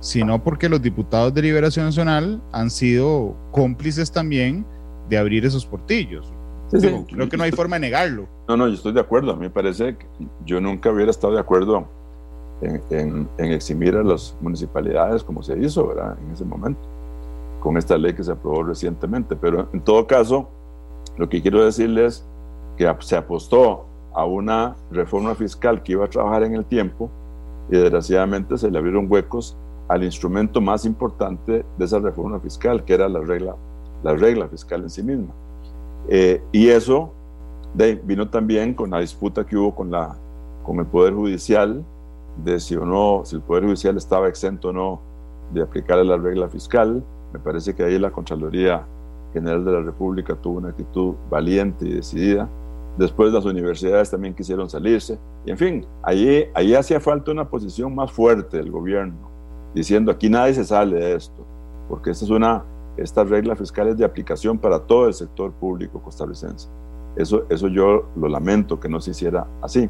sino 0.00 0.42
porque 0.42 0.68
los 0.68 0.80
diputados 0.80 1.34
de 1.34 1.42
Liberación 1.42 1.86
Nacional 1.86 2.42
han 2.52 2.70
sido 2.70 3.36
cómplices 3.50 4.10
también 4.10 4.64
de 5.08 5.18
abrir 5.18 5.44
esos 5.44 5.66
portillos. 5.66 6.32
creo 6.70 7.28
que 7.28 7.36
no 7.36 7.44
hay 7.44 7.52
forma 7.52 7.76
de 7.76 7.80
negarlo. 7.80 8.28
No, 8.48 8.56
no, 8.56 8.68
yo 8.68 8.74
estoy 8.74 8.92
de 8.92 9.00
acuerdo. 9.00 9.32
A 9.32 9.36
mí 9.36 9.42
me 9.42 9.50
parece 9.50 9.96
que 9.96 10.06
yo 10.46 10.60
nunca 10.60 10.90
hubiera 10.90 11.10
estado 11.10 11.34
de 11.34 11.40
acuerdo 11.40 11.86
en, 12.62 13.28
eximir 13.38 13.96
a 13.96 14.02
las 14.02 14.36
municipalidades 14.40 15.22
como 15.22 15.42
se 15.42 15.58
hizo 15.58 15.88
¿verdad? 15.88 16.16
en 16.24 16.32
ese 16.32 16.44
momento, 16.44 16.80
con 17.62 17.76
esta 17.76 17.96
ley 17.96 18.12
que 18.12 18.24
se 18.24 18.32
aprobó 18.32 18.64
recientemente. 18.64 19.36
Pero 19.36 19.68
en 19.72 19.80
todo 19.80 20.04
caso, 20.06 20.48
lo 21.16 21.28
que 21.28 21.40
quiero 21.40 21.64
decirles 21.64 22.26
que 22.76 22.92
se 22.98 23.16
apostó 23.16 23.86
a 24.12 24.24
una 24.24 24.74
reforma 24.90 25.36
fiscal 25.36 25.82
que 25.82 25.92
iba 25.92 26.04
a 26.04 26.08
trabajar 26.08 26.42
en 26.42 26.56
el 26.56 26.64
tiempo 26.64 27.08
y 27.70 27.76
desgraciadamente 27.76 28.58
se 28.58 28.68
le 28.68 28.78
abrieron 28.78 29.06
huecos 29.08 29.56
al 29.88 30.02
instrumento 30.02 30.60
más 30.60 30.84
importante 30.84 31.64
de 31.78 31.84
esa 31.84 32.00
reforma 32.00 32.40
fiscal, 32.40 32.84
que 32.84 32.94
era 32.94 33.08
la 33.08 33.20
regla, 33.20 33.54
la 34.02 34.14
regla 34.14 34.48
fiscal 34.48 34.82
en 34.82 34.90
sí 34.90 35.02
misma. 35.04 35.32
Eh, 36.08 36.42
y 36.50 36.68
eso 36.68 37.12
de, 37.74 37.94
vino 37.94 38.28
también 38.28 38.74
con 38.74 38.90
la 38.90 38.98
disputa 38.98 39.46
que 39.46 39.56
hubo 39.56 39.72
con, 39.72 39.92
la, 39.92 40.16
con 40.64 40.80
el 40.80 40.86
Poder 40.86 41.14
Judicial 41.14 41.84
de 42.44 42.58
si 42.58 42.74
o 42.74 42.84
no, 42.84 43.22
si 43.24 43.36
el 43.36 43.42
Poder 43.42 43.64
Judicial 43.64 43.96
estaba 43.96 44.26
exento 44.26 44.70
o 44.70 44.72
no 44.72 45.00
de 45.52 45.62
aplicar 45.62 46.04
la 46.04 46.16
regla 46.16 46.48
fiscal. 46.48 47.04
Me 47.32 47.38
parece 47.38 47.74
que 47.74 47.82
ahí 47.82 47.98
la 47.98 48.10
Contraloría 48.10 48.86
General 49.32 49.64
de 49.64 49.72
la 49.72 49.80
República 49.80 50.34
tuvo 50.34 50.58
una 50.58 50.70
actitud 50.70 51.14
valiente 51.30 51.86
y 51.86 51.94
decidida. 51.94 52.48
Después 52.98 53.32
las 53.32 53.46
universidades 53.46 54.10
también 54.10 54.34
quisieron 54.34 54.68
salirse. 54.68 55.18
Y 55.46 55.50
en 55.50 55.58
fin, 55.58 55.86
ahí, 56.02 56.44
ahí 56.54 56.74
hacía 56.74 57.00
falta 57.00 57.30
una 57.30 57.48
posición 57.48 57.94
más 57.94 58.12
fuerte 58.12 58.58
del 58.58 58.70
gobierno, 58.70 59.30
diciendo 59.74 60.12
aquí 60.12 60.28
nadie 60.28 60.52
se 60.54 60.64
sale 60.64 60.96
de 60.96 61.14
esto, 61.14 61.46
porque 61.88 62.10
esta 62.10 62.26
es 62.26 62.30
una, 62.30 62.64
esta 62.98 63.24
regla 63.24 63.56
fiscal 63.56 63.88
es 63.88 63.96
de 63.96 64.04
aplicación 64.04 64.58
para 64.58 64.78
todo 64.80 65.06
el 65.06 65.14
sector 65.14 65.52
público 65.52 66.02
costarricense. 66.02 66.68
Eso, 67.16 67.44
eso 67.48 67.68
yo 67.68 68.04
lo 68.16 68.28
lamento 68.28 68.78
que 68.78 68.88
no 68.88 69.00
se 69.00 69.12
hiciera 69.12 69.46
así. 69.62 69.88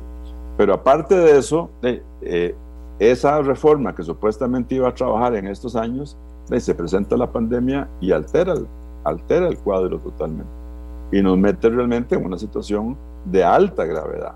Pero 0.56 0.74
aparte 0.74 1.16
de 1.16 1.38
eso, 1.38 1.70
eh, 1.82 2.54
esa 2.98 3.42
reforma 3.42 3.94
que 3.94 4.02
supuestamente 4.02 4.76
iba 4.76 4.88
a 4.88 4.94
trabajar 4.94 5.34
en 5.34 5.48
estos 5.48 5.74
años, 5.74 6.16
se 6.60 6.74
presenta 6.74 7.16
la 7.16 7.30
pandemia 7.30 7.88
y 8.00 8.12
altera, 8.12 8.54
altera 9.04 9.48
el 9.48 9.58
cuadro 9.58 9.98
totalmente. 9.98 10.50
Y 11.10 11.22
nos 11.22 11.36
mete 11.36 11.68
realmente 11.68 12.14
en 12.14 12.24
una 12.24 12.38
situación 12.38 12.96
de 13.24 13.44
alta 13.44 13.84
gravedad. 13.84 14.34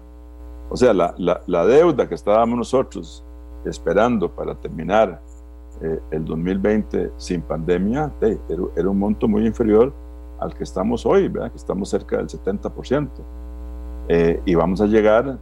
O 0.68 0.76
sea, 0.76 0.92
la, 0.92 1.14
la, 1.16 1.66
deuda 1.66 2.08
que 2.08 2.14
estábamos 2.14 2.58
nosotros 2.58 3.24
esperando 3.64 4.30
para 4.30 4.54
terminar 4.56 5.20
eh, 5.80 6.00
el 6.10 6.24
2020 6.24 7.12
sin 7.16 7.42
pandemia 7.42 8.12
era, 8.20 8.36
era, 8.76 8.88
un 8.88 8.98
monto 8.98 9.28
muy 9.28 9.46
inferior 9.46 9.92
al 10.40 10.54
que 10.54 10.64
estamos 10.64 11.06
hoy, 11.06 11.28
¿verdad? 11.28 11.50
que 11.50 11.56
estamos 11.56 11.88
cerca 11.88 12.16
del 12.16 12.26
70%. 12.26 13.08
Eh, 14.08 14.40
y 14.44 14.54
vamos 14.54 14.80
a 14.80 14.86
llegar 14.86 15.38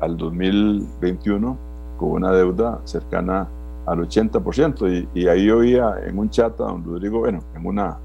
al 0.00 0.16
2021 0.16 1.58
con 1.98 2.10
una 2.10 2.32
deuda 2.32 2.80
cercana 2.84 3.48
al 3.90 4.00
80%. 4.00 5.08
Y, 5.14 5.20
y 5.20 5.28
ahí 5.28 5.50
oía 5.50 5.94
en 6.04 6.18
un 6.18 6.28
chat 6.30 6.60
a 6.60 6.64
don 6.64 6.84
Rodrigo, 6.84 7.20
bueno, 7.20 7.40
en 7.54 7.66
una 7.66 7.98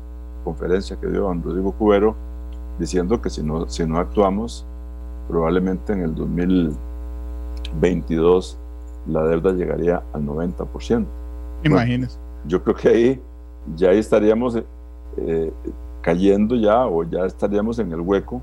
conferencia 0.44 1.00
que 1.00 1.08
dio 1.08 1.22
don 1.22 1.42
Rodrigo 1.44 1.72
Cubero, 1.74 2.16
diciendo 2.80 3.22
que 3.22 3.30
si 3.30 3.44
no, 3.44 3.70
si 3.70 3.86
no 3.86 4.00
actuamos, 4.00 4.66
probablemente 5.28 5.94
en 5.94 6.02
el 6.02 6.16
2022 6.16 8.58
la 9.08 9.24
deuda 9.24 9.54
llegaría 9.54 10.04
al 10.14 10.26
90%. 10.26 11.06
Imagínese. 11.64 12.20
yo 12.46 12.62
creo 12.64 12.76
que 12.76 12.90
ahí 12.90 13.20
ya 13.76 13.92
estaríamos 13.92 14.60
eh, 15.18 15.54
cayendo 16.02 16.56
ya 16.56 16.86
o 16.86 17.04
ya 17.04 17.26
estaríamos 17.26 17.80
en 17.80 17.92
el 17.94 18.02
hueco 18.02 18.42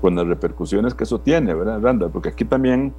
con 0.00 0.16
las 0.16 0.26
repercusiones 0.26 0.94
que 0.94 1.04
eso 1.04 1.20
tiene, 1.20 1.54
¿verdad, 1.54 1.80
Randa? 1.80 2.08
Porque 2.08 2.30
aquí 2.30 2.44
también 2.44 2.92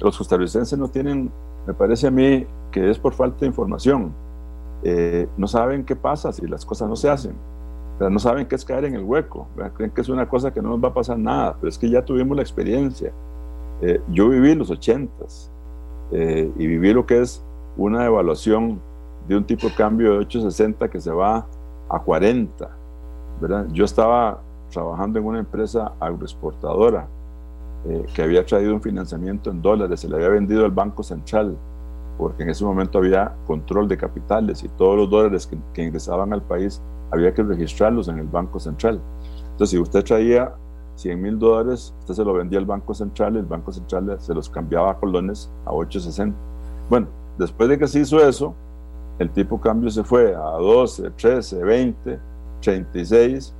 los 0.00 0.16
costarricenses 0.16 0.78
no 0.78 0.88
tienen, 0.88 1.32
me 1.68 1.74
parece 1.74 2.06
a 2.06 2.10
mí 2.10 2.46
que 2.72 2.88
es 2.88 2.98
por 2.98 3.12
falta 3.12 3.40
de 3.40 3.46
información. 3.46 4.10
Eh, 4.82 5.28
no 5.36 5.46
saben 5.46 5.84
qué 5.84 5.94
pasa 5.94 6.32
si 6.32 6.46
las 6.46 6.64
cosas 6.64 6.88
no 6.88 6.96
se 6.96 7.10
hacen. 7.10 7.36
no 8.00 8.18
saben 8.18 8.46
qué 8.46 8.54
es 8.54 8.64
caer 8.64 8.86
en 8.86 8.94
el 8.94 9.04
hueco. 9.04 9.46
Creen 9.74 9.90
que 9.90 10.00
es 10.00 10.08
una 10.08 10.26
cosa 10.26 10.50
que 10.50 10.62
no 10.62 10.70
nos 10.70 10.82
va 10.82 10.88
a 10.88 10.94
pasar 10.94 11.18
nada, 11.18 11.56
pero 11.60 11.68
es 11.68 11.76
que 11.76 11.90
ya 11.90 12.02
tuvimos 12.02 12.34
la 12.34 12.42
experiencia. 12.42 13.12
Eh, 13.82 14.00
yo 14.08 14.30
viví 14.30 14.54
los 14.54 14.70
ochentas 14.70 15.52
y 16.10 16.66
viví 16.66 16.94
lo 16.94 17.04
que 17.04 17.20
es 17.20 17.44
una 17.76 18.06
evaluación 18.06 18.80
de 19.28 19.36
un 19.36 19.44
tipo 19.44 19.68
de 19.68 19.74
cambio 19.74 20.12
de 20.12 20.18
860 20.20 20.88
que 20.88 21.02
se 21.02 21.12
va 21.12 21.46
a 21.90 21.98
40. 21.98 22.70
¿verdad? 23.42 23.66
Yo 23.72 23.84
estaba 23.84 24.40
trabajando 24.70 25.18
en 25.18 25.26
una 25.26 25.40
empresa 25.40 25.92
agroexportadora 26.00 27.08
eh, 27.88 28.06
que 28.14 28.22
había 28.22 28.44
traído 28.44 28.74
un 28.74 28.82
financiamiento 28.82 29.50
en 29.50 29.62
dólares, 29.62 30.00
se 30.00 30.08
le 30.08 30.16
había 30.16 30.28
vendido 30.28 30.64
al 30.64 30.70
Banco 30.70 31.02
Central, 31.02 31.56
porque 32.16 32.42
en 32.42 32.50
ese 32.50 32.64
momento 32.64 32.98
había 32.98 33.34
control 33.46 33.88
de 33.88 33.96
capitales 33.96 34.62
y 34.62 34.68
todos 34.68 34.96
los 34.96 35.10
dólares 35.10 35.46
que, 35.46 35.56
que 35.72 35.84
ingresaban 35.84 36.32
al 36.32 36.42
país 36.42 36.82
había 37.10 37.32
que 37.32 37.42
registrarlos 37.42 38.08
en 38.08 38.18
el 38.18 38.26
Banco 38.26 38.60
Central. 38.60 39.00
Entonces, 39.52 39.70
si 39.70 39.78
usted 39.78 40.04
traía 40.04 40.54
100 40.96 41.22
mil 41.22 41.38
dólares, 41.38 41.94
usted 42.00 42.14
se 42.14 42.24
lo 42.24 42.34
vendía 42.34 42.58
al 42.58 42.66
Banco 42.66 42.92
Central 42.92 43.36
el 43.36 43.44
Banco 43.44 43.72
Central 43.72 44.16
se 44.20 44.34
los 44.34 44.50
cambiaba 44.50 44.90
a 44.90 44.98
colones 44.98 45.50
a 45.64 45.72
860. 45.72 46.36
Bueno, 46.90 47.06
después 47.38 47.68
de 47.68 47.78
que 47.78 47.86
se 47.86 48.00
hizo 48.00 48.18
eso, 48.20 48.54
el 49.18 49.30
tipo 49.30 49.60
cambio 49.60 49.90
se 49.90 50.02
fue 50.02 50.34
a 50.34 50.40
12, 50.40 51.10
13, 51.12 51.64
20, 51.64 52.18
36, 52.60 53.54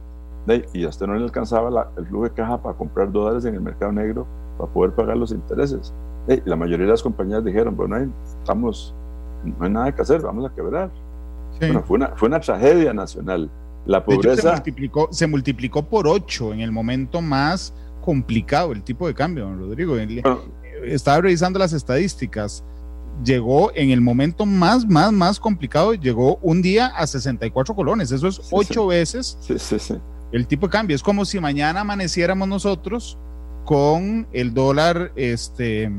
y 0.72 0.84
a 0.84 0.88
usted 0.88 1.07
no 1.07 1.14
le 1.14 1.24
alcanzaba 1.24 1.90
el 1.96 2.07
flujo 2.07 2.24
de 2.24 2.30
caja 2.30 2.61
para 2.61 2.76
comprar 2.76 3.12
dólares 3.12 3.44
en 3.44 3.55
el 3.55 3.61
mercado 3.61 3.92
negro 3.92 4.26
para 4.57 4.70
poder 4.72 4.92
pagar 4.92 5.16
los 5.16 5.32
intereses. 5.32 5.92
Y 6.28 6.49
la 6.49 6.57
mayoría 6.57 6.86
de 6.86 6.92
las 6.92 7.03
compañías 7.03 7.44
dijeron, 7.44 7.76
bueno, 7.76 7.96
estamos, 8.40 8.94
no 9.44 9.64
hay 9.64 9.70
nada 9.70 9.94
que 9.94 10.03
hacer, 10.03 10.20
vamos 10.20 10.51
a 10.51 10.55
quebrar. 10.55 10.90
Bueno, 11.59 11.82
fue, 11.82 11.96
una, 11.96 12.09
fue 12.09 12.28
una 12.28 12.40
tragedia 12.40 12.92
nacional. 12.92 13.51
La 13.86 14.05
pobreza... 14.05 14.42
se, 14.42 14.51
multiplicó, 14.51 15.09
se 15.11 15.26
multiplicó 15.26 15.82
por 15.82 16.07
8 16.07 16.55
en 16.55 16.61
el 16.61 16.72
momento 16.72 17.22
más 17.22 17.72
complicado 18.03 18.72
el 18.72 18.82
tipo 18.82 19.07
de 19.07 19.14
cambio, 19.14 19.44
don 19.44 19.59
Rodrigo. 19.59 19.96
Estaba 20.84 21.20
revisando 21.20 21.59
las 21.59 21.72
estadísticas 21.72 22.64
llegó 23.24 23.72
en 23.74 23.90
el 23.90 24.01
momento 24.01 24.46
más, 24.46 24.86
más, 24.86 25.12
más 25.12 25.40
complicado, 25.40 25.94
llegó 25.94 26.36
un 26.36 26.62
día 26.62 26.86
a 26.86 27.07
64 27.07 27.74
colones. 27.74 28.12
Eso 28.12 28.28
es 28.28 28.40
ocho 28.51 28.86
veces 28.86 29.38
el 30.33 30.47
tipo 30.47 30.66
de 30.66 30.72
cambio. 30.72 30.97
Es 30.97 31.03
como 31.03 31.24
si 31.24 31.41
mañana 31.41 31.81
amaneciéramos 31.81 32.49
nosotros 32.49 33.18
con 33.64 34.26
el 34.33 34.55
dólar, 34.55 35.12
este, 35.16 35.91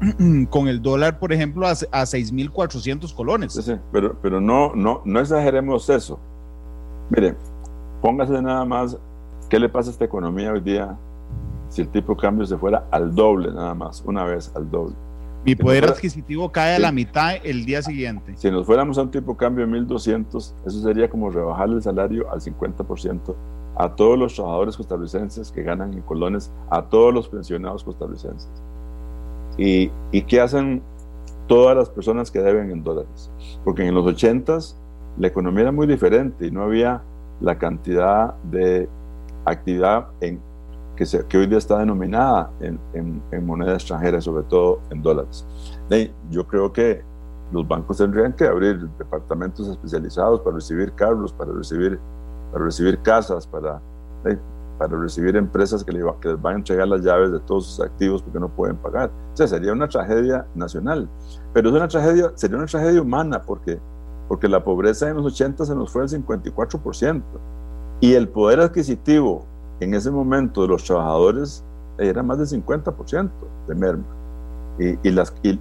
con 0.50 0.68
el 0.68 0.82
dólar, 0.82 1.18
por 1.18 1.32
ejemplo, 1.32 1.66
a, 1.66 1.70
a 1.70 2.02
6.400 2.02 3.14
colones. 3.14 3.78
pero, 3.92 4.16
pero 4.20 4.40
no, 4.40 4.74
no, 4.74 5.02
no 5.04 5.20
exageremos 5.20 5.88
eso. 5.88 6.18
Mire, 7.10 7.36
póngase 8.00 8.40
nada 8.42 8.64
más, 8.64 8.96
¿qué 9.48 9.58
le 9.58 9.68
pasa 9.68 9.90
a 9.90 9.92
esta 9.92 10.04
economía 10.04 10.52
hoy 10.52 10.60
día 10.60 10.96
si 11.68 11.82
el 11.82 11.88
tipo 11.88 12.14
de 12.14 12.20
cambio 12.20 12.46
se 12.46 12.56
fuera 12.56 12.86
al 12.90 13.14
doble 13.14 13.52
nada 13.52 13.74
más, 13.74 14.02
una 14.06 14.24
vez 14.24 14.50
al 14.54 14.70
doble? 14.70 14.94
Mi 15.44 15.54
poder 15.54 15.84
adquisitivo 15.84 16.50
cae 16.50 16.76
a 16.76 16.78
la 16.78 16.90
mitad 16.90 17.34
el 17.42 17.66
día 17.66 17.82
siguiente. 17.82 18.34
Si 18.36 18.50
nos 18.50 18.64
fuéramos 18.64 18.96
a 18.96 19.02
un 19.02 19.10
tipo 19.10 19.32
de 19.32 19.36
cambio 19.36 19.66
de 19.66 19.72
1200, 19.72 20.54
eso 20.66 20.82
sería 20.82 21.10
como 21.10 21.30
rebajar 21.30 21.68
el 21.68 21.82
salario 21.82 22.30
al 22.32 22.40
50% 22.40 23.34
a 23.76 23.94
todos 23.94 24.18
los 24.18 24.34
trabajadores 24.34 24.76
costarricenses 24.76 25.50
que 25.50 25.62
ganan 25.62 25.92
en 25.92 26.00
colones, 26.02 26.50
a 26.70 26.82
todos 26.82 27.12
los 27.12 27.28
pensionados 27.28 27.84
costarricenses. 27.84 28.50
¿Y, 29.58 29.90
y 30.12 30.22
qué 30.22 30.40
hacen 30.40 30.82
todas 31.46 31.76
las 31.76 31.90
personas 31.90 32.30
que 32.30 32.40
deben 32.40 32.70
en 32.70 32.82
dólares? 32.82 33.30
Porque 33.64 33.86
en 33.86 33.94
los 33.94 34.06
80s 34.06 34.76
la 35.18 35.26
economía 35.26 35.62
era 35.62 35.72
muy 35.72 35.86
diferente 35.86 36.46
y 36.46 36.50
no 36.50 36.62
había 36.62 37.02
la 37.40 37.58
cantidad 37.58 38.34
de 38.44 38.88
actividad 39.44 40.06
en 40.20 40.40
que, 40.96 41.04
que 41.28 41.38
hoy 41.38 41.46
día 41.46 41.58
está 41.58 41.78
denominada 41.78 42.50
en, 42.60 42.78
en, 42.92 43.46
moneda 43.46 43.74
extranjera, 43.74 44.20
sobre 44.20 44.44
todo 44.44 44.80
en 44.90 45.02
dólares. 45.02 45.46
yo 46.30 46.46
creo 46.46 46.72
que 46.72 47.02
los 47.52 47.66
bancos 47.66 47.98
tendrían 47.98 48.32
que 48.32 48.46
abrir 48.46 48.88
departamentos 48.98 49.68
especializados 49.68 50.40
para 50.40 50.56
recibir 50.56 50.92
carros, 50.92 51.32
para 51.32 51.52
recibir, 51.52 51.98
para 52.52 52.64
recibir 52.64 52.98
casas, 53.00 53.46
para, 53.46 53.80
para 54.78 54.98
recibir 54.98 55.36
empresas 55.36 55.84
que, 55.84 55.92
le, 55.92 56.04
que 56.20 56.28
les 56.28 56.42
van 56.42 56.54
a 56.54 56.58
entregar 56.58 56.88
las 56.88 57.02
llaves 57.02 57.32
de 57.32 57.40
todos 57.40 57.66
sus 57.66 57.80
activos 57.80 58.22
porque 58.22 58.40
no 58.40 58.48
pueden 58.48 58.76
pagar. 58.76 59.10
O 59.32 59.36
sea, 59.36 59.46
sería 59.46 59.72
una 59.72 59.88
tragedia 59.88 60.46
nacional. 60.54 61.08
Pero 61.52 61.68
es 61.68 61.74
una 61.74 61.88
tragedia, 61.88 62.32
sería 62.34 62.56
una 62.56 62.66
tragedia 62.66 63.00
humana 63.00 63.42
porque, 63.42 63.78
porque 64.28 64.48
la 64.48 64.64
pobreza 64.64 65.08
en 65.08 65.16
los 65.16 65.26
80 65.26 65.64
se 65.64 65.74
nos 65.74 65.92
fue 65.92 66.02
al 66.02 66.08
54%. 66.08 67.22
Y 68.00 68.14
el 68.14 68.28
poder 68.28 68.60
adquisitivo 68.60 69.46
en 69.80 69.94
ese 69.94 70.10
momento 70.10 70.66
los 70.66 70.84
trabajadores 70.84 71.64
era 71.98 72.22
más 72.22 72.38
del 72.38 72.62
50% 72.62 73.30
de 73.68 73.74
merma. 73.74 74.04
Y, 74.78 75.08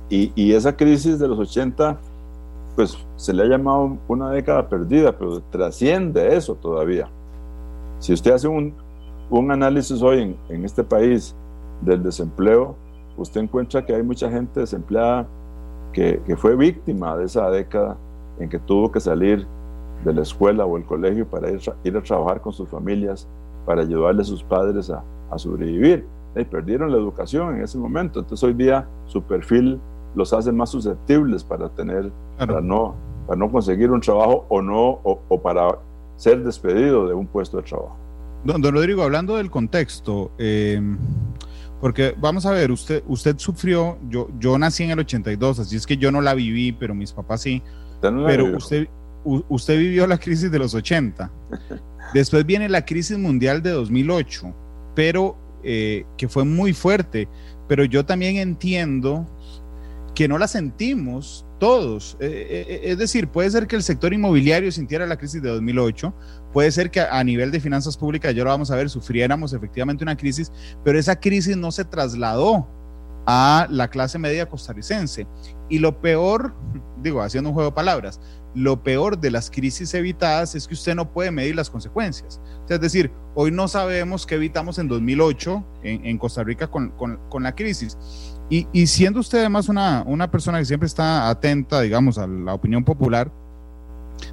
y, 0.10 0.32
y, 0.36 0.54
esa 0.54 0.76
crisis 0.76 1.20
de 1.20 1.28
los 1.28 1.38
80, 1.38 1.98
pues 2.76 2.98
se 3.16 3.32
le 3.32 3.44
ha 3.44 3.46
llamado 3.46 3.98
una 4.08 4.32
década 4.32 4.68
perdida, 4.68 5.16
pero 5.16 5.40
trasciende 5.52 6.36
eso 6.36 6.56
todavía. 6.56 7.08
Si 8.00 8.12
usted 8.12 8.32
hace 8.32 8.48
un, 8.48 8.74
un 9.30 9.52
análisis 9.52 10.02
hoy 10.02 10.22
en, 10.22 10.38
en, 10.50 10.66
este 10.66 10.84
país 10.84 11.36
del 11.82 12.02
desempleo, 12.02 12.76
usted 13.16 13.42
encuentra 13.42 13.86
que 13.86 13.94
hay 13.94 14.02
mucha 14.02 14.32
gente 14.32 14.62
desempleada 14.62 15.28
que, 15.92 16.20
que 16.26 16.36
fue 16.36 16.56
víctima 16.56 17.16
de 17.16 17.26
esa 17.26 17.52
década 17.52 17.98
en 18.40 18.50
que 18.50 18.58
tuvo 18.58 18.92
que 18.92 19.00
salir 19.00 19.46
de 20.04 20.14
la 20.14 20.24
escuela 20.24 20.66
o 20.66 20.76
el 20.76 20.86
colegio 20.86 21.28
para 21.28 21.52
ir, 21.52 21.62
ir 21.84 21.98
a 21.98 22.02
trabajar 22.02 22.42
con 22.42 22.52
sus 22.52 22.68
familias 22.68 23.28
para 23.66 23.82
ayudarle 23.82 24.22
a 24.22 24.26
sus 24.26 24.44
padres 24.44 24.90
a, 24.90 25.04
a 25.32 25.38
sobrevivir. 25.38 26.06
Y 26.36 26.44
perdieron 26.46 26.92
la 26.92 26.98
educación 26.98 27.58
en 27.58 27.64
ese 27.64 27.78
momento, 27.78 28.20
entonces 28.20 28.44
hoy 28.44 28.54
día 28.54 28.88
su 29.06 29.22
perfil 29.22 29.80
los 30.16 30.34
hace 30.34 30.52
más 30.52 30.70
susceptibles 30.70 31.44
para 31.44 31.70
tener, 31.70 32.12
para, 32.38 32.62
no, 32.62 32.96
para 33.28 33.38
no 33.38 33.52
conseguir 33.52 33.92
un 33.92 34.02
trabajo 34.02 34.46
o, 34.50 34.62
no, 34.62 35.00
o, 35.04 35.42
para 35.42 35.80
ser 36.16 36.44
despedido 36.44 37.08
de 37.08 37.14
un 37.14 37.28
puesto 37.28 37.58
de 37.58 37.64
trabajo. 37.64 37.98
Don, 38.44 38.62
don 38.62 38.74
Rodrigo, 38.74 39.04
hablando 39.04 39.38
del 39.38 39.50
contexto, 39.50 40.32
eh, 40.38 40.82
porque 41.80 42.16
vamos 42.18 42.46
a 42.46 42.52
ver, 42.52 42.72
usted, 42.72 43.04
usted 43.08 43.38
sufrió, 43.38 43.98
yo, 44.10 44.28
yo 44.40 44.58
nací 44.58 44.84
en 44.84 44.92
el 44.92 45.00
82, 45.00 45.60
así 45.60 45.76
es 45.76 45.88
que 45.88 45.98
yo 45.98 46.12
no 46.12 46.22
la 46.22 46.34
viví, 46.34 46.72
pero 46.72 46.94
mis 46.94 47.12
papás 47.12 47.42
sí. 47.42 47.62
pero 48.02 48.58
usted, 48.58 48.88
usted 49.24 49.78
vivió 49.78 50.08
la 50.08 50.18
crisis 50.18 50.52
de 50.52 50.60
los 50.60 50.74
80. 50.74 51.32
Después 52.14 52.46
viene 52.46 52.70
la 52.70 52.86
crisis 52.86 53.18
mundial 53.18 53.62
de 53.64 53.72
2008, 53.72 54.54
pero 54.96 55.38
eh, 55.64 56.06
que 56.18 56.28
fue 56.28 56.44
muy 56.44 56.74
fuerte. 56.74 57.28
Pero 57.68 57.86
yo 57.86 58.06
también 58.06 58.38
entiendo 58.38 59.26
que 60.14 60.28
no 60.28 60.38
la 60.38 60.48
sentimos 60.48 61.46
todos. 61.60 62.18
Eh, 62.20 62.66
eh, 62.68 62.82
es 62.92 62.98
decir, 62.98 63.28
puede 63.28 63.50
ser 63.50 63.68
que 63.68 63.76
el 63.76 63.84
sector 63.84 64.14
inmobiliario 64.14 64.72
sintiera 64.72 65.06
la 65.06 65.18
crisis 65.18 65.42
de 65.42 65.50
2008, 65.50 66.14
puede 66.52 66.72
ser 66.72 66.92
que 66.92 67.00
a, 67.00 67.24
nivel 67.24 67.52
de 67.52 67.60
finanzas 67.60 67.98
públicas, 67.98 68.36
ya 68.36 68.44
lo 68.44 68.50
vamos 68.50 68.70
a 68.70 68.76
ver, 68.76 68.90
sufriéramos 68.90 69.54
efectivamente 69.54 70.04
una 70.04 70.18
crisis, 70.18 70.52
pero 70.84 71.00
esa 71.00 71.20
crisis 71.20 71.58
no 71.58 71.72
se 71.72 71.86
trasladó 71.86 72.68
a 73.26 73.68
la 73.70 73.88
clase 73.88 74.20
media 74.20 74.48
costarricense. 74.48 75.26
Y 75.70 75.80
lo 75.80 76.02
peor, 76.02 76.54
digo, 77.02 77.22
haciendo 77.22 77.50
un 77.50 77.54
juego 77.54 77.70
de 77.70 77.76
palabras, 77.76 78.20
lo 78.56 78.84
peor 78.84 79.18
de 79.20 79.32
las 79.32 79.50
crisis 79.50 79.94
evitadas 79.94 80.56
es 80.56 80.68
que 80.68 80.74
usted 80.74 80.96
no 80.96 81.12
puede 81.12 81.32
medir 81.32 81.56
las 81.56 81.70
consecuencias. 81.70 82.40
es 82.70 82.82
decir, 82.82 83.12
hoy 83.36 83.52
no 83.52 83.68
sabemos 83.68 84.26
qué 84.26 84.36
evitamos 84.36 84.78
en 84.80 84.88
2008 84.88 85.64
en, 85.84 86.18
Costa 86.18 86.44
Rica 86.44 86.68
con, 86.68 86.94
la 87.40 87.56
crisis. 87.56 87.98
Y, 88.50 88.88
siendo 88.88 89.20
usted 89.20 89.40
además 89.40 89.70
una, 89.70 90.04
una 90.06 90.30
persona 90.30 90.60
que 90.60 90.66
siempre 90.66 90.88
está 90.88 91.30
atenta, 91.30 91.82
digamos, 91.82 92.18
a 92.18 92.28
la 92.28 92.54
opinión 92.54 92.84
popular, 92.84 93.32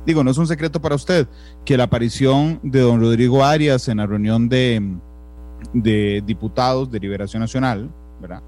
digo, 0.04 0.22
no 0.22 0.30
es 0.30 0.38
un 0.38 0.46
secreto 0.46 0.80
para 0.80 0.94
usted, 0.94 1.26
que 1.64 1.76
la 1.76 1.84
aparición 1.84 2.60
de 2.62 2.80
don 2.80 3.00
Rodrigo 3.00 3.44
Arias 3.44 3.88
en 3.88 3.98
la 3.98 4.06
reunión 4.06 4.48
de, 4.48 4.82
de 5.72 6.22
diputados 6.26 6.90
de 6.90 7.00
Liberación 7.00 7.40
Nacional, 7.40 7.90
¿verdad? 8.20 8.42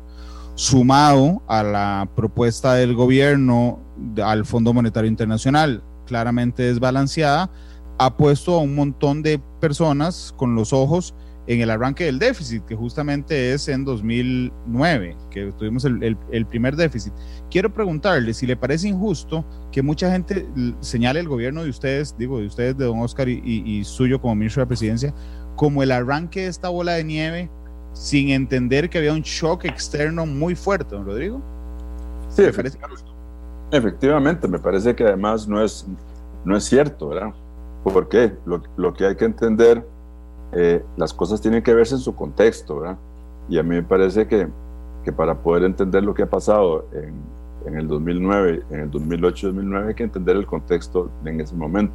sumado 0.54 1.42
a 1.48 1.62
la 1.62 2.08
propuesta 2.14 2.74
del 2.74 2.94
gobierno 2.94 3.80
al 4.22 4.44
Fondo 4.44 4.72
Monetario 4.72 5.08
Internacional, 5.08 5.82
claramente 6.06 6.62
desbalanceada, 6.62 7.50
ha 7.98 8.16
puesto 8.16 8.54
a 8.54 8.58
un 8.58 8.74
montón 8.74 9.22
de 9.22 9.40
personas 9.60 10.34
con 10.36 10.54
los 10.54 10.72
ojos 10.72 11.14
en 11.46 11.60
el 11.60 11.70
arranque 11.70 12.04
del 12.04 12.18
déficit, 12.18 12.64
que 12.64 12.76
justamente 12.76 13.52
es 13.52 13.68
en 13.68 13.84
2009, 13.84 15.16
que 15.30 15.52
tuvimos 15.52 15.84
el, 15.84 16.16
primer 16.46 16.76
déficit. 16.76 17.12
Quiero 17.50 17.72
preguntarle 17.72 18.32
si 18.32 18.46
le 18.46 18.56
parece 18.56 18.88
injusto 18.88 19.44
que 19.72 19.82
mucha 19.82 20.10
gente 20.10 20.46
señale 20.80 21.20
el 21.20 21.28
gobierno 21.28 21.64
de 21.64 21.70
ustedes, 21.70 22.16
digo, 22.16 22.38
de 22.38 22.46
ustedes, 22.46 22.76
de 22.76 22.84
don 22.84 23.00
Oscar 23.00 23.28
y, 23.28 23.82
suyo 23.84 24.20
como 24.20 24.36
ministro 24.36 24.60
de 24.60 24.66
la 24.66 24.68
presidencia, 24.68 25.14
como 25.56 25.82
el 25.82 25.90
arranque 25.90 26.42
de 26.42 26.46
esta 26.46 26.68
bola 26.68 26.92
de 26.92 27.04
nieve, 27.04 27.50
sin 27.92 28.30
entender 28.30 28.88
que 28.88 28.98
había 28.98 29.12
un 29.12 29.22
shock 29.22 29.64
externo 29.64 30.26
muy 30.26 30.54
fuerte, 30.54 30.94
don 30.94 31.04
Rodrigo. 31.04 31.42
Sí, 32.28 32.42
efectivamente, 32.42 33.11
efectivamente, 33.72 34.46
me 34.46 34.58
parece 34.58 34.94
que 34.94 35.04
además 35.04 35.48
no 35.48 35.62
es, 35.62 35.86
no 36.44 36.56
es 36.56 36.64
cierto, 36.64 37.08
¿verdad? 37.08 37.32
¿Por 37.82 38.08
qué? 38.08 38.36
Lo, 38.46 38.62
lo 38.76 38.94
que 38.94 39.06
hay 39.06 39.16
que 39.16 39.24
entender 39.24 39.84
eh, 40.52 40.84
las 40.96 41.14
cosas 41.14 41.40
tienen 41.40 41.62
que 41.62 41.72
verse 41.72 41.94
en 41.94 42.00
su 42.00 42.14
contexto, 42.14 42.80
¿verdad? 42.80 42.98
Y 43.48 43.58
a 43.58 43.62
mí 43.62 43.70
me 43.70 43.82
parece 43.82 44.26
que, 44.26 44.48
que 45.02 45.12
para 45.12 45.34
poder 45.34 45.64
entender 45.64 46.04
lo 46.04 46.12
que 46.12 46.22
ha 46.22 46.30
pasado 46.30 46.86
en, 46.92 47.14
en 47.66 47.78
el 47.78 47.88
2009, 47.88 48.62
en 48.70 48.80
el 48.80 48.90
2008-2009, 48.90 49.88
hay 49.88 49.94
que 49.94 50.04
entender 50.04 50.36
el 50.36 50.46
contexto 50.46 51.10
en 51.24 51.40
ese 51.40 51.54
momento. 51.54 51.94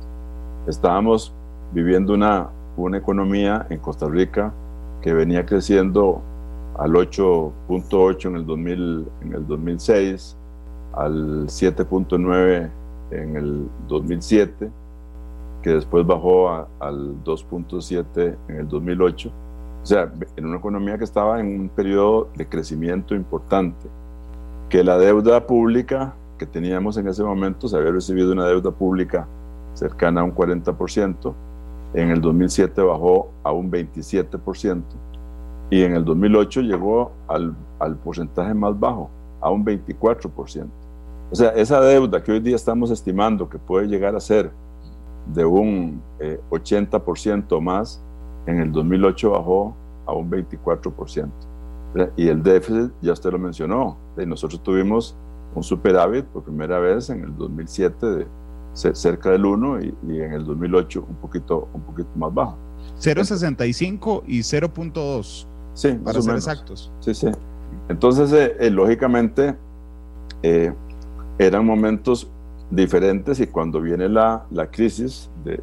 Estábamos 0.68 1.34
viviendo 1.72 2.14
una, 2.14 2.50
una 2.76 2.98
economía 2.98 3.68
en 3.70 3.78
Costa 3.80 4.08
Rica 4.08 4.52
que 5.02 5.14
venía 5.14 5.46
creciendo 5.46 6.22
al 6.80 6.94
8.8 6.94 8.26
en 8.26 8.36
el 8.38 8.46
2000, 8.46 9.08
en 9.22 9.34
el 9.34 9.48
2006, 9.48 10.37
al 10.98 11.48
7.9 11.48 12.70
en 13.12 13.36
el 13.36 13.68
2007 13.88 14.70
que 15.62 15.70
después 15.72 16.06
bajó 16.06 16.50
al 16.80 17.24
2.7 17.24 18.36
en 18.48 18.56
el 18.56 18.68
2008. 18.68 19.32
O 19.82 19.86
sea, 19.86 20.12
en 20.36 20.46
una 20.46 20.58
economía 20.58 20.98
que 20.98 21.04
estaba 21.04 21.40
en 21.40 21.62
un 21.62 21.70
periodo 21.70 22.30
de 22.36 22.48
crecimiento 22.48 23.16
importante, 23.16 23.88
que 24.70 24.84
la 24.84 24.98
deuda 24.98 25.46
pública 25.46 26.14
que 26.38 26.46
teníamos 26.46 26.98
en 26.98 27.08
ese 27.08 27.24
momento, 27.24 27.68
se 27.68 27.76
había 27.78 27.92
recibido 27.92 28.32
una 28.32 28.46
deuda 28.46 28.72
pública 28.72 29.28
cercana 29.74 30.22
a 30.22 30.24
un 30.24 30.34
40%, 30.34 31.34
en 31.94 32.12
el 32.12 32.22
2007 32.22 32.82
bajó 32.82 33.32
a 33.44 33.52
un 33.52 33.72
27% 33.72 34.84
y 35.70 35.84
en 35.84 35.96
el 35.96 36.06
2008 36.06 36.62
llegó 36.62 37.12
al, 37.28 37.56
al 37.80 37.96
porcentaje 37.98 38.54
más 38.54 38.80
bajo, 38.80 39.10
a 39.42 39.50
un 39.50 39.66
24%. 39.66 40.68
O 41.32 41.36
sea, 41.36 41.50
esa 41.50 41.82
deuda 41.82 42.24
que 42.24 42.32
hoy 42.32 42.40
día 42.40 42.56
estamos 42.56 42.90
estimando 42.90 43.50
que 43.50 43.58
puede 43.58 43.88
llegar 43.88 44.16
a 44.16 44.20
ser 44.20 44.52
de 45.34 45.44
un 45.44 46.02
80% 46.50 47.58
eh, 47.58 47.62
más, 47.62 48.02
en 48.46 48.60
el 48.60 48.72
2008 48.72 49.32
bajó 49.32 49.76
a 50.06 50.14
un 50.14 50.32
24%. 50.32 51.30
Y 52.16 52.28
el 52.28 52.44
déficit, 52.44 52.92
ya 53.02 53.14
usted 53.14 53.32
lo 53.32 53.40
mencionó, 53.40 53.98
nosotros 54.16 54.62
tuvimos 54.62 55.16
un 55.56 55.64
superávit 55.64 56.26
por 56.26 56.44
primera 56.44 56.80
vez 56.80 57.10
en 57.10 57.24
el 57.24 57.36
2007 57.36 58.06
de 58.06 58.28
cerca 58.74 59.32
del 59.32 59.46
1 59.46 59.82
y, 59.82 59.94
en 60.22 60.34
el 60.34 60.46
2008 60.46 61.06
un 61.10 61.16
poquito, 61.16 61.68
un 61.74 61.82
poquito 61.82 62.10
más 62.16 62.34
bajo. 62.34 62.58
0.65 63.00 64.24
y 64.28 64.40
0.2. 64.40 65.48
Sí, 65.74 65.92
para 66.04 66.22
ser 66.22 66.36
exactos. 66.36 66.92
Sí, 67.00 67.14
sí. 67.14 67.28
Entonces, 67.90 68.32
eh, 68.34 68.56
eh, 68.60 68.70
lógicamente, 68.70 69.56
eran 71.40 71.66
momentos 71.66 72.30
diferentes 72.70 73.40
y 73.40 73.48
cuando 73.48 73.82
viene 73.82 74.10
la, 74.10 74.46
la 74.52 74.68
crisis 74.68 75.30
del, 75.44 75.62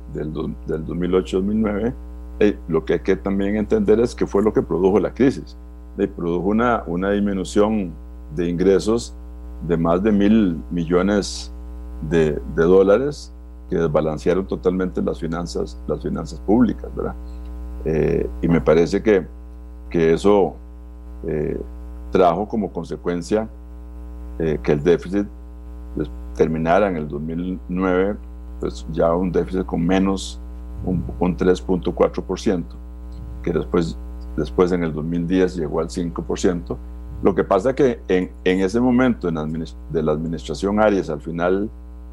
del 0.66 0.86
2008-2009, 0.86 1.92
eh, 2.40 2.58
lo 2.68 2.84
que 2.84 2.94
hay 2.94 3.00
que 3.00 3.16
también 3.16 3.56
entender 3.56 4.00
es 4.00 4.14
que 4.14 4.26
fue 4.26 4.42
lo 4.42 4.52
que 4.52 4.62
produjo 4.62 4.98
la 4.98 5.12
crisis. 5.12 5.56
Eh, 5.98 6.08
produjo 6.08 6.48
una, 6.48 6.82
una 6.86 7.10
disminución 7.10 7.92
de 8.34 8.48
ingresos 8.48 9.14
de 9.68 9.76
más 9.76 10.02
de 10.02 10.12
mil 10.12 10.60
millones 10.70 11.52
de, 12.10 12.40
de, 12.56 12.62
dólares 12.64 13.32
que 13.70 13.76
desbalancearon 13.76 14.46
totalmente 14.46 15.00
las 15.00 15.20
finanzas, 15.20 15.78
las 15.86 16.02
finanzas 16.02 16.40
públicas, 16.40 16.90
¿verdad? 16.96 17.14
Eh, 17.84 18.28
y 18.42 18.48
me 18.48 18.60
parece 18.60 19.02
que, 19.02 19.26
que 19.90 20.12
eso 20.12 20.56
trajo 22.10 22.46
como 22.46 22.70
consecuencia 22.70 23.48
que 24.36 24.72
el 24.72 24.82
déficit 24.82 25.26
terminara 26.34 26.88
en 26.88 26.96
el 26.96 27.08
2009 27.08 28.16
pues 28.60 28.86
ya 28.92 29.12
un 29.14 29.30
déficit 29.32 29.66
con 29.66 29.84
menos 29.84 30.40
un, 30.84 31.04
un 31.18 31.36
3.4%, 31.36 32.64
que 33.42 33.52
después, 33.52 33.98
después 34.36 34.72
en 34.72 34.84
el 34.84 34.92
2010 34.92 35.56
llegó 35.56 35.80
al 35.80 35.88
5%. 35.88 36.76
Lo 37.22 37.34
que 37.34 37.44
pasa 37.44 37.74
que 37.74 38.00
en, 38.08 38.30
en 38.44 38.60
ese 38.60 38.80
momento 38.80 39.28
en 39.28 39.34
de 39.90 40.02
la 40.02 40.12
administración 40.12 40.80
Arias 40.80 41.08
al 41.08 41.20
final 41.20 41.70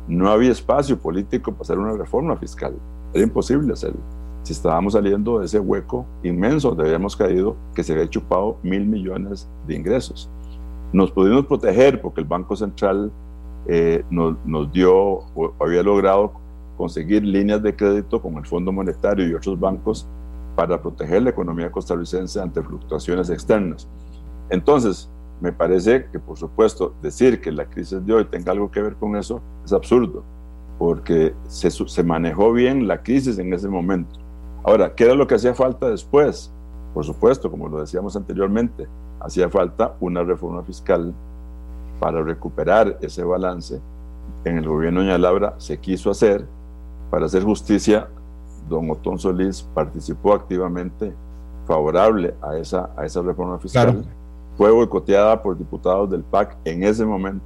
no 0.07 0.29
había 0.29 0.51
espacio 0.51 0.97
político 0.97 1.51
para 1.51 1.63
hacer 1.63 1.79
una 1.79 1.93
reforma 1.93 2.35
fiscal. 2.37 2.73
Era 3.13 3.23
imposible 3.23 3.73
hacerlo. 3.73 3.99
Si 4.43 4.53
estábamos 4.53 4.93
saliendo 4.93 5.39
de 5.39 5.45
ese 5.45 5.59
hueco 5.59 6.05
inmenso 6.23 6.69
donde 6.69 6.85
habíamos 6.85 7.15
caído, 7.15 7.55
que 7.75 7.83
se 7.83 7.93
había 7.93 8.09
chupado 8.09 8.57
mil 8.63 8.85
millones 8.87 9.47
de 9.67 9.75
ingresos. 9.75 10.29
Nos 10.93 11.11
pudimos 11.11 11.45
proteger 11.45 12.01
porque 12.01 12.21
el 12.21 12.27
Banco 12.27 12.55
Central 12.55 13.11
eh, 13.67 14.03
nos, 14.09 14.37
nos, 14.45 14.71
dio, 14.71 15.19
había 15.59 15.83
logrado 15.83 16.33
conseguir 16.77 17.23
líneas 17.23 17.61
de 17.61 17.75
crédito 17.75 18.21
con 18.21 18.37
el 18.37 18.45
Fondo 18.45 18.71
Monetario 18.71 19.27
y 19.27 19.33
otros 19.33 19.59
bancos 19.59 20.07
para 20.55 20.81
proteger 20.81 21.23
la 21.23 21.29
economía 21.29 21.71
costarricense 21.71 22.41
ante 22.41 22.61
fluctuaciones 22.61 23.29
externas. 23.29 23.87
Entonces, 24.49 25.09
me 25.39 25.51
parece 25.51 26.05
que, 26.11 26.19
por 26.19 26.37
supuesto, 26.37 26.93
decir 27.01 27.41
que 27.41 27.51
la 27.51 27.65
crisis 27.65 28.05
de 28.05 28.13
hoy 28.13 28.25
tenga 28.25 28.51
algo 28.51 28.69
que 28.69 28.81
ver 28.81 28.95
con 28.95 29.15
eso 29.15 29.41
es 29.65 29.73
absurdo, 29.73 30.23
porque 30.77 31.33
se, 31.47 31.71
se 31.71 32.03
manejó 32.03 32.53
bien 32.53 32.87
la 32.87 33.01
crisis 33.01 33.39
en 33.39 33.53
ese 33.53 33.67
momento. 33.67 34.19
Ahora, 34.63 34.93
¿qué 34.93 35.05
era 35.05 35.15
lo 35.15 35.25
que 35.25 35.35
hacía 35.35 35.55
falta 35.55 35.89
después? 35.89 36.51
Por 36.93 37.05
supuesto, 37.05 37.49
como 37.49 37.69
lo 37.69 37.79
decíamos 37.79 38.15
anteriormente, 38.15 38.87
hacía 39.19 39.49
falta 39.49 39.95
una 39.99 40.23
reforma 40.23 40.63
fiscal 40.63 41.13
para 42.01 42.23
recuperar 42.23 42.97
ese 43.01 43.23
balance, 43.23 43.79
en 44.43 44.57
el 44.57 44.67
gobierno 44.67 45.01
de 45.01 45.05
Doña 45.05 45.19
Laura 45.19 45.53
se 45.59 45.77
quiso 45.77 46.09
hacer. 46.09 46.47
Para 47.11 47.27
hacer 47.27 47.43
justicia, 47.43 48.07
don 48.67 48.89
Otón 48.89 49.19
Solís 49.19 49.61
participó 49.75 50.33
activamente 50.33 51.13
favorable 51.67 52.33
a 52.41 52.57
esa, 52.57 52.89
a 52.97 53.05
esa 53.05 53.21
reforma 53.21 53.59
fiscal. 53.59 54.03
Fue 54.57 54.71
boicoteada 54.71 55.39
por 55.43 55.55
diputados 55.55 56.09
del 56.09 56.23
PAC 56.23 56.57
en 56.65 56.83
ese 56.83 57.05
momento. 57.05 57.45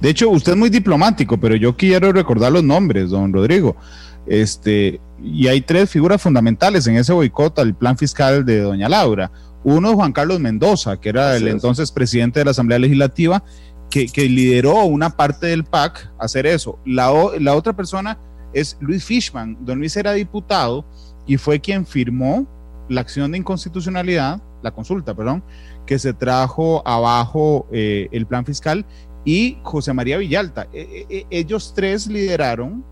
De 0.00 0.08
hecho, 0.08 0.30
usted 0.30 0.52
es 0.52 0.58
muy 0.58 0.70
diplomático, 0.70 1.36
pero 1.36 1.54
yo 1.54 1.76
quiero 1.76 2.12
recordar 2.12 2.52
los 2.52 2.64
nombres, 2.64 3.10
don 3.10 3.30
Rodrigo. 3.30 3.76
Este, 4.24 5.00
y 5.22 5.48
hay 5.48 5.60
tres 5.60 5.90
figuras 5.90 6.22
fundamentales 6.22 6.86
en 6.86 6.96
ese 6.96 7.12
boicot 7.12 7.58
al 7.58 7.74
plan 7.74 7.98
fiscal 7.98 8.42
de 8.46 8.60
doña 8.60 8.88
Laura. 8.88 9.30
Uno, 9.68 9.96
Juan 9.96 10.12
Carlos 10.12 10.38
Mendoza, 10.38 11.00
que 11.00 11.08
era 11.08 11.36
el 11.36 11.48
entonces 11.48 11.90
presidente 11.90 12.38
de 12.38 12.44
la 12.44 12.52
Asamblea 12.52 12.78
Legislativa, 12.78 13.42
que, 13.90 14.06
lideró 14.28 14.84
una 14.84 15.10
parte 15.10 15.48
del 15.48 15.64
PAC 15.64 16.08
hacer 16.20 16.46
eso. 16.46 16.78
La, 16.86 17.12
la 17.40 17.56
otra 17.56 17.72
persona 17.72 18.16
es 18.52 18.76
Luis 18.78 19.04
Fishman. 19.04 19.58
Don 19.62 19.80
Luis 19.80 19.96
era 19.96 20.12
diputado 20.12 20.84
y 21.26 21.36
fue 21.36 21.58
quien 21.58 21.84
firmó 21.84 22.46
la 22.88 23.00
acción 23.00 23.32
de 23.32 23.38
inconstitucionalidad, 23.38 24.40
la 24.62 24.70
consulta, 24.70 25.16
perdón, 25.16 25.42
que 25.84 25.98
se 25.98 26.12
trajo 26.12 26.86
abajo 26.86 27.66
eh, 27.72 28.06
el 28.12 28.24
plan 28.24 28.46
fiscal 28.46 28.86
y 29.24 29.58
José 29.64 29.92
María 29.92 30.18
Villalta. 30.18 30.68
E, 30.72 31.06
e, 31.10 31.16
e, 31.16 31.26
ellos 31.30 31.72
tres 31.74 32.06
lideraron 32.06 32.84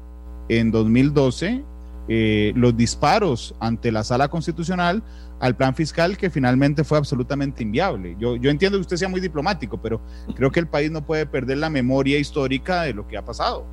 en 0.49 0.72
2012 0.72 1.62
eh, 2.09 2.53
los 2.57 2.77
disparos 2.77 3.55
ante 3.61 3.93
la 3.93 4.03
sala 4.03 4.27
constitucional 4.27 5.05
al 5.41 5.57
plan 5.57 5.74
fiscal 5.74 6.16
que 6.16 6.30
finalmente 6.30 6.85
fue 6.85 6.99
absolutamente 6.99 7.62
inviable. 7.62 8.16
Yo, 8.18 8.37
yo 8.37 8.51
entiendo 8.51 8.78
que 8.78 8.82
usted 8.82 8.97
sea 8.97 9.09
muy 9.09 9.20
diplomático, 9.20 9.76
pero 9.76 10.01
creo 10.35 10.51
que 10.51 10.61
el 10.61 10.66
país 10.66 10.91
no 10.91 11.05
puede 11.05 11.26
perder 11.26 11.59
la 11.59 11.70
memoria 11.70 12.18
histórica 12.18 12.82
de 12.82 12.95
lo 12.95 13.07
que 13.07 13.16
ha 13.16 13.24
pasado. 13.24 13.64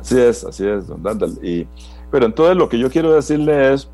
Así 0.00 0.18
es, 0.18 0.44
así 0.44 0.66
es, 0.66 0.86
don 0.86 1.02
Dandal. 1.02 1.38
Y, 1.42 1.66
pero 2.10 2.26
entonces 2.26 2.56
lo 2.56 2.68
que 2.68 2.78
yo 2.78 2.90
quiero 2.90 3.12
decirle 3.12 3.72
es 3.72 3.88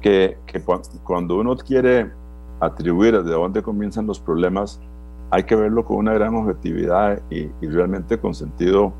que, 0.00 0.36
que 0.46 0.62
cuando 1.04 1.36
uno 1.36 1.56
quiere 1.56 2.10
atribuir 2.60 3.22
de 3.22 3.30
dónde 3.30 3.62
comienzan 3.62 4.06
los 4.06 4.20
problemas, 4.20 4.80
hay 5.30 5.44
que 5.44 5.56
verlo 5.56 5.84
con 5.84 5.98
una 5.98 6.12
gran 6.12 6.34
objetividad 6.34 7.20
y, 7.30 7.50
y 7.60 7.66
realmente 7.68 8.18
con 8.18 8.34
sentido 8.34 8.92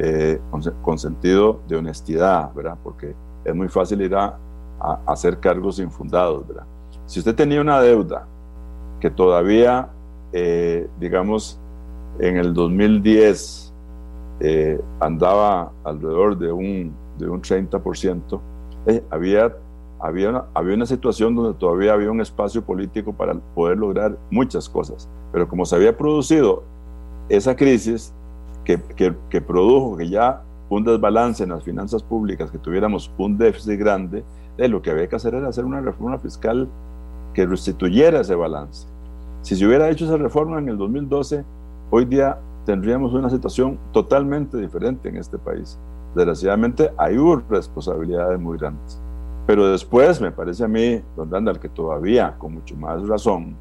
eh, 0.00 0.40
con, 0.82 0.96
sentido 0.96 1.60
de 1.66 1.74
honestidad, 1.74 2.54
¿verdad? 2.54 2.78
Porque 2.84 3.16
es 3.44 3.52
muy 3.52 3.68
fácil 3.68 4.00
ir 4.00 4.14
a, 4.14 4.38
hacer 5.06 5.40
cargos 5.40 5.80
infundados, 5.80 6.46
¿verdad? 6.46 6.64
Si 7.08 7.20
usted 7.20 7.34
tenía 7.34 7.62
una 7.62 7.80
deuda 7.80 8.26
que 9.00 9.08
todavía, 9.10 9.88
eh, 10.34 10.86
digamos, 11.00 11.58
en 12.18 12.36
el 12.36 12.52
2010 12.52 13.72
eh, 14.40 14.78
andaba 15.00 15.72
alrededor 15.84 16.36
de 16.36 16.52
un, 16.52 16.92
de 17.18 17.30
un 17.30 17.40
30%, 17.40 18.40
había, 19.10 19.56
había, 20.00 20.28
una, 20.28 20.44
había 20.52 20.74
una 20.74 20.84
situación 20.84 21.34
donde 21.34 21.58
todavía 21.58 21.94
había 21.94 22.10
un 22.10 22.20
espacio 22.20 22.62
político 22.62 23.14
para 23.14 23.32
poder 23.54 23.78
lograr 23.78 24.18
muchas 24.30 24.68
cosas. 24.68 25.08
Pero 25.32 25.48
como 25.48 25.64
se 25.64 25.76
había 25.76 25.96
producido 25.96 26.62
esa 27.30 27.56
crisis, 27.56 28.12
que, 28.66 29.40
produjo 29.40 29.96
que 29.96 30.10
ya 30.10 30.42
un 30.68 30.84
desbalance 30.84 31.42
en 31.42 31.48
las 31.48 31.64
finanzas 31.64 32.02
públicas, 32.02 32.50
que 32.50 32.58
tuviéramos 32.58 33.10
un 33.16 33.38
déficit 33.38 33.78
grande, 33.78 34.24
de 34.58 34.68
lo 34.68 34.82
que 34.82 34.90
había 34.90 35.08
que 35.08 35.16
hacer 35.16 35.34
era 35.34 35.48
hacer 35.48 35.64
una 35.64 35.80
reforma 35.80 36.18
fiscal 36.18 36.68
que 37.38 37.46
restituyera 37.46 38.22
ese 38.22 38.34
balance. 38.34 38.88
Si 39.42 39.54
se 39.54 39.64
hubiera 39.64 39.88
hecho 39.88 40.06
esa 40.06 40.16
reforma 40.16 40.58
en 40.58 40.70
el 40.70 40.76
2012, 40.76 41.44
hoy 41.88 42.04
día 42.04 42.36
tendríamos 42.66 43.14
una 43.14 43.30
situación 43.30 43.78
totalmente 43.92 44.56
diferente 44.56 45.08
en 45.08 45.18
este 45.18 45.38
país. 45.38 45.78
Desgraciadamente 46.16 46.90
hay 46.96 47.16
responsabilidades 47.48 48.40
muy 48.40 48.58
grandes. 48.58 49.00
Pero 49.46 49.70
después, 49.70 50.20
me 50.20 50.32
parece 50.32 50.64
a 50.64 50.66
mí, 50.66 51.00
don 51.16 51.30
Randall, 51.30 51.60
que 51.60 51.68
todavía, 51.68 52.34
con 52.38 52.54
mucho 52.54 52.74
más 52.74 53.06
razón, 53.06 53.54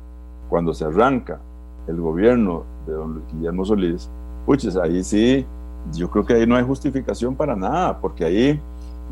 cuando 0.49 0.73
se 0.73 0.83
arranca 0.83 1.39
el 1.87 2.01
gobierno 2.01 2.63
de 2.87 2.93
don 2.93 3.21
Guillermo 3.31 3.63
Solís, 3.63 4.09
puches, 4.47 4.75
ahí 4.75 5.03
sí, 5.03 5.45
yo 5.93 6.09
creo 6.09 6.25
que 6.25 6.33
ahí 6.33 6.47
no 6.47 6.55
hay 6.55 6.63
justificación 6.63 7.35
para 7.35 7.55
nada, 7.55 8.01
porque 8.01 8.25
ahí 8.25 8.59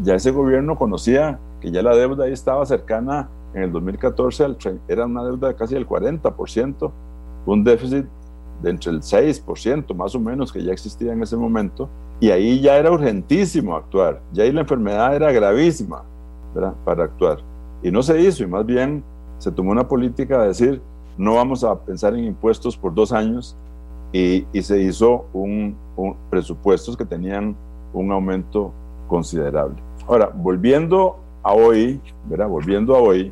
ya 0.01 0.15
ese 0.15 0.31
gobierno 0.31 0.75
conocía 0.75 1.37
que 1.61 1.69
ya 1.69 1.83
la 1.83 1.95
deuda 1.95 2.25
ahí 2.25 2.33
estaba 2.33 2.65
cercana 2.65 3.29
en 3.55 3.63
el 3.63 3.71
2014, 3.71 4.43
al, 4.43 4.57
era 4.87 5.05
una 5.05 5.23
deuda 5.23 5.47
de 5.47 5.55
casi 5.55 5.75
el 5.75 5.87
40%, 5.87 6.91
un 7.45 7.63
déficit 7.63 8.05
de 8.61 8.69
entre 8.69 8.91
el 8.91 9.01
6% 9.01 9.95
más 9.95 10.13
o 10.13 10.19
menos 10.19 10.51
que 10.51 10.63
ya 10.63 10.71
existía 10.71 11.13
en 11.13 11.23
ese 11.23 11.37
momento, 11.37 11.89
y 12.19 12.29
ahí 12.29 12.61
ya 12.61 12.77
era 12.77 12.91
urgentísimo 12.91 13.75
actuar, 13.75 14.21
ya 14.33 14.43
ahí 14.43 14.51
la 14.51 14.61
enfermedad 14.61 15.15
era 15.15 15.31
gravísima 15.31 16.03
para 16.83 17.03
actuar. 17.03 17.39
Y 17.81 17.91
no 17.91 18.03
se 18.03 18.19
hizo, 18.21 18.43
y 18.43 18.47
más 18.47 18.65
bien 18.65 19.03
se 19.37 19.51
tomó 19.51 19.71
una 19.71 19.87
política 19.87 20.41
de 20.41 20.47
decir, 20.47 20.81
no 21.17 21.35
vamos 21.35 21.63
a 21.63 21.79
pensar 21.79 22.13
en 22.13 22.25
impuestos 22.25 22.77
por 22.77 22.93
dos 22.93 23.11
años, 23.11 23.57
y, 24.11 24.45
se 24.61 24.81
hizo 24.81 25.25
un, 25.33 25.75
presupuestos 26.29 26.95
que 26.95 27.05
tenían 27.05 27.55
un 27.93 28.11
aumento 28.11 28.71
considerable. 29.07 29.75
Ahora, 30.07 30.31
volviendo 30.33 31.17
a 31.43 31.53
hoy, 31.53 31.99
¿verdad? 32.29 32.47
Volviendo 32.47 32.95
a 32.95 32.99
hoy, 32.99 33.31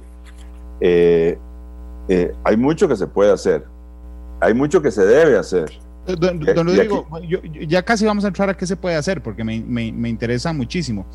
eh, 0.85 1.37
eh, 2.09 2.33
hay 2.43 2.57
mucho 2.57 2.89
que 2.89 2.97
se 2.97 3.07
puede 3.07 3.31
hacer, 3.31 3.63
hay 4.41 4.53
mucho 4.53 4.81
que 4.81 4.91
se 4.91 5.05
debe 5.05 5.37
hacer. 5.37 5.71
Eh, 6.07 6.15
don, 6.17 6.67
Rodrigo, 6.67 7.07
ya 7.67 7.83
casi 7.83 8.05
vamos 8.05 8.25
a 8.25 8.27
entrar 8.27 8.49
a 8.49 8.57
qué 8.57 8.67
se 8.67 8.75
puede 8.75 8.97
hacer, 8.97 9.23
porque 9.23 9.45
me, 9.45 9.61
me 9.61 10.09
interesa 10.09 10.51
muchísimo. 10.51 11.05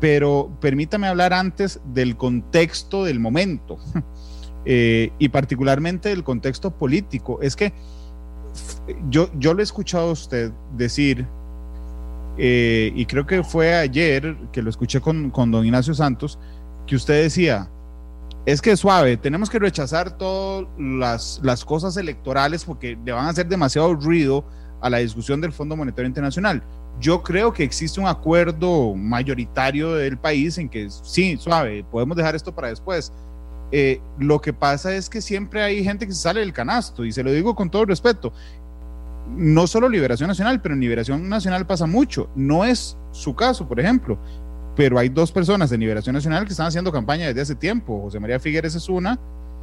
Pero 0.00 0.50
permítame 0.60 1.06
hablar 1.06 1.34
antes 1.34 1.80
del 1.92 2.16
contexto 2.16 3.04
del 3.04 3.20
momento, 3.20 3.78
y 4.64 5.28
particularmente 5.28 6.08
del 6.08 6.24
contexto 6.24 6.70
político. 6.70 7.40
Es 7.42 7.54
que 7.54 7.74
yo, 9.10 9.28
yo 9.38 9.52
lo 9.52 9.60
he 9.60 9.64
escuchado 9.64 10.08
a 10.08 10.12
usted 10.12 10.50
decir, 10.76 11.26
eh, 12.36 12.92
y 12.94 13.06
creo 13.06 13.26
que 13.26 13.44
fue 13.44 13.74
ayer 13.74 14.36
que 14.52 14.62
lo 14.62 14.70
escuché 14.70 15.00
con, 15.00 15.30
con 15.30 15.50
don 15.50 15.64
Ignacio 15.64 15.94
Santos, 15.94 16.38
que 16.86 16.96
usted 16.96 17.22
decía, 17.22 17.68
es 18.46 18.60
que 18.60 18.76
suave, 18.76 19.16
tenemos 19.16 19.48
que 19.48 19.58
rechazar 19.58 20.18
todas 20.18 20.66
las, 20.78 21.40
las, 21.42 21.64
cosas 21.64 21.96
electorales 21.96 22.64
porque 22.64 22.98
le 23.04 23.12
van 23.12 23.26
a 23.26 23.30
hacer 23.30 23.46
demasiado 23.46 23.94
ruido 23.94 24.44
a 24.82 24.90
la 24.90 24.98
discusión 24.98 25.40
del 25.40 25.52
Fondo 25.52 25.76
Monetario 25.76 26.08
Internacional. 26.08 26.62
Yo 27.00 27.22
creo 27.22 27.52
que 27.52 27.64
existe 27.64 28.00
un 28.00 28.06
acuerdo 28.06 28.94
mayoritario 28.94 29.94
del 29.94 30.18
país 30.18 30.58
en 30.58 30.68
que 30.68 30.88
sí, 30.90 31.36
suave, 31.38 31.84
podemos 31.90 32.16
dejar 32.16 32.34
esto 32.34 32.54
para 32.54 32.68
después. 32.68 33.12
Eh, 33.72 34.00
lo 34.18 34.40
que 34.40 34.52
pasa 34.52 34.94
es 34.94 35.08
que 35.08 35.20
siempre 35.20 35.62
hay 35.62 35.82
gente 35.82 36.06
que 36.06 36.12
sale 36.12 36.40
del 36.40 36.52
canasto, 36.52 37.04
y 37.04 37.12
se 37.12 37.22
lo 37.22 37.32
digo 37.32 37.54
con 37.54 37.70
todo 37.70 37.86
respeto. 37.86 38.32
No 39.36 39.66
solo 39.66 39.88
Liberación 39.88 40.28
Nacional, 40.28 40.60
pero 40.60 40.74
en 40.74 40.80
Liberación 40.80 41.28
Nacional 41.28 41.66
pasa 41.66 41.86
mucho. 41.86 42.28
No 42.36 42.64
es 42.64 42.96
su 43.10 43.34
caso, 43.34 43.66
por 43.66 43.80
ejemplo, 43.80 44.18
pero 44.76 44.98
hay 44.98 45.08
dos 45.08 45.30
personas 45.30 45.70
de 45.70 45.78
Liberación 45.78 46.14
Nacional 46.14 46.44
que 46.44 46.52
están 46.52 46.66
haciendo 46.66 46.90
campaña 46.90 47.26
desde 47.26 47.40
hace 47.40 47.54
tiempo. 47.54 48.00
José 48.02 48.20
María 48.20 48.40
Figueres 48.40 48.74
es 48.74 48.88
una 48.88 49.18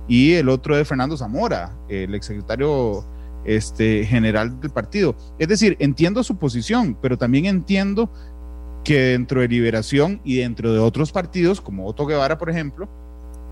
y 0.07 0.33
el 0.33 0.49
otro 0.49 0.77
es 0.77 0.87
Fernando 0.87 1.17
Zamora, 1.17 1.71
el 1.89 2.15
exsecretario 2.15 3.05
este, 3.45 4.05
general 4.05 4.59
del 4.59 4.71
partido. 4.71 5.15
Es 5.39 5.47
decir, 5.47 5.75
entiendo 5.79 6.23
su 6.23 6.37
posición, 6.37 6.97
pero 7.01 7.17
también 7.17 7.45
entiendo 7.45 8.09
que 8.83 8.99
dentro 8.99 9.41
de 9.41 9.47
Liberación 9.47 10.21
y 10.23 10.37
dentro 10.37 10.73
de 10.73 10.79
otros 10.79 11.11
partidos, 11.11 11.61
como 11.61 11.85
Otto 11.87 12.05
Guevara, 12.05 12.37
por 12.37 12.49
ejemplo, 12.49 12.89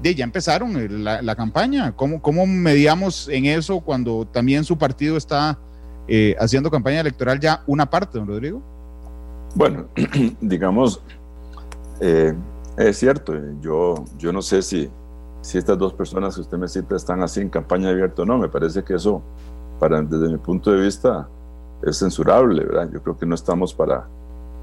ya 0.01 0.23
empezaron 0.23 1.03
la, 1.03 1.35
campaña. 1.35 1.91
¿Cómo, 1.95 2.21
¿Cómo, 2.21 2.45
mediamos 2.47 3.27
en 3.29 3.45
eso 3.45 3.81
cuando 3.81 4.25
también 4.25 4.63
su 4.63 4.77
partido 4.77 5.17
está 5.17 5.59
eh, 6.07 6.35
haciendo 6.39 6.71
campaña 6.71 7.01
electoral 7.01 7.39
ya 7.39 7.63
una 7.67 7.89
parte, 7.89 8.17
don 8.17 8.27
Rodrigo? 8.27 8.61
Bueno, 9.55 9.87
digamos, 10.41 11.01
eh, 11.99 12.35
es 12.77 12.97
cierto, 12.97 13.33
yo, 13.61 14.05
yo 14.17 14.31
no 14.31 14.41
sé 14.41 14.61
si, 14.61 14.89
si 15.41 15.57
estas 15.57 15.77
dos 15.77 15.93
personas 15.93 16.35
que 16.35 16.41
usted 16.41 16.57
me 16.57 16.67
cita 16.67 16.95
están 16.95 17.21
así 17.21 17.41
en 17.41 17.49
campaña 17.49 17.89
abierta 17.89 18.21
o 18.21 18.25
no. 18.25 18.37
Me 18.37 18.49
parece 18.49 18.83
que 18.83 18.95
eso, 18.95 19.21
para, 19.79 20.01
desde 20.01 20.29
mi 20.29 20.37
punto 20.37 20.71
de 20.71 20.81
vista, 20.81 21.27
es 21.83 21.97
censurable, 21.97 22.63
¿verdad? 22.63 22.89
Yo 22.91 23.01
creo 23.01 23.17
que 23.17 23.25
no 23.25 23.35
estamos 23.35 23.73
para... 23.73 24.07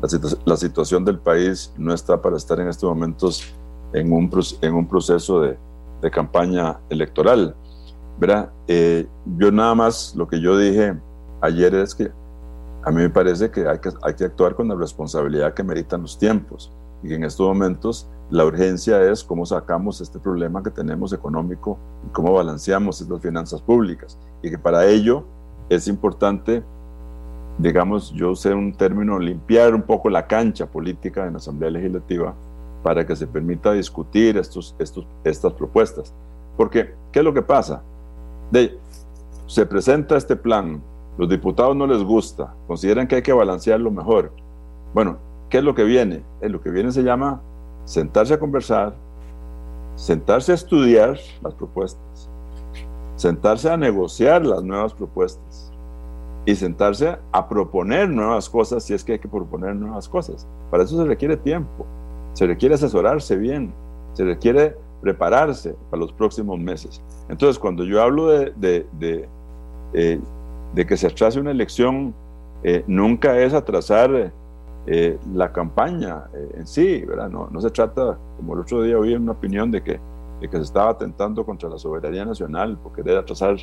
La, 0.03 0.09
la 0.45 0.57
situación 0.57 1.05
del 1.05 1.19
país 1.19 1.73
no 1.79 1.95
está 1.95 2.21
para 2.21 2.37
estar 2.37 2.61
en 2.61 2.69
estos 2.69 2.89
momentos 2.89 3.55
en 3.93 4.13
un, 4.13 4.31
en 4.61 4.75
un 4.75 4.87
proceso 4.87 5.41
de, 5.41 5.57
de 6.03 6.11
campaña 6.11 6.79
electoral. 6.91 7.55
¿verdad? 8.19 8.51
Eh, 8.67 9.07
yo 9.37 9.51
nada 9.53 9.75
más 9.75 10.15
lo 10.17 10.27
que 10.27 10.41
yo 10.41 10.57
dije 10.57 10.99
ayer 11.41 11.75
es 11.75 11.95
que 11.95 12.11
a 12.85 12.91
mí 12.91 13.03
me 13.03 13.11
parece 13.11 13.51
que 13.51 13.67
hay, 13.67 13.79
que 13.79 13.91
hay 14.03 14.15
que 14.15 14.25
actuar 14.25 14.55
con 14.55 14.69
la 14.69 14.75
responsabilidad 14.75 15.55
que 15.55 15.63
meritan 15.63 16.03
los 16.03 16.19
tiempos 16.19 16.73
y 17.03 17.15
en 17.15 17.25
estos 17.25 17.47
momentos 17.47 18.09
la 18.31 18.45
urgencia 18.45 19.03
es 19.03 19.23
cómo 19.23 19.47
sacamos 19.47 20.01
este 20.01 20.19
problema 20.19 20.63
que 20.63 20.71
tenemos 20.71 21.13
económico 21.13 21.79
y 22.07 22.13
cómo 22.13 22.33
balanceamos 22.33 23.01
estas 23.01 23.21
finanzas 23.21 23.63
públicas 23.63 24.19
y 24.43 24.51
que 24.51 24.59
para 24.59 24.87
ello 24.87 25.25
es 25.69 25.87
importante, 25.89 26.63
digamos, 27.59 28.13
yo 28.13 28.35
sé 28.35 28.53
un 28.53 28.73
término, 28.73 29.19
limpiar 29.19 29.75
un 29.75 29.83
poco 29.83 30.11
la 30.11 30.27
cancha 30.27 30.67
política 30.67 31.27
en 31.27 31.35
la 31.35 31.39
Asamblea 31.39 31.71
Legislativa 31.71 32.35
para 32.83 33.07
que 33.07 33.17
se 33.17 33.27
permita 33.27 33.73
discutir 33.73 34.37
estos, 34.37 34.75
estos, 34.79 35.07
estas 35.25 35.53
propuestas. 35.55 36.13
Porque, 36.57 36.95
¿qué 37.13 37.21
es 37.21 37.25
lo 37.25 37.35
que 37.35 37.43
pasa? 37.43 37.83
Se 39.47 39.67
presenta 39.67 40.17
este 40.17 40.37
plan, 40.37 40.83
los 41.19 41.29
diputados 41.29 41.77
no 41.77 41.87
les 41.87 42.03
gusta, 42.03 42.55
consideran 42.67 43.07
que 43.07 43.17
hay 43.17 43.23
que 43.23 43.33
balancearlo 43.33 43.91
mejor. 43.91 44.33
Bueno, 44.95 45.19
¿qué 45.49 45.59
es 45.59 45.65
lo 45.65 45.75
que 45.75 45.85
viene? 45.85 46.23
Eh, 46.41 46.49
lo 46.49 46.61
que 46.61 46.71
viene 46.71 46.93
se 46.93 47.03
llama 47.03 47.41
sentarse 47.85 48.35
a 48.35 48.39
conversar, 48.39 48.95
sentarse 49.95 50.53
a 50.53 50.55
estudiar 50.55 51.19
las 51.43 51.55
propuestas, 51.55 52.31
sentarse 53.17 53.71
a 53.71 53.77
negociar 53.77 54.45
las 54.45 54.63
nuevas 54.63 54.93
propuestas 54.93 55.73
y 56.45 56.55
sentarse 56.55 57.17
a 57.33 57.49
proponer 57.49 58.09
nuevas 58.09 58.49
cosas 58.49 58.85
si 58.85 58.95
es 58.95 59.03
que 59.03 59.13
hay 59.13 59.19
que 59.19 59.29
proponer 59.29 59.75
nuevas 59.75 60.09
cosas. 60.09 60.47
Para 60.71 60.85
eso 60.85 60.97
se 60.97 61.05
requiere 61.05 61.37
tiempo 61.37 61.87
se 62.37 62.47
requiere 62.47 62.75
asesorarse 62.75 63.35
bien, 63.37 63.73
se 64.13 64.23
requiere 64.23 64.77
prepararse 65.01 65.75
para 65.91 66.01
los 66.01 66.13
próximos 66.13 66.59
meses. 66.61 67.01
Entonces, 67.31 67.59
cuando 67.59 67.83
yo 67.83 68.03
hablo 68.03 68.29
de, 68.29 68.53
de, 68.57 68.87
de, 68.99 69.29
eh, 69.95 70.21
que 70.87 70.97
se 70.99 71.07
atrase 71.07 71.41
una 71.41 71.51
elección, 71.51 72.15
eh, 72.63 72.85
nunca 72.87 73.41
es 73.41 73.55
atrasar 73.55 74.35
eh, 74.87 75.19
la 75.35 75.53
campaña 75.53 76.25
en 76.55 76.67
sí, 76.67 77.05
¿verdad? 77.05 77.29
No, 77.29 77.49
no, 77.51 77.61
se 77.61 77.71
trata, 77.71 78.17
como 78.37 78.55
el 78.55 78.61
otro 78.61 78.83
día 78.83 78.99
oí 78.99 79.15
una 79.15 79.33
opinión 79.33 79.71
de 79.71 79.83
que, 79.83 80.01
de 80.41 80.49
que 80.49 80.57
se 80.57 80.63
estaba 80.63 80.91
atentando 80.91 81.45
contra 81.45 81.69
la 81.69 81.79
soberanía 81.79 82.25
nacional 82.25 82.79
porque 82.83 83.03
debe 83.03 83.19
atrasar 83.19 83.57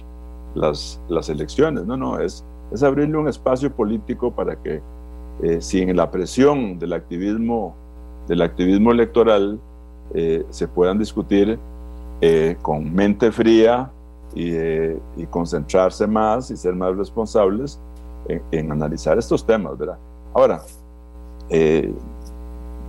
las, 0.55 1.01
las 1.07 1.29
elecciones. 1.29 1.85
No, 1.85 1.97
no, 1.97 2.19
es, 2.19 2.43
es 2.71 2.83
abrirle 2.83 3.17
un 3.17 3.27
espacio 3.27 3.71
político 3.71 4.31
para 4.31 4.55
que, 4.55 4.81
sin 5.59 5.95
la 5.95 6.11
presión 6.11 6.77
del 6.77 6.93
activismo 6.93 7.75
del 8.27 8.41
activismo 8.41 8.91
electoral 8.91 9.59
eh, 10.13 10.45
se 10.49 10.67
puedan 10.67 10.99
discutir 10.99 11.57
eh, 12.21 12.55
con 12.61 12.93
mente 12.93 13.31
fría 13.31 13.91
eh, 14.35 14.97
y, 15.17 15.25
concentrarse 15.25 16.07
más 16.07 16.51
y 16.51 16.57
ser 16.57 16.73
más 16.73 16.95
responsables 16.95 17.79
en, 18.51 18.71
analizar 18.71 19.17
estos 19.17 19.45
temas, 19.45 19.77
¿verdad? 19.77 19.97
Ahora, 20.33 20.61
eh, 21.49 21.93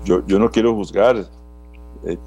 yo, 0.05 0.23
no 0.27 0.51
quiero 0.51 0.75
juzgar, 0.75 1.17
eh, 2.05 2.19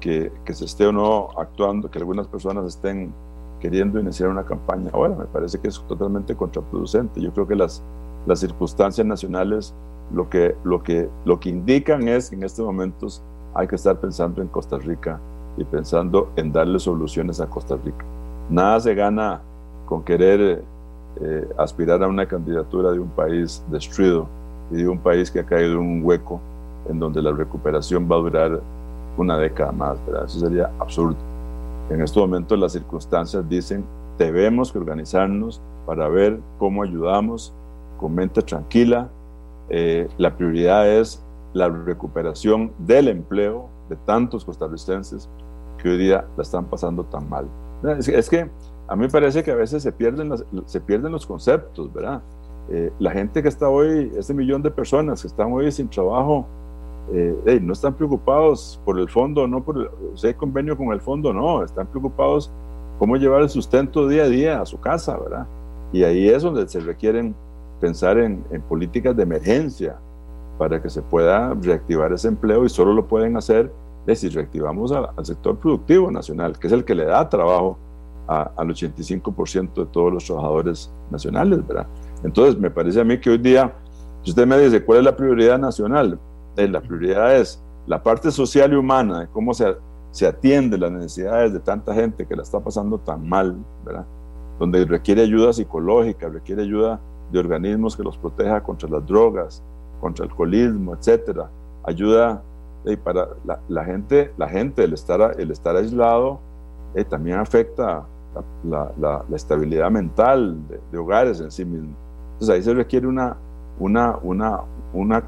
que, 0.00 0.54
se 0.54 0.64
esté 0.64 0.86
o 0.86 0.92
no 0.92 1.28
actuando, 1.36 1.90
que 1.90 1.98
algunas 1.98 2.26
personas 2.26 2.66
estén 2.66 3.12
queriendo 3.60 3.98
iniciar 3.98 4.28
una 4.28 4.44
campaña 4.44 4.90
ahora, 4.92 5.16
me 5.16 5.24
parece 5.24 5.58
que 5.58 5.68
es 5.68 5.80
totalmente 5.88 6.36
contraproducente. 6.36 7.20
Yo 7.20 7.32
creo 7.32 7.46
que 7.46 7.56
las, 7.56 7.82
las 8.26 8.40
circunstancias 8.40 9.06
nacionales 9.06 9.74
lo 10.12 10.28
que, 10.28 10.54
lo, 10.64 10.82
que, 10.82 11.08
lo 11.24 11.38
que 11.38 11.50
indican 11.50 12.08
es 12.08 12.30
que 12.30 12.36
en 12.36 12.42
estos 12.42 12.64
momentos 12.64 13.22
hay 13.54 13.66
que 13.66 13.76
estar 13.76 13.98
pensando 13.98 14.40
en 14.40 14.48
Costa 14.48 14.78
Rica 14.78 15.20
y 15.56 15.64
pensando 15.64 16.30
en 16.36 16.52
darle 16.52 16.78
soluciones 16.78 17.40
a 17.40 17.46
Costa 17.46 17.76
Rica. 17.84 18.04
Nada 18.48 18.80
se 18.80 18.94
gana 18.94 19.42
con 19.86 20.02
querer 20.02 20.62
eh, 21.20 21.48
aspirar 21.58 22.02
a 22.02 22.08
una 22.08 22.26
candidatura 22.26 22.92
de 22.92 23.00
un 23.00 23.08
país 23.08 23.62
destruido 23.70 24.28
y 24.70 24.76
de 24.76 24.88
un 24.88 24.98
país 24.98 25.30
que 25.30 25.40
ha 25.40 25.46
caído 25.46 25.72
en 25.72 25.78
un 25.78 26.04
hueco 26.04 26.40
en 26.88 26.98
donde 26.98 27.22
la 27.22 27.32
recuperación 27.32 28.08
va 28.10 28.16
a 28.16 28.18
durar 28.18 28.60
una 29.16 29.36
década 29.38 29.72
más. 29.72 29.98
¿verdad? 30.06 30.24
Eso 30.26 30.40
sería 30.40 30.70
absurdo. 30.78 31.16
En 31.90 32.02
estos 32.02 32.22
momentos 32.22 32.58
las 32.58 32.72
circunstancias 32.72 33.48
dicen 33.48 33.84
debemos 34.18 34.72
que 34.72 34.78
organizarnos 34.78 35.60
para 35.86 36.08
ver 36.08 36.38
cómo 36.58 36.82
ayudamos 36.82 37.52
con 37.98 38.14
mente 38.14 38.42
tranquila. 38.42 39.08
Eh, 39.70 40.08
la 40.18 40.36
prioridad 40.36 40.88
es 40.88 41.22
la 41.52 41.68
recuperación 41.68 42.72
del 42.78 43.08
empleo 43.08 43.68
de 43.88 43.96
tantos 43.96 44.44
costarricenses 44.44 45.28
que 45.78 45.88
hoy 45.88 45.98
día 45.98 46.26
la 46.36 46.42
están 46.42 46.66
pasando 46.66 47.04
tan 47.04 47.28
mal. 47.28 47.46
Es, 47.98 48.28
que 48.28 48.50
a 48.88 48.96
mí 48.96 49.02
me 49.02 49.08
parece 49.08 49.42
que 49.42 49.52
a 49.52 49.54
veces 49.54 49.82
se 49.82 49.92
pierden, 49.92 50.32
se 50.66 50.80
pierden 50.80 51.12
los 51.12 51.26
conceptos, 51.26 51.92
¿verdad? 51.92 52.20
Eh, 52.70 52.92
la 52.98 53.10
gente 53.10 53.42
que 53.42 53.48
está 53.48 53.68
hoy, 53.68 54.12
ese 54.16 54.34
millón 54.34 54.62
de 54.62 54.70
personas 54.70 55.22
que 55.22 55.28
están 55.28 55.52
hoy 55.52 55.70
sin 55.72 55.88
trabajo, 55.88 56.46
eh, 57.12 57.60
no 57.62 57.72
están 57.72 57.94
preocupados 57.94 58.80
por 58.84 58.98
el 58.98 59.08
fondo, 59.08 59.48
no 59.48 59.62
por 59.62 59.78
el, 59.78 59.88
si 60.14 60.32
convenio 60.34 60.76
con 60.76 60.92
el 60.92 61.00
fondo, 61.00 61.32
no, 61.32 61.64
están 61.64 61.86
preocupados 61.86 62.50
cómo 62.98 63.16
llevar 63.16 63.42
el 63.42 63.48
sustento 63.48 64.06
día 64.06 64.24
a 64.24 64.28
día 64.28 64.60
a 64.60 64.66
su 64.66 64.78
casa, 64.78 65.16
¿verdad? 65.16 65.46
Y 65.92 66.04
ahí 66.04 66.28
es 66.28 66.42
donde 66.42 66.68
se 66.68 66.80
requieren 66.80 67.34
pensar 67.80 68.18
en, 68.18 68.44
en 68.50 68.60
políticas 68.60 69.16
de 69.16 69.22
emergencia 69.22 69.96
para 70.58 70.82
que 70.82 70.90
se 70.90 71.00
pueda 71.00 71.54
reactivar 71.54 72.12
ese 72.12 72.28
empleo 72.28 72.64
y 72.64 72.68
solo 72.68 72.92
lo 72.92 73.06
pueden 73.06 73.36
hacer 73.36 73.72
si 74.16 74.28
reactivamos 74.28 74.92
al 74.92 75.26
sector 75.26 75.56
productivo 75.56 76.10
nacional, 76.10 76.58
que 76.58 76.66
es 76.66 76.72
el 76.72 76.84
que 76.84 76.94
le 76.94 77.04
da 77.04 77.28
trabajo 77.28 77.78
al 78.26 78.68
85% 78.68 79.74
de 79.74 79.86
todos 79.86 80.12
los 80.12 80.24
trabajadores 80.24 80.90
nacionales, 81.10 81.66
¿verdad? 81.66 81.86
Entonces, 82.24 82.58
me 82.58 82.70
parece 82.70 83.00
a 83.00 83.04
mí 83.04 83.18
que 83.18 83.30
hoy 83.30 83.38
día, 83.38 83.72
si 84.22 84.30
usted 84.30 84.46
me 84.46 84.58
dice 84.58 84.84
cuál 84.84 84.98
es 84.98 85.04
la 85.04 85.16
prioridad 85.16 85.58
nacional, 85.58 86.18
eh, 86.56 86.68
la 86.68 86.80
prioridad 86.80 87.36
es 87.36 87.62
la 87.86 88.02
parte 88.02 88.30
social 88.30 88.72
y 88.72 88.76
humana, 88.76 89.20
de 89.20 89.26
cómo 89.28 89.54
se, 89.54 89.76
se 90.10 90.26
atiende 90.26 90.76
las 90.76 90.90
necesidades 90.90 91.52
de 91.52 91.60
tanta 91.60 91.94
gente 91.94 92.26
que 92.26 92.36
la 92.36 92.42
está 92.42 92.60
pasando 92.60 92.98
tan 92.98 93.28
mal, 93.28 93.56
¿verdad? 93.84 94.04
Donde 94.58 94.84
requiere 94.84 95.22
ayuda 95.22 95.52
psicológica, 95.52 96.28
requiere 96.28 96.62
ayuda 96.62 97.00
de 97.30 97.38
organismos 97.38 97.96
que 97.96 98.02
los 98.02 98.18
proteja 98.18 98.62
contra 98.62 98.88
las 98.88 99.06
drogas, 99.06 99.62
contra 100.00 100.24
el 100.24 100.30
alcoholismo, 100.30 100.94
etcétera. 100.94 101.48
Ayuda 101.84 102.42
y 102.84 102.96
para 102.96 103.28
la, 103.68 103.84
gente, 103.84 104.32
la 104.36 104.48
gente, 104.48 104.84
el 104.84 104.94
estar, 104.94 105.34
el 105.38 105.50
estar 105.50 105.76
aislado 105.76 106.40
eh, 106.94 107.04
también 107.04 107.38
afecta 107.38 108.06
la, 108.64 108.92
la, 108.98 109.24
estabilidad 109.36 109.90
mental 109.90 110.56
de, 110.90 110.98
hogares 110.98 111.40
en 111.40 111.50
sí 111.50 111.64
mismos. 111.64 111.96
Entonces 112.38 112.54
ahí 112.54 112.62
se 112.62 112.72
requiere 112.72 113.08
una, 113.08 113.36
una, 113.80 114.16
una, 114.22 114.60
una, 114.92 115.24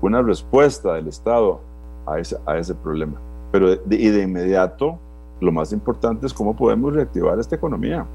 una 0.00 0.22
respuesta 0.22 0.94
del 0.94 1.08
Estado 1.08 1.60
a 2.06 2.20
ese, 2.20 2.36
a 2.46 2.56
ese 2.56 2.72
problema. 2.72 3.14
Pero 3.50 3.74
de, 3.74 3.96
y 3.96 4.08
de 4.10 4.22
inmediato, 4.22 4.96
lo 5.40 5.50
más 5.50 5.72
importante 5.72 6.24
es 6.24 6.32
cómo 6.32 6.54
podemos 6.54 6.92
reactivar 6.94 7.36
esta 7.40 7.56
economía. 7.56 8.06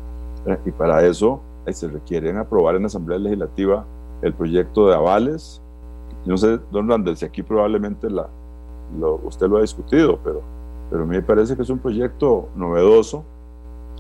Eh, 0.46 0.58
y 0.66 0.72
para 0.72 1.06
eso 1.06 1.42
ahí 1.66 1.74
se 1.74 1.90
requieren 1.90 2.38
aprobar 2.38 2.76
en 2.76 2.84
la 2.84 2.88
Asamblea 2.88 3.20
Legislativa 3.20 3.84
el 4.22 4.34
proyecto 4.34 4.88
de 4.88 4.96
avales. 4.96 5.62
No 6.26 6.38
sé, 6.38 6.58
don 6.72 6.90
Randall, 6.90 7.18
si 7.18 7.26
aquí 7.26 7.44
probablemente 7.44 8.10
la, 8.10 8.28
usted 9.26 9.48
lo 9.50 9.58
ha 9.58 9.62
discutido, 9.62 10.20
pero, 10.24 10.42
pero 10.90 11.04
a 11.04 11.06
mí 11.06 11.18
me 11.18 11.22
parece 11.22 11.58
que 11.58 11.64
es 11.64 11.70
un 11.70 11.80
proyecto 11.80 12.48
novedoso 12.56 13.26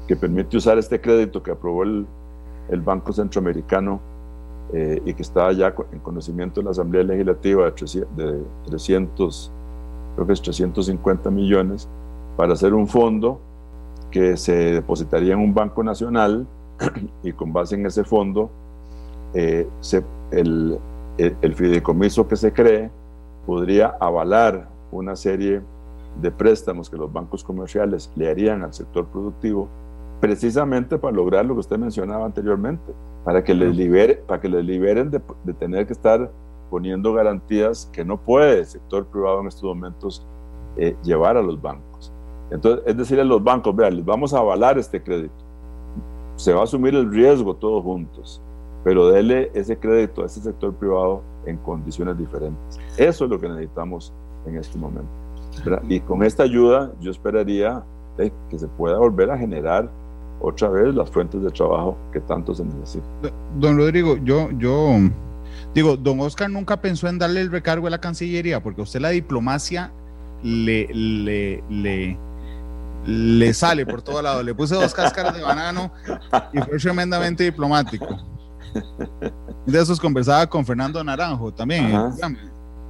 que 0.07 0.15
permite 0.15 0.55
usar 0.55 0.77
este 0.77 1.01
crédito 1.01 1.43
que 1.43 1.51
aprobó 1.51 1.83
el, 1.83 2.05
el 2.69 2.81
Banco 2.81 3.11
Centroamericano 3.11 3.99
eh, 4.73 5.01
y 5.05 5.13
que 5.13 5.21
está 5.21 5.51
ya 5.51 5.73
en 5.91 5.99
conocimiento 5.99 6.59
de 6.59 6.65
la 6.65 6.71
Asamblea 6.71 7.03
Legislativa 7.03 7.71
de 8.15 8.41
300, 8.65 9.51
creo 10.15 10.27
que 10.27 10.33
es 10.33 10.41
350 10.41 11.29
millones, 11.31 11.87
para 12.35 12.53
hacer 12.53 12.73
un 12.73 12.87
fondo 12.87 13.39
que 14.11 14.37
se 14.37 14.53
depositaría 14.73 15.33
en 15.33 15.39
un 15.39 15.53
banco 15.53 15.83
nacional 15.83 16.47
y 17.23 17.31
con 17.33 17.53
base 17.53 17.75
en 17.75 17.85
ese 17.85 18.03
fondo 18.03 18.49
eh, 19.33 19.67
el, 20.31 20.79
fideicomiso 21.55 22.27
que 22.27 22.35
se 22.35 22.53
cree 22.53 22.89
podría 23.45 23.95
avalar 23.99 24.69
una 24.91 25.15
serie 25.15 25.61
de 26.21 26.31
préstamos 26.31 26.89
que 26.89 26.97
los 26.97 27.11
bancos 27.11 27.43
comerciales 27.43 28.11
le 28.15 28.29
harían 28.29 28.63
al 28.63 28.73
sector 28.73 29.05
productivo, 29.07 29.67
precisamente 30.19 30.97
para 30.97 31.15
lograr 31.15 31.45
lo 31.45 31.53
que 31.53 31.61
usted 31.61 31.77
mencionaba 31.77 32.25
anteriormente, 32.25 32.93
para 33.23 33.43
que 33.43 33.53
les, 33.53 33.75
libere, 33.75 34.15
para 34.15 34.41
que 34.41 34.49
les 34.49 34.65
liberen 34.65 35.11
de, 35.11 35.19
tener 35.53 35.85
que 35.85 35.93
estar 35.93 36.31
poniendo 36.69 37.13
garantías 37.13 37.89
que 37.93 38.03
no 38.03 38.17
puede 38.17 38.59
el 38.59 38.65
sector 38.65 39.05
privado 39.07 39.41
en 39.41 39.47
estos 39.47 39.63
momentos 39.63 40.25
eh, 40.77 40.95
llevar 41.03 41.37
a 41.37 41.41
los 41.41 41.61
bancos. 41.61 42.11
Entonces, 42.49 42.83
es 42.85 42.97
decir, 42.97 43.19
a 43.19 43.23
los 43.23 43.43
bancos, 43.43 43.75
vean, 43.75 43.95
les 43.97 44.05
vamos 44.05 44.33
a 44.33 44.39
avalar 44.39 44.77
este 44.77 45.01
crédito. 45.01 45.33
Se 46.35 46.53
va 46.53 46.61
a 46.61 46.63
asumir 46.63 46.95
el 46.95 47.11
riesgo 47.11 47.55
todos 47.55 47.83
juntos, 47.83 48.41
pero 48.83 49.09
dele 49.09 49.51
ese 49.53 49.77
crédito 49.77 50.23
a 50.23 50.25
ese 50.25 50.39
sector 50.39 50.73
privado 50.73 51.21
en 51.45 51.57
condiciones 51.57 52.17
diferentes. 52.17 52.79
Eso 52.97 53.25
es 53.25 53.29
lo 53.29 53.39
que 53.39 53.49
necesitamos 53.49 54.13
en 54.45 54.57
este 54.57 54.77
momento. 54.77 55.09
Y 55.89 55.99
con 56.01 56.23
esta 56.23 56.43
ayuda 56.43 56.91
yo 57.01 57.11
esperaría 57.11 57.83
eh, 58.17 58.31
que 58.49 58.59
se 58.59 58.67
pueda 58.67 58.97
volver 58.97 59.31
a 59.31 59.37
generar 59.37 59.89
otra 60.39 60.69
vez 60.69 60.93
las 60.93 61.09
fuentes 61.09 61.41
de 61.41 61.49
trabajo 61.49 61.97
que 62.11 62.19
tanto 62.21 62.53
se 62.53 62.63
necesitan. 62.63 63.09
Don 63.59 63.77
Rodrigo, 63.77 64.17
yo, 64.17 64.49
yo 64.57 64.97
digo, 65.73 65.97
don 65.97 66.19
Oscar 66.19 66.49
nunca 66.49 66.79
pensó 66.79 67.07
en 67.07 67.17
darle 67.17 67.41
el 67.41 67.51
recargo 67.51 67.87
a 67.87 67.89
la 67.89 67.99
Cancillería, 67.99 68.61
porque 68.61 68.81
a 68.81 68.83
usted 68.83 68.99
la 68.99 69.09
diplomacia 69.09 69.91
le, 70.43 70.87
le, 70.93 71.63
le, 71.69 72.17
le 73.05 73.53
sale 73.53 73.85
por 73.85 74.01
todo 74.01 74.21
lado. 74.21 74.43
Le 74.43 74.53
puse 74.53 74.75
dos 74.75 74.93
cáscaras 74.93 75.35
de 75.35 75.41
banano 75.41 75.91
y 76.53 76.59
fue 76.59 76.77
tremendamente 76.77 77.43
diplomático. 77.43 78.07
De 79.65 79.81
esos 79.81 79.99
conversaba 79.99 80.45
con 80.47 80.65
Fernando 80.65 81.03
Naranjo 81.03 81.51
también. 81.53 81.89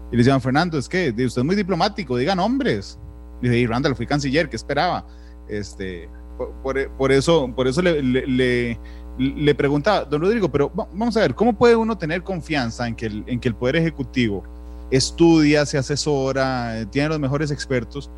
Y 0.10 0.16
le 0.16 0.18
decían, 0.18 0.42
Fernando, 0.42 0.78
es 0.78 0.88
que 0.88 1.10
usted 1.10 1.42
es 1.42 1.44
muy 1.44 1.56
diplomático, 1.56 2.18
digan 2.18 2.38
nombres. 2.38 3.00
Y 3.42 3.50
dice, 3.50 3.68
Randall, 3.68 3.96
fui 3.96 4.06
canciller, 4.06 4.50
¿qué 4.50 4.56
esperaba? 4.56 5.06
Este, 5.48 6.10
por, 6.38 7.12
eso, 7.12 7.52
por 7.56 7.68
eso 7.68 7.82
le, 7.82 8.02
le, 8.02 8.80
le, 9.18 9.56
preguntaba, 9.56 10.06
don 10.06 10.22
Rodrigo, 10.22 10.50
pero 10.50 10.72
vamos 10.74 11.18
a 11.18 11.22
ver, 11.22 11.36
¿cómo 11.36 11.54
puede 11.54 11.76
uno 11.76 11.98
tener 11.98 12.24
confianza 12.24 12.88
en 12.88 12.96
que 12.96 13.08
el, 13.08 13.24
en 13.28 13.40
que 13.40 13.48
el 13.50 13.56
Poder 13.56 13.78
Ejecutivo 13.78 14.44
estudia, 14.92 15.66
se 15.66 15.78
asesora, 15.78 16.86
tiene 16.92 17.10
los 17.10 17.20
mejores 17.20 17.52
expertos? 17.52 18.10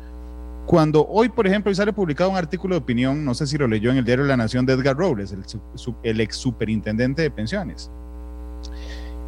Cuando 0.66 1.06
hoy, 1.08 1.28
por 1.28 1.46
ejemplo, 1.46 1.74
sale 1.74 1.92
publicado 1.92 2.30
un 2.30 2.36
artículo 2.36 2.74
de 2.74 2.80
opinión, 2.80 3.24
no 3.24 3.34
sé 3.34 3.46
si 3.46 3.58
lo 3.58 3.66
leyó 3.66 3.90
en 3.90 3.96
el 3.96 4.04
diario 4.04 4.24
La 4.24 4.36
Nación 4.36 4.66
de 4.66 4.74
Edgar 4.74 4.96
Robles, 4.96 5.32
el, 5.32 5.42
el 6.02 6.20
ex 6.20 6.36
superintendente 6.36 7.22
de 7.22 7.30
pensiones. 7.30 7.90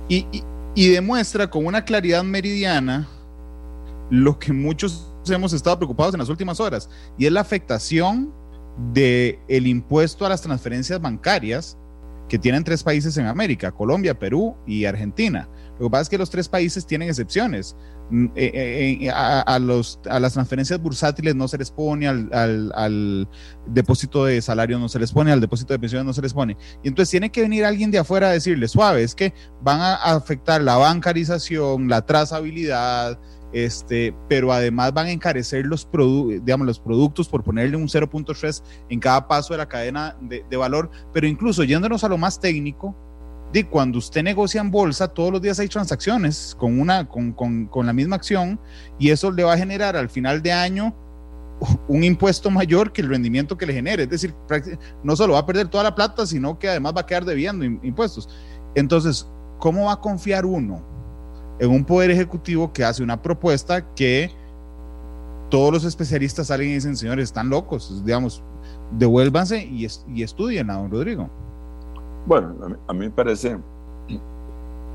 Y, 0.09 0.26
y 0.74 0.88
demuestra 0.90 1.49
con 1.49 1.66
una 1.66 1.84
claridad 1.84 2.22
meridiana 2.22 3.09
lo 4.11 4.38
que 4.38 4.53
muchos 4.53 5.09
hemos 5.30 5.53
estado 5.53 5.76
preocupados 5.78 6.14
en 6.14 6.20
las 6.20 6.28
últimas 6.28 6.61
horas, 6.61 6.88
y 7.16 7.26
es 7.26 7.32
la 7.32 7.40
afectación 7.40 8.32
del 8.92 9.38
el 9.48 9.66
impuesto 9.66 10.26
a 10.26 10.28
las 10.28 10.42
transferencias 10.42 11.00
bancarias 11.00 11.76
que 12.28 12.38
tienen 12.38 12.64
tres 12.64 12.82
países 12.82 13.16
en 13.18 13.26
América, 13.26 13.72
Colombia, 13.72 14.18
Perú 14.18 14.56
y 14.66 14.86
Argentina. 14.86 15.48
Lo 15.78 15.86
que 15.86 15.90
pasa 15.90 16.02
es 16.02 16.08
que 16.08 16.16
los 16.16 16.30
tres 16.30 16.48
países 16.48 16.86
tienen 16.86 17.08
excepciones. 17.08 17.76
Mm, 18.10 18.26
eh, 18.34 18.50
eh, 18.54 18.98
eh, 19.02 19.10
a, 19.10 19.58
los, 19.58 19.98
a 20.08 20.18
las 20.18 20.32
transferencias 20.32 20.80
bursátiles 20.80 21.34
no 21.34 21.46
se 21.46 21.58
les 21.58 21.70
pone, 21.70 22.08
al, 22.08 23.28
depósito 23.66 24.24
de 24.24 24.40
salario 24.40 24.78
no 24.78 24.88
se 24.88 24.98
les 24.98 25.12
pone, 25.12 25.30
al 25.30 25.40
depósito 25.40 25.74
de 25.74 25.78
pensiones 25.78 26.06
no 26.06 26.12
se 26.14 26.22
les 26.22 26.32
pone. 26.32 26.56
Y 26.82 26.88
entonces 26.88 27.10
tiene 27.10 27.30
que 27.30 27.42
venir 27.42 27.64
alguien 27.64 27.90
de 27.90 27.98
afuera 27.98 28.28
a 28.28 28.32
decirle, 28.32 28.66
suave, 28.68 29.02
es 29.02 29.14
que 29.14 29.34
van 29.60 29.80
a 29.80 29.94
afectar 29.96 30.62
la 30.62 30.76
bancarización, 30.76 31.88
la 31.88 32.06
trazabilidad, 32.06 33.18
este, 33.53 34.14
pero 34.28 34.53
además 34.53 34.92
van 34.92 35.07
a 35.07 35.11
encarecer 35.11 35.66
los, 35.66 35.88
digamos, 36.42 36.66
los 36.66 36.80
productos 36.80 37.28
por 37.28 37.42
ponerle 37.42 37.76
un 37.76 37.88
0.3 37.88 38.62
en 38.88 39.00
cada 39.00 39.26
paso 39.28 39.55
de 39.55 39.59
la 39.59 39.68
cadena 39.68 40.16
de, 40.20 40.44
de 40.48 40.57
valor, 40.57 40.90
pero 41.12 41.26
incluso 41.26 41.64
yéndonos 41.64 42.05
a 42.05 42.09
lo 42.09 42.18
más 42.18 42.40
técnico, 42.40 42.94
di, 43.53 43.64
cuando 43.64 43.98
usted 43.98 44.22
negocia 44.22 44.61
en 44.61 44.70
bolsa, 44.70 45.09
todos 45.09 45.32
los 45.32 45.42
días 45.42 45.59
hay 45.59 45.68
transacciones 45.68 46.57
con, 46.59 47.32
con 47.32 47.86
la 47.86 47.92
misma 47.92 48.16
acción 48.16 48.59
y 48.98 49.11
eso 49.11 49.30
le 49.30 49.44
va 49.44 49.53
a 49.53 49.59
generar 49.59 49.96
al 49.96 50.09
final 50.09 50.42
de 50.42 50.53
año 50.53 50.94
un 51.88 52.03
impuesto 52.05 52.50
mayor 52.50 52.92
que 52.92 53.03
el 53.03 53.09
rendimiento 53.09 53.57
que 53.57 53.66
le 53.66 53.74
genere. 53.74 54.05
Es 54.05 54.11
decir, 54.11 54.34
no 55.03 55.16
solo 55.16 55.34
va 55.34 55.40
a 55.40 55.46
perder 55.46 55.68
toda 55.68 55.84
la 55.84 55.94
plata, 55.94 56.26
sino 56.26 56.59
que 56.59 56.68
además 56.68 56.94
va 56.96 57.03
a 57.03 57.07
quedar 57.07 57.24
debiendo 57.24 57.64
impuestos. 57.64 58.28
Entonces, 58.74 59.28
¿cómo 59.59 59.86
va 59.86 59.92
a 59.92 60.00
confiar 60.00 60.44
uno 60.44 60.91
en 61.59 61.70
un 61.70 61.84
poder 61.84 62.11
ejecutivo 62.11 62.72
que 62.72 62.84
hace 62.84 63.03
una 63.03 63.20
propuesta 63.20 63.94
que 63.94 64.30
todos 65.50 65.72
los 65.72 65.84
especialistas 65.84 66.46
salen 66.46 66.70
y 66.70 66.74
dicen, 66.74 66.96
señores, 66.96 67.24
están 67.24 67.50
locos, 67.50 68.03
digamos, 68.05 68.42
devuélvanse 68.92 69.62
y, 69.62 69.86
y 70.09 70.22
estudien 70.22 70.70
a 70.70 70.74
don 70.78 70.90
Rodrigo? 70.90 71.28
Bueno, 72.26 72.55
a 72.86 72.92
mí, 72.92 73.00
me 73.00 73.11
parece 73.11 73.59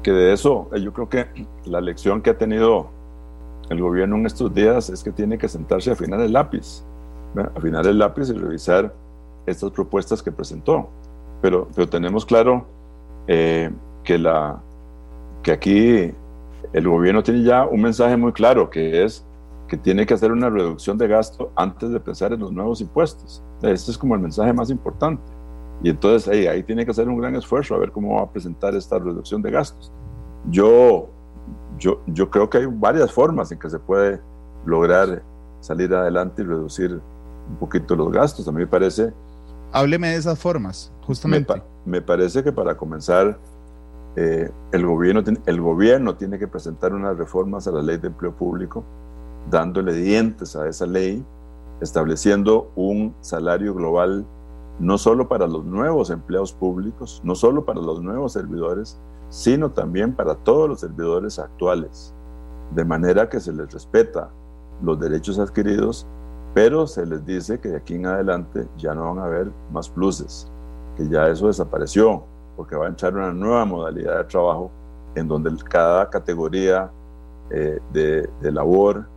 que 0.01 0.12
de 0.12 0.34
eso, 0.34 0.70
eh, 0.74 0.82
yo 0.82 0.93
creo 0.93 1.10
que 1.10 1.28
la 1.66 1.82
lección 1.82 2.22
que 2.22 2.30
ha 2.30 2.38
tenido 2.38 2.89
el 3.70 3.82
gobierno 3.82 4.16
en 4.16 4.26
estos 4.26 4.53
días 4.53 4.89
es 4.89 5.03
que 5.03 5.12
tiene 5.12 5.38
que 5.38 5.49
sentarse 5.49 5.89
a 5.89 5.93
afinar 5.93 6.22
el 6.22 6.32
lápiz, 6.32 6.84
a 7.36 7.58
afinar 7.58 7.86
el 7.86 7.99
lápiz 7.99 8.30
y 8.30 8.34
revisar 8.34 8.93
estas 9.45 9.72
propuestas 9.72 10.24
que 10.24 10.32
presentó. 10.32 10.89
Pero, 11.41 11.68
pero 11.76 11.88
tenemos 11.88 12.26
claro 12.26 12.66
eh, 13.28 13.70
que, 14.03 14.18
la, 14.18 14.60
que 15.43 15.51
aquí 15.51 16.14
el 16.78 16.88
gobierno 16.88 17.23
tiene 17.23 17.43
ya 17.43 17.65
un 17.65 17.82
mensaje 17.82 18.15
muy 18.17 18.32
claro, 18.32 18.69
que 18.69 19.03
es 19.03 19.25
que 19.67 19.78
tiene 19.78 20.05
que 20.05 20.13
hacer 20.13 20.32
una 20.32 20.49
reducción 20.49 20.97
de 20.97 21.07
gasto 21.07 21.51
antes 21.55 21.89
de 21.89 21.99
pensar 21.99 22.32
en 22.32 22.39
los 22.39 22.51
nuevos 22.51 22.80
impuestos. 22.80 23.43
Este 23.61 23.91
es 23.91 23.97
como 23.97 24.15
el 24.15 24.21
mensaje 24.21 24.53
más 24.53 24.69
importante. 24.69 25.21
Y 25.84 25.89
entonces 25.89 26.28
ahí, 26.28 26.47
ahí 26.47 26.63
tiene 26.63 26.86
que 26.86 26.91
hacer 26.91 27.09
un 27.09 27.17
gran 27.19 27.36
esfuerzo 27.36 27.75
a 27.75 27.80
ver 27.80 27.91
cómo 27.91 28.15
va 28.15 28.23
a 28.23 28.32
presentar 28.32 28.75
esta 28.75 28.97
reducción 28.97 29.41
de 29.41 29.51
gastos. 29.51 29.91
Yo, 30.49 31.09
yo, 31.78 32.01
yo 32.07 32.30
creo 32.30 32.49
que 32.49 32.59
hay 32.59 32.65
varias 32.65 33.11
formas 33.11 33.51
en 33.51 33.59
que 33.59 33.69
se 33.69 33.80
puede 33.80 34.21
lograr 34.65 35.21
salir 35.59 35.93
adelante 35.93 36.41
y 36.41 36.45
reducir 36.45 36.91
un 37.49 37.55
poquito 37.57 37.95
los 37.95 38.11
gastos. 38.11 38.47
A 38.47 38.51
mí 38.51 38.59
me 38.59 38.67
parece... 38.67 39.13
Hábleme 39.71 40.09
de 40.09 40.15
esas 40.15 40.39
formas, 40.39 40.91
justamente. 41.05 41.61
Me, 41.86 42.01
parece 42.01 42.43
que 42.43 42.51
para 42.51 42.75
comenzar, 42.78 43.38
eh, 44.20 44.49
el, 44.72 44.84
gobierno, 44.84 45.22
el 45.45 45.61
gobierno 45.61 46.15
tiene 46.15 46.39
que 46.39 46.47
presentar 46.47 46.91
unas 46.91 47.15
reformas 47.15 47.68
a 47.68 47.72
la 47.72 47.84
ley 47.84 47.97
de 47.97 48.07
empleo 48.07 48.34
público, 48.34 48.84
dándole 49.51 49.93
dientes 49.93 50.55
a 50.55 50.68
esa 50.68 50.88
ley, 50.88 51.24
estableciendo 51.82 52.72
un 52.76 53.13
salario 53.22 53.76
global 53.76 54.26
no 54.80 54.97
solo 54.97 55.28
para 55.28 55.45
los 55.45 55.65
nuevos 55.65 56.09
empleados 56.09 56.51
públicos, 56.51 57.22
no 57.24 57.36
solo 57.36 57.63
para 57.63 57.80
los 57.80 58.01
nuevos 58.01 58.34
servidores, 58.34 58.99
sino 59.30 59.70
también 59.70 60.15
para 60.15 60.34
todos 60.34 60.68
los 60.68 60.80
servidores 60.80 61.38
actuales, 61.38 62.11
de 62.74 62.86
manera 62.86 63.30
que 63.30 63.39
se 63.39 63.53
les 63.53 63.72
respeta 63.72 64.32
los 64.82 64.99
derechos 64.99 65.38
adquiridos, 65.38 66.07
pero 66.55 66.88
se 66.88 67.05
les 67.05 67.24
dice 67.24 67.59
que 67.59 67.70
de 67.70 67.78
aquí 67.78 67.93
en 67.93 68.07
adelante 68.07 68.68
ya 68.78 68.95
no 68.95 69.13
van 69.13 69.20
a 69.20 69.26
haber 69.26 69.51
más 69.72 69.89
pluses, 69.89 70.51
que 70.95 71.07
ya 71.07 71.28
eso 71.28 71.45
desapareció, 71.45 72.24
porque 72.58 72.76
va 72.76 72.88
a 72.88 72.89
entrar 72.89 73.14
una 73.14 73.32
nueva 73.32 73.64
modalidad 73.64 74.18
de 74.18 74.24
trabajo 74.26 74.72
en 75.16 75.28
donde 75.28 75.51
cada 75.64 76.10
categoría 76.10 76.91
eh, 77.51 77.80
de, 77.93 78.28
de 78.41 78.51
labor 78.51 79.08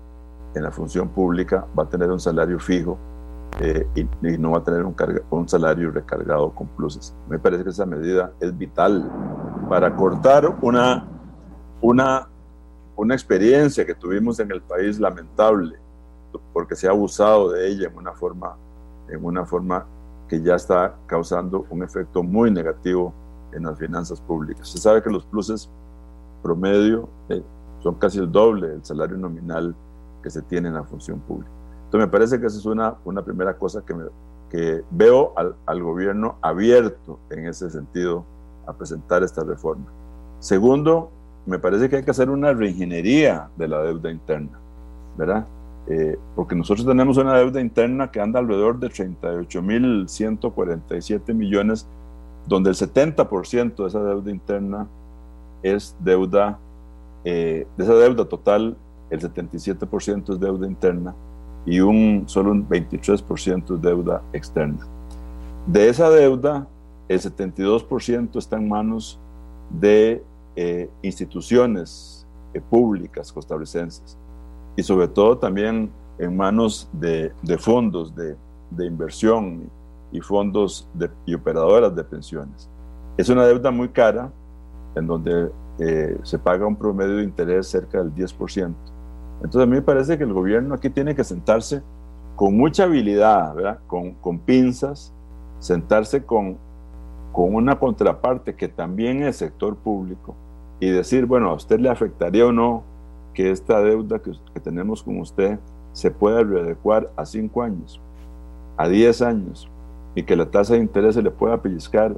en 0.55 0.63
la 0.63 0.71
función 0.71 1.09
pública 1.09 1.67
va 1.77 1.85
a 1.85 1.89
tener 1.89 2.11
un 2.11 2.21
salario 2.21 2.61
fijo 2.61 2.99
eh, 3.59 3.87
y, 3.95 4.05
no 4.39 4.53
va 4.53 4.59
a 4.59 4.65
tener 4.65 4.85
un, 4.85 4.95
un, 5.31 5.49
salario 5.49 5.91
recargado 5.91 6.51
con 6.51 6.69
pluses. 6.69 7.15
Me 7.29 7.39
parece 7.39 7.65
que 7.65 7.71
esa 7.71 7.87
medida 7.87 8.33
es 8.41 8.57
vital 8.57 9.11
para 9.69 9.95
cortar 9.97 10.57
una, 10.63 11.07
una, 11.81 12.29
una 12.97 13.15
experiencia 13.15 13.85
que 13.85 13.95
tuvimos 13.95 14.39
en 14.39 14.53
el 14.53 14.63
país 14.63 15.01
lamentable, 15.01 15.77
porque 16.53 16.77
se 16.77 16.87
ha 16.87 16.91
abusado 16.91 17.51
de 17.51 17.69
ella 17.69 17.89
en 17.89 17.97
una 17.97 18.13
forma, 18.13 18.57
en 19.09 19.25
una 19.25 19.45
forma 19.45 19.85
que 20.29 20.41
ya 20.41 20.55
está 20.55 20.95
causando 21.07 21.67
un 21.71 21.83
efecto 21.83 22.23
muy 22.23 22.51
negativo 22.51 23.13
en 23.53 23.65
las 23.65 23.79
finanzas 23.79 24.21
públicas. 24.21 24.69
Se 24.69 24.79
sabe 24.79 25.03
que 25.03 25.11
los 25.11 25.25
pluses 25.25 25.69
promedio 26.43 27.09
eh, 27.29 27.43
son 27.83 27.95
casi 27.97 28.19
el 28.19 28.31
doble 28.31 28.69
del 28.69 28.85
salario 28.85 29.17
nominal 29.17 29.75
que 30.23 30.31
se 30.31 30.43
tiene 30.43 30.69
en 30.69 30.75
la 30.75 30.85
función 30.85 31.21
pública. 31.21 31.51
Entonces 31.85 32.07
me 32.07 32.13
parece 32.13 32.41
que 32.41 32.47
esa 32.47 32.59
es 32.59 32.67
una, 32.67 32.95
una 33.05 33.23
primera 33.23 33.57
cosa 33.57 33.83
que, 33.85 33.95
me, 33.95 34.05
que 34.51 34.83
veo 34.91 35.33
al, 35.37 35.57
al, 35.67 35.83
gobierno 35.83 36.37
abierto 36.41 37.19
en 37.31 37.47
ese 37.47 37.71
sentido 37.71 38.25
a 38.67 38.73
presentar 38.73 39.23
esta 39.23 39.43
reforma. 39.43 39.87
Segundo, 40.39 41.11
me 41.47 41.59
parece 41.59 41.89
que 41.89 41.97
hay 41.97 42.05
que 42.05 42.11
hacer 42.11 42.29
una 42.31 42.53
reingeniería 42.53 43.49
de 43.57 43.69
la 43.69 43.83
deuda 43.83 44.11
interna, 44.11 44.59
¿verdad? 45.17 45.47
Eh, 45.89 46.19
porque 46.37 46.55
nosotros 46.55 46.87
tenemos 46.87 47.17
una 47.17 47.37
deuda 47.37 47.61
interna 47.61 48.13
que 48.13 48.21
anda 48.21 48.39
alrededor 48.39 48.79
de 48.79 48.89
38.147 48.89 51.35
millones, 51.35 51.89
donde 52.51 52.71
el 52.71 52.77
70% 52.77 53.77
de 53.77 53.87
esa 53.87 54.03
deuda 54.03 54.29
interna 54.29 54.89
es 55.63 55.95
deuda, 56.01 56.59
eh, 57.25 57.65
de 57.77 57.85
esa 57.85 57.95
deuda 57.95 58.25
total, 58.25 58.77
el 59.09 59.21
77% 59.21 60.33
es 60.33 60.41
deuda 60.41 60.67
interna 60.67 61.15
y 61.65 61.79
un, 61.79 62.25
solo 62.27 62.51
un 62.51 62.69
23% 62.69 63.79
de 63.79 63.89
deuda 63.89 64.23
externa. 64.33 64.85
De 65.65 65.89
esa 65.89 66.11
deuda, 66.11 66.67
el 67.09 67.21
72% 67.21 68.37
está 68.37 68.57
en 68.57 68.69
manos 68.69 69.21
de 69.71 70.25
eh, 70.57 70.91
instituciones 71.03 72.27
eh, 72.53 72.61
públicas 72.61 73.33
costarricenses 73.33 74.19
y 74.75 74.83
sobre 74.83 75.07
todo 75.07 75.39
también 75.39 75.89
en 76.19 76.37
manos 76.37 76.89
de, 76.93 77.33
fondos 77.61 78.13
de, 78.17 78.37
inversión 78.85 79.71
y 80.13 80.21
fondos 80.21 80.89
y 81.27 81.35
operadoras 81.35 81.95
de 81.95 82.05
pensiones. 82.05 82.69
Es 83.17 83.29
una 83.29 83.47
deuda 83.47 83.71
muy 83.71 83.89
cara 83.89 84.31
en 84.95 85.07
donde 85.07 85.51
eh, 85.79 86.19
se 86.23 86.39
paga 86.39 86.67
un 86.67 86.77
promedio 86.77 87.17
de 87.17 87.25
interés 87.25 87.69
cerca 87.69 87.99
del 88.03 88.15
10%. 88.15 88.75
Entonces 89.37 89.63
a 89.63 89.67
mí 89.67 89.73
me 89.73 89.83
parece 89.83 90.19
que 90.19 90.25
el 90.25 90.33
gobierno 90.33 90.75
aquí 90.75 90.91
tiene 90.91 91.15
que 91.15 91.25
sentarse 91.25 91.83
con 92.37 92.57
mucha 92.57 92.85
habilidad, 92.85 93.55
¿verdad? 93.55 93.79
Con, 93.87 94.13
con 94.15 94.39
pinzas, 94.39 95.13
sentarse 95.59 96.25
con, 96.25 96.59
con 97.33 97.55
una 97.55 97.79
contraparte 97.79 98.55
que 98.55 98.69
también 98.69 99.23
es 99.23 99.37
sector 99.37 99.77
público 99.77 100.35
y 100.81 100.91
decir, 100.91 101.27
bueno, 101.27 101.51
¿a 101.51 101.55
usted 101.55 101.79
le 101.79 101.89
afectaría 101.89 102.47
o 102.47 102.53
no 102.53 102.83
que 103.35 103.51
esta 103.51 103.81
deuda 103.81 104.19
que, 104.19 104.33
que 104.53 104.61
tenemos 104.61 105.03
con 105.03 105.19
usted 105.19 105.59
se 105.93 106.11
pueda 106.11 106.43
readecuar 106.43 107.11
a 107.17 107.25
cinco 107.25 107.63
años, 107.63 108.01
a 108.77 108.89
diez 108.89 109.23
años, 109.23 109.70
y 110.15 110.23
que 110.23 110.37
la 110.37 110.51
tasa 110.51 110.75
de 110.75 110.81
interés 110.81 111.15
se 111.15 111.23
le 111.23 111.31
pueda 111.31 111.61
pellizcar 111.61 112.17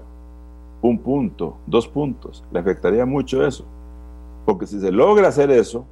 un 0.81 0.99
punto, 0.99 1.57
dos 1.67 1.87
puntos? 1.89 2.45
¿Le 2.53 2.59
afectaría 2.59 3.07
mucho 3.07 3.47
eso? 3.47 3.65
Porque 4.45 4.67
si 4.67 4.81
se 4.81 4.91
logra 4.91 5.29
hacer 5.29 5.51
eso, 5.51 5.87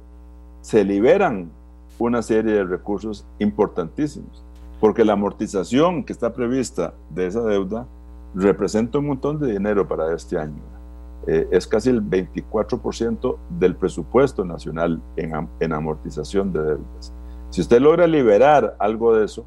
se 0.61 0.83
liberan 0.83 1.49
una 1.97 2.21
serie 2.21 2.53
de 2.53 2.63
recursos 2.63 3.25
importantísimos, 3.39 4.43
porque 4.79 5.05
la 5.05 5.13
amortización 5.13 6.03
que 6.03 6.13
está 6.13 6.33
prevista 6.33 6.93
de 7.09 7.27
esa 7.27 7.41
deuda 7.41 7.85
representa 8.33 8.99
un 8.99 9.07
montón 9.07 9.39
de 9.39 9.51
dinero 9.51 9.87
para 9.87 10.13
este 10.13 10.37
año. 10.37 10.61
Eh, 11.27 11.47
es 11.51 11.67
casi 11.67 11.89
el 11.89 12.01
24% 12.01 13.37
del 13.59 13.75
presupuesto 13.75 14.43
nacional 14.43 14.99
en, 15.15 15.47
en 15.59 15.73
amortización 15.73 16.51
de 16.51 16.63
deudas. 16.63 17.13
Si 17.51 17.61
usted 17.61 17.79
logra 17.79 18.07
liberar 18.07 18.75
algo 18.79 19.15
de 19.15 19.25
eso, 19.25 19.45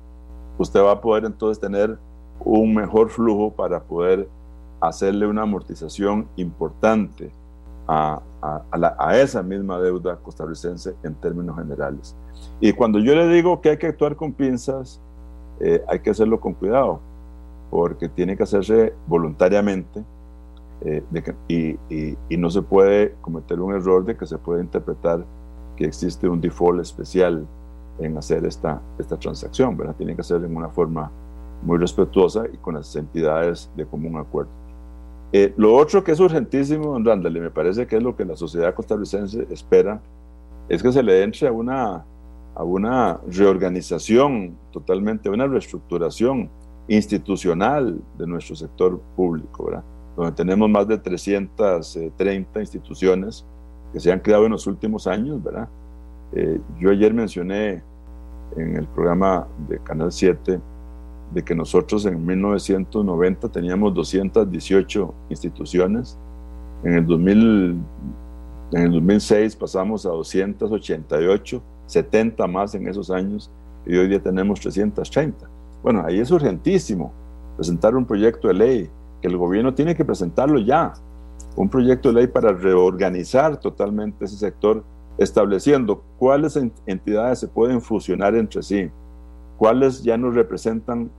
usted 0.58 0.80
va 0.80 0.92
a 0.92 1.00
poder 1.00 1.24
entonces 1.24 1.60
tener 1.60 1.98
un 2.40 2.74
mejor 2.74 3.10
flujo 3.10 3.52
para 3.52 3.82
poder 3.82 4.28
hacerle 4.80 5.26
una 5.26 5.42
amortización 5.42 6.28
importante 6.36 7.30
a, 7.86 8.20
a, 8.40 9.16
esa 9.18 9.42
misma 9.42 9.78
deuda 9.78 10.16
costarricense 10.16 10.94
en 11.02 11.14
términos 11.14 11.56
generales. 11.56 12.16
Y 12.60 12.72
cuando 12.72 12.98
yo 12.98 13.14
le 13.14 13.28
digo 13.28 13.60
que 13.60 13.70
hay 13.70 13.76
que 13.78 13.88
actuar 13.88 14.16
con 14.16 14.32
pinzas, 14.32 15.00
eh, 15.60 15.82
hay 15.88 16.00
que 16.00 16.10
hacerlo 16.10 16.40
con 16.40 16.54
cuidado, 16.54 17.00
porque 17.70 18.08
tiene 18.08 18.36
que 18.36 18.42
hacerse 18.42 18.94
voluntariamente 19.06 20.02
eh, 20.82 21.02
y, 21.48 21.78
y, 22.28 22.36
no 22.36 22.50
se 22.50 22.62
puede 22.62 23.14
cometer 23.20 23.60
un 23.60 23.74
error 23.74 24.04
de 24.04 24.16
que 24.16 24.26
se 24.26 24.38
puede 24.38 24.62
interpretar 24.62 25.24
que 25.76 25.84
existe 25.86 26.28
un 26.28 26.40
default 26.40 26.80
especial 26.80 27.46
en 27.98 28.16
hacer 28.18 28.44
esta, 28.44 28.80
esta 28.98 29.16
transacción, 29.16 29.76
¿verdad? 29.76 29.94
Tiene 29.96 30.16
que 30.16 30.22
ser 30.22 30.44
en 30.44 30.56
una 30.56 30.68
forma 30.68 31.10
muy 31.64 31.78
respetuosa 31.78 32.44
y 32.52 32.56
con 32.58 32.74
las 32.74 32.94
entidades 32.94 33.70
de 33.76 33.86
común 33.86 34.16
acuerdo. 34.16 34.50
Eh, 35.32 35.52
lo 35.56 35.74
otro 35.74 36.04
que 36.04 36.12
es 36.12 36.20
urgentísimo, 36.20 36.92
don 36.92 37.04
Randall, 37.04 37.36
y 37.36 37.40
me 37.40 37.50
parece 37.50 37.86
que 37.86 37.96
es 37.96 38.02
lo 38.02 38.14
que 38.14 38.24
la 38.24 38.36
sociedad 38.36 38.74
costarricense 38.74 39.46
espera, 39.50 40.00
es 40.68 40.82
que 40.82 40.92
se 40.92 41.02
le 41.02 41.22
entre 41.22 41.48
a 41.48 41.52
una, 41.52 42.04
a 42.54 42.62
una 42.62 43.20
reorganización 43.28 44.56
totalmente, 44.70 45.28
una 45.28 45.46
reestructuración 45.46 46.48
institucional 46.86 48.00
de 48.16 48.26
nuestro 48.26 48.54
sector 48.54 49.00
público. 49.16 49.64
¿verdad? 49.64 49.84
donde 50.16 50.32
tenemos 50.32 50.68
más 50.70 50.86
de 50.86 50.98
330 50.98 52.60
instituciones 52.60 53.44
que 53.92 54.00
se 54.00 54.12
han 54.12 54.20
creado 54.20 54.46
en 54.46 54.52
los 54.52 54.66
últimos 54.66 55.06
años, 55.06 55.42
¿verdad? 55.42 55.68
Eh, 56.32 56.60
yo 56.78 56.90
ayer 56.90 57.12
mencioné 57.12 57.82
en 58.56 58.76
el 58.76 58.86
programa 58.86 59.46
de 59.68 59.78
Canal 59.80 60.12
7 60.12 60.60
de 61.34 61.42
que 61.42 61.54
nosotros 61.54 62.06
en 62.06 62.24
1990 62.24 63.48
teníamos 63.48 63.92
218 63.92 65.14
instituciones, 65.30 66.16
en 66.84 66.94
el, 66.94 67.06
2000, 67.06 67.78
en 68.72 68.82
el 68.82 68.92
2006 68.92 69.56
pasamos 69.56 70.06
a 70.06 70.10
288, 70.10 71.62
70 71.86 72.46
más 72.46 72.74
en 72.74 72.86
esos 72.86 73.10
años, 73.10 73.50
y 73.84 73.96
hoy 73.96 74.08
día 74.08 74.22
tenemos 74.22 74.60
330. 74.60 75.48
Bueno, 75.82 76.04
ahí 76.06 76.20
es 76.20 76.30
urgentísimo 76.30 77.12
presentar 77.56 77.96
un 77.96 78.04
proyecto 78.04 78.48
de 78.48 78.54
ley, 78.54 78.90
que 79.20 79.28
el 79.28 79.36
gobierno 79.36 79.74
tiene 79.74 79.94
que 79.96 80.04
presentarlo 80.04 80.60
ya, 80.60 80.92
un 81.56 81.68
proyecto 81.68 82.10
de 82.10 82.14
ley 82.14 82.26
para 82.28 82.52
reorganizar 82.52 83.58
totalmente 83.58 84.24
ese 84.24 84.36
sector, 84.36 84.84
estableciendo 85.18 86.02
cuáles 86.18 86.58
entidades 86.86 87.40
se 87.40 87.48
pueden 87.48 87.80
fusionar 87.80 88.34
entre 88.34 88.62
sí, 88.62 88.90
cuáles 89.56 90.02
ya 90.02 90.16
nos 90.16 90.34
representan 90.34 91.10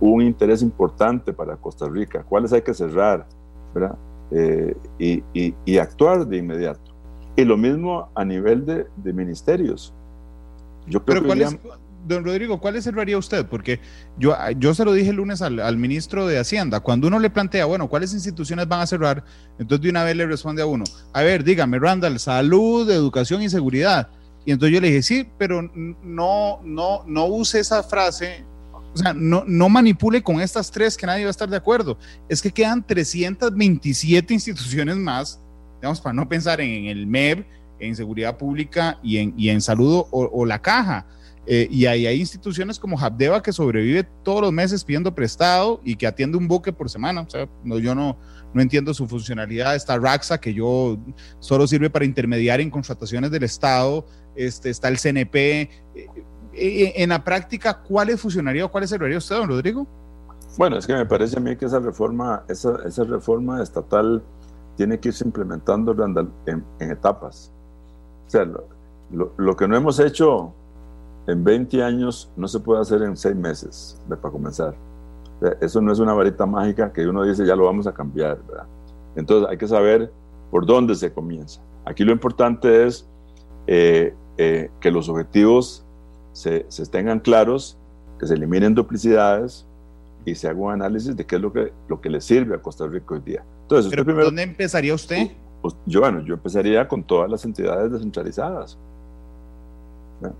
un 0.00 0.22
interés 0.22 0.62
importante 0.62 1.32
para 1.32 1.56
Costa 1.56 1.88
Rica, 1.88 2.22
cuáles 2.22 2.52
hay 2.52 2.62
que 2.62 2.74
cerrar, 2.74 3.26
¿verdad? 3.74 3.96
Eh, 4.30 4.76
y, 4.98 5.22
y, 5.64 5.78
actuar 5.78 6.26
de 6.26 6.38
inmediato. 6.38 6.94
Y 7.36 7.44
lo 7.44 7.56
mismo 7.56 8.08
a 8.14 8.24
nivel 8.24 8.66
de, 8.66 8.86
de 8.96 9.12
ministerios. 9.12 9.94
Yo 10.86 11.04
creo 11.04 11.22
que 11.22 11.58
don 12.06 12.24
Rodrigo, 12.24 12.60
¿cuál 12.60 12.76
es 12.76 12.86
el 12.86 12.98
haría 12.98 13.18
usted? 13.18 13.46
Porque 13.46 13.80
yo, 14.18 14.34
yo 14.58 14.74
se 14.74 14.84
lo 14.84 14.92
dije 14.92 15.10
el 15.10 15.16
lunes 15.16 15.42
al, 15.42 15.76
ministro 15.76 16.26
de 16.26 16.38
Hacienda, 16.38 16.80
cuando 16.80 17.08
uno 17.08 17.18
le 17.18 17.30
plantea, 17.30 17.66
bueno, 17.66 17.88
¿cuáles 17.88 18.14
instituciones 18.14 18.68
van 18.68 18.80
a 18.80 18.86
cerrar? 18.86 19.24
Entonces 19.58 19.82
de 19.82 19.90
una 19.90 20.04
vez 20.04 20.16
le 20.16 20.26
responde 20.26 20.62
a 20.62 20.66
uno, 20.66 20.84
a 21.12 21.22
ver, 21.22 21.44
dígame, 21.44 21.78
Randall, 21.78 22.18
salud, 22.18 22.88
educación 22.90 23.42
y 23.42 23.48
seguridad. 23.48 24.08
Y 24.44 24.52
entonces 24.52 24.74
yo 24.74 24.80
le 24.80 24.88
dije, 24.88 25.02
sí, 25.02 25.28
pero 25.36 25.62
no, 25.72 26.60
no, 26.62 27.02
no 27.06 27.26
use 27.26 27.58
esa 27.58 27.82
frase, 27.82 28.44
o 28.94 28.96
sea, 28.96 29.12
no, 29.12 29.44
no 29.46 29.68
manipule 29.68 30.22
con 30.22 30.40
estas 30.40 30.70
tres 30.70 30.96
que 30.96 31.06
nadie 31.06 31.24
va 31.24 31.28
a 31.28 31.30
estar 31.30 31.48
de 31.48 31.56
acuerdo. 31.56 31.98
Es 32.28 32.40
que 32.40 32.50
quedan 32.50 32.86
327 32.86 34.32
instituciones 34.32 34.96
más, 34.96 35.40
digamos, 35.80 36.00
para 36.00 36.14
no 36.14 36.28
pensar 36.28 36.60
en, 36.60 36.86
el 36.86 37.06
MEB, 37.06 37.44
en 37.78 37.94
seguridad 37.94 38.38
pública 38.38 38.98
y 39.02 39.18
en, 39.18 39.34
y 39.36 39.50
en 39.50 39.60
salud 39.60 40.04
o 40.10 40.44
la 40.46 40.60
caja. 40.60 41.06
Eh, 41.48 41.68
y 41.70 41.86
ahí 41.86 42.06
hay 42.06 42.18
instituciones 42.18 42.78
como 42.78 42.98
Habdeba 42.98 43.40
que 43.40 43.52
sobrevive 43.52 44.04
todos 44.24 44.40
los 44.40 44.52
meses 44.52 44.82
pidiendo 44.82 45.14
prestado 45.14 45.80
y 45.84 45.94
que 45.94 46.06
atiende 46.06 46.36
un 46.36 46.48
buque 46.48 46.72
por 46.72 46.90
semana. 46.90 47.20
O 47.20 47.30
sea, 47.30 47.48
no, 47.62 47.78
yo 47.78 47.94
no, 47.94 48.18
no 48.52 48.60
entiendo 48.60 48.92
su 48.92 49.06
funcionalidad. 49.06 49.76
Está 49.76 49.96
Raxa, 49.96 50.38
que 50.38 50.52
yo 50.52 50.98
solo 51.38 51.66
sirve 51.68 51.88
para 51.88 52.04
intermediar 52.04 52.60
en 52.60 52.70
contrataciones 52.70 53.30
del 53.30 53.44
Estado. 53.44 54.06
Este, 54.34 54.70
está 54.70 54.88
el 54.88 54.98
CNP. 54.98 55.60
Eh, 55.60 55.70
en 56.58 57.08
la 57.08 57.22
práctica, 57.22 57.82
¿cuál 57.82 58.16
funcionaría 58.18 58.64
o 58.64 58.70
cuál 58.70 58.86
serviría 58.88 59.18
usted, 59.18 59.36
don 59.36 59.48
Rodrigo? 59.48 59.86
Bueno, 60.56 60.78
es 60.78 60.86
que 60.86 60.94
me 60.94 61.04
parece 61.04 61.36
a 61.38 61.40
mí 61.40 61.56
que 61.56 61.66
esa 61.66 61.80
reforma, 61.80 62.44
esa, 62.48 62.76
esa 62.86 63.04
reforma 63.04 63.62
estatal 63.62 64.22
tiene 64.76 64.98
que 64.98 65.08
irse 65.08 65.24
implementando 65.24 65.92
en, 66.46 66.64
en 66.78 66.90
etapas. 66.90 67.52
O 68.26 68.30
sea, 68.30 68.44
lo, 68.44 69.32
lo 69.36 69.56
que 69.56 69.68
no 69.68 69.76
hemos 69.76 70.00
hecho 70.00 70.52
en 71.26 71.44
20 71.44 71.82
años 71.82 72.30
no 72.36 72.48
se 72.48 72.60
puede 72.60 72.80
hacer 72.80 73.02
en 73.02 73.16
6 73.16 73.36
meses, 73.36 74.00
para 74.08 74.20
comenzar. 74.20 74.74
Eso 75.60 75.80
no 75.80 75.92
es 75.92 75.98
una 75.98 76.14
varita 76.14 76.46
mágica 76.46 76.92
que 76.92 77.06
uno 77.06 77.22
dice 77.22 77.44
ya 77.44 77.56
lo 77.56 77.64
vamos 77.64 77.86
a 77.86 77.92
cambiar. 77.92 78.38
Entonces 79.16 79.48
hay 79.50 79.58
que 79.58 79.68
saber 79.68 80.10
por 80.50 80.64
dónde 80.64 80.94
se 80.94 81.12
comienza. 81.12 81.60
Aquí 81.84 82.04
lo 82.04 82.12
importante 82.12 82.86
es 82.86 83.06
eh, 83.66 84.14
eh, 84.38 84.70
que 84.80 84.90
los 84.90 85.08
objetivos 85.08 85.85
se, 86.36 86.86
tengan 86.90 87.20
claros, 87.20 87.78
que 88.18 88.26
se 88.26 88.34
eliminen 88.34 88.74
duplicidades 88.74 89.66
y 90.24 90.34
se 90.34 90.48
haga 90.48 90.60
un 90.60 90.72
análisis 90.72 91.16
de 91.16 91.24
qué 91.24 91.36
es 91.36 91.42
lo 91.42 91.52
que, 91.52 91.72
lo 91.88 92.00
que 92.00 92.10
le 92.10 92.20
sirve 92.20 92.56
a 92.56 92.58
Costa 92.58 92.86
Rica 92.86 93.14
hoy 93.14 93.20
día. 93.20 93.44
Entonces, 93.62 93.90
¿Pero 93.90 94.04
primero, 94.04 94.26
¿dónde 94.26 94.42
empezaría 94.42 94.94
usted? 94.94 95.30
Pues, 95.62 95.74
yo, 95.86 96.00
bueno, 96.00 96.20
yo 96.20 96.34
empezaría 96.34 96.86
con 96.86 97.02
todas 97.02 97.30
las 97.30 97.44
entidades 97.44 97.92
descentralizadas 97.92 98.78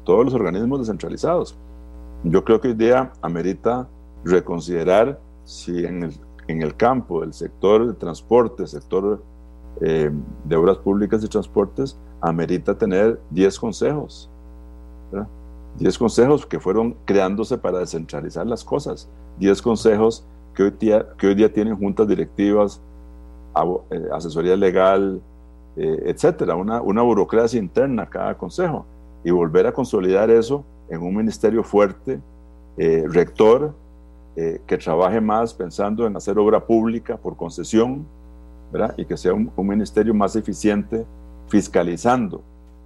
todos 0.05 0.24
los 0.24 0.34
organismos 0.34 0.80
descentralizados. 0.80 1.57
Yo 2.24 2.44
creo 2.44 2.61
que 2.61 2.68
hoy 2.68 2.74
día 2.74 3.12
amerita 3.22 3.86
reconsiderar 4.24 5.20
si 5.44 5.84
en 5.84 6.05
el, 6.05 6.16
en 6.49 6.62
el 6.62 6.76
campo 6.76 7.20
del 7.20 7.32
sector 7.32 7.86
de 7.86 7.94
transporte, 7.94 8.66
sector 8.66 9.22
eh, 9.80 10.11
de 10.44 10.57
obras 10.57 10.78
públicas 10.78 11.22
y 11.22 11.28
transportes, 11.28 11.97
amerita 12.20 12.76
tener 12.76 13.20
10 13.30 13.59
consejos. 13.59 14.30
10 15.78 15.98
consejos 15.98 16.46
que 16.46 16.60
fueron 16.60 16.96
creándose 17.04 17.58
para 17.58 17.78
descentralizar 17.78 18.46
las 18.46 18.64
cosas. 18.64 19.08
10 19.38 19.60
consejos 19.62 20.26
que 20.54 20.64
hoy 20.64 20.70
día, 20.78 21.06
que 21.18 21.26
hoy 21.26 21.34
día 21.34 21.52
tienen 21.52 21.76
juntas 21.76 22.08
directivas, 22.08 22.80
eh, 23.90 24.08
asesoría 24.12 24.56
legal, 24.56 25.20
eh, 25.76 26.02
etcétera, 26.06 26.56
una, 26.56 26.80
una 26.80 27.02
burocracia 27.02 27.58
interna 27.58 28.06
cada 28.06 28.36
consejo 28.36 28.86
y 29.24 29.30
volver 29.30 29.66
a 29.66 29.72
consolidar 29.72 30.30
eso 30.30 30.64
en 30.88 31.02
un 31.02 31.16
ministerio 31.16 31.62
fuerte, 31.62 32.20
eh, 32.78 33.04
rector, 33.08 33.74
eh, 34.36 34.60
que 34.66 34.76
trabaje 34.76 35.20
más 35.20 35.54
pensando 35.54 36.06
en 36.06 36.16
hacer 36.16 36.38
obra 36.38 36.64
pública 36.64 37.16
por 37.16 37.36
concesión, 37.36 38.06
¿verdad? 38.72 38.94
y 38.96 39.04
que 39.04 39.16
sea 39.16 39.32
un, 39.34 39.50
ministerio 39.56 40.14
más 40.14 40.36
eficiente 40.36 41.04
fiscalizando, 41.48 42.42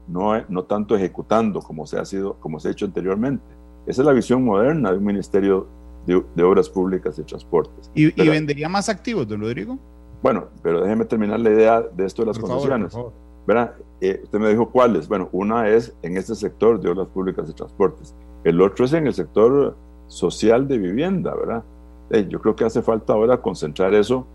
no, 0.09 0.41
no 0.49 0.65
tanto 0.65 0.97
ejecutando 0.97 1.61
como 1.61 1.87
se, 1.87 1.99
ha 1.99 2.05
sido, 2.05 2.35
como 2.35 2.61
se 2.61 2.69
ha 2.69 2.71
hecho 2.73 2.87
anteriormente. 2.87 3.45
Esa 3.87 4.03
es 4.03 4.07
la 4.07 4.13
visión 4.13 4.45
moderna 4.45 4.91
de 4.93 4.99
un 4.99 5.05
ministerio 5.05 5.67
de, 6.07 6.43
obras 6.43 6.69
públicas 6.69 7.19
y 7.19 7.23
transportes. 7.23 7.91
¿Y, 7.95 8.11
vendería 8.29 8.69
más 8.69 8.89
activos, 8.89 9.29
don 9.29 9.41
Rodrigo? 9.41 9.79
Bueno, 10.23 10.49
pero 10.63 10.83
déjeme 10.83 11.05
terminar 11.05 11.41
la 11.41 11.51
idea 11.51 11.81
de 11.81 12.05
esto 12.05 12.23
de 12.23 12.27
las 12.27 12.39
concesiones. 12.39 12.97
¿verdad? 13.47 13.75
Eh, 14.01 14.21
usted 14.23 14.39
me 14.39 14.49
dijo 14.49 14.71
cuáles. 14.71 15.09
Bueno, 15.09 15.29
una 15.33 15.69
es 15.69 15.95
en 16.03 16.17
este 16.17 16.35
sector 16.35 16.81
de 16.81 16.91
obras 16.91 17.09
públicas 17.09 17.49
y 17.49 17.53
transportes. 17.53 18.15
El 18.45 18.61
otro 18.61 18.85
es 18.85 18.93
en 18.93 19.07
el 19.07 19.15
sector 19.15 19.77
social 20.09 20.69
de 20.69 20.79
vivienda, 20.79 21.35
¿verdad? 21.35 21.65
Eh, 22.11 22.27
yo 22.29 22.41
creo 22.41 22.57
que 22.57 22.65
hace 22.65 22.83
falta 22.83 23.13
ahora 23.13 23.41
concentrar 23.41 23.95
eso 23.95 24.27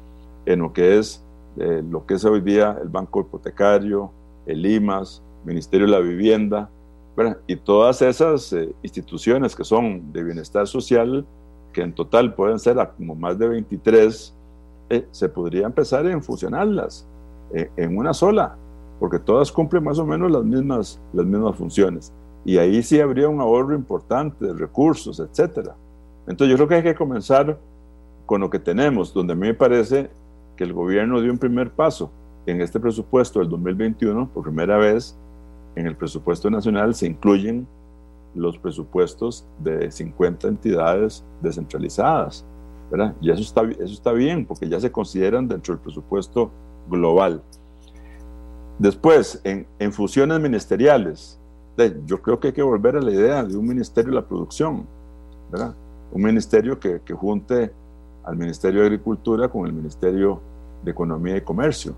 en 0.46 0.60
lo 0.60 0.74
que 0.74 0.98
es 0.98 1.26
eh, 1.58 1.82
lo 1.90 2.06
que 2.06 2.16
es 2.16 2.26
hoy 2.26 2.42
día 2.42 2.78
el 2.82 2.90
Banco 2.90 3.22
Hipotecario, 3.22 4.12
el 4.46 4.66
IMAS, 4.66 5.24
Ministerio 5.46 5.86
de 5.88 5.92
la 5.92 6.00
Vivienda, 6.00 6.70
¿verdad? 7.16 7.38
y 7.48 7.56
todas 7.56 8.02
esas 8.02 8.56
instituciones 8.82 9.56
que 9.56 9.64
son 9.64 10.12
de 10.12 10.24
bienestar 10.24 10.68
social, 10.68 11.26
que 11.72 11.82
en 11.82 11.94
total 11.94 12.34
pueden 12.34 12.60
ser 12.60 12.78
como 12.98 13.16
más 13.16 13.38
de 13.38 13.48
23, 13.48 14.34
se 15.12 15.30
podría 15.30 15.66
empezar 15.66 16.06
a 16.08 16.22
fusionarlas 16.22 17.08
en 17.52 17.98
una 17.98 18.14
sola, 18.14 18.56
porque 19.00 19.20
todas 19.20 19.52
cumplen 19.52 19.84
más 19.84 20.00
o 20.00 20.06
menos 20.06 20.32
las 20.32 20.44
mismas, 20.44 21.02
las 21.14 21.26
mismas 21.26 21.56
funciones. 21.56 22.14
Y 22.44 22.58
ahí 22.58 22.84
sí 22.84 23.00
habría 23.00 23.28
un 23.28 23.42
ahorro 23.42 23.76
importante 23.76 24.46
de 24.46 24.54
recursos, 24.54 25.20
etc. 25.20 25.70
Entonces 26.28 26.50
yo 26.50 26.56
creo 26.56 26.68
que 26.68 26.76
hay 26.76 26.84
que 26.84 26.96
comenzar 26.96 27.58
con 28.26 28.42
lo 28.42 28.50
que 28.50 28.60
tenemos, 28.60 29.14
donde 29.14 29.34
a 29.34 29.36
mí 29.36 29.48
me 29.48 29.54
parece 29.54 30.10
que 30.56 30.64
el 30.64 30.74
gobierno 30.74 31.22
dio 31.22 31.32
un 31.32 31.38
primer 31.38 31.72
paso 31.72 32.12
en 32.46 32.62
este 32.62 32.80
presupuesto 32.80 33.40
del 33.40 33.50
2021, 33.50 34.30
por 34.30 34.44
primera 34.44 34.78
vez 34.78 35.18
en 35.76 35.88
el 35.88 35.96
presupuesto 35.96 36.50
nacional 36.50 36.96
se 36.96 37.08
incluyen 37.08 37.68
los 38.34 38.58
presupuestos 38.58 39.46
de 39.60 39.90
50 39.92 40.48
entidades 40.48 41.24
descentralizadas, 41.42 42.46
¿verdad? 42.92 43.16
Y 43.22 43.32
eso 43.32 43.42
está, 43.42 43.64
eso 43.64 43.94
está 43.94 44.12
bien, 44.12 44.46
porque 44.46 44.68
ya 44.68 44.80
se 44.80 44.92
consideran 44.92 45.48
dentro 45.48 45.74
del 45.74 45.82
presupuesto 45.82 46.52
global. 46.90 47.42
Después, 48.78 49.40
en, 49.44 49.66
en, 49.80 49.94
fusiones 49.94 50.40
ministeriales, 50.40 51.40
yo 52.06 52.22
creo 52.22 52.40
que 52.40 52.48
hay 52.48 52.54
que 52.54 52.62
volver 52.62 52.98
a 52.98 53.02
la 53.02 53.12
idea 53.12 53.44
de 53.44 53.56
un 53.56 53.66
ministerio 53.66 54.12
de 54.12 54.16
la 54.16 54.28
producción, 54.28 54.86
¿verdad? 55.50 55.74
Un 56.12 56.22
ministerio 56.22 56.78
que, 56.80 57.02
que 57.04 57.14
junte 57.14 57.72
al 58.26 58.36
Ministerio 58.36 58.82
de 58.82 58.88
Agricultura 58.88 59.48
con 59.48 59.66
el 59.66 59.74
Ministerio 59.74 60.42
de 60.84 60.92
Economía 60.92 61.38
y 61.38 61.42
Comercio. 61.42 61.96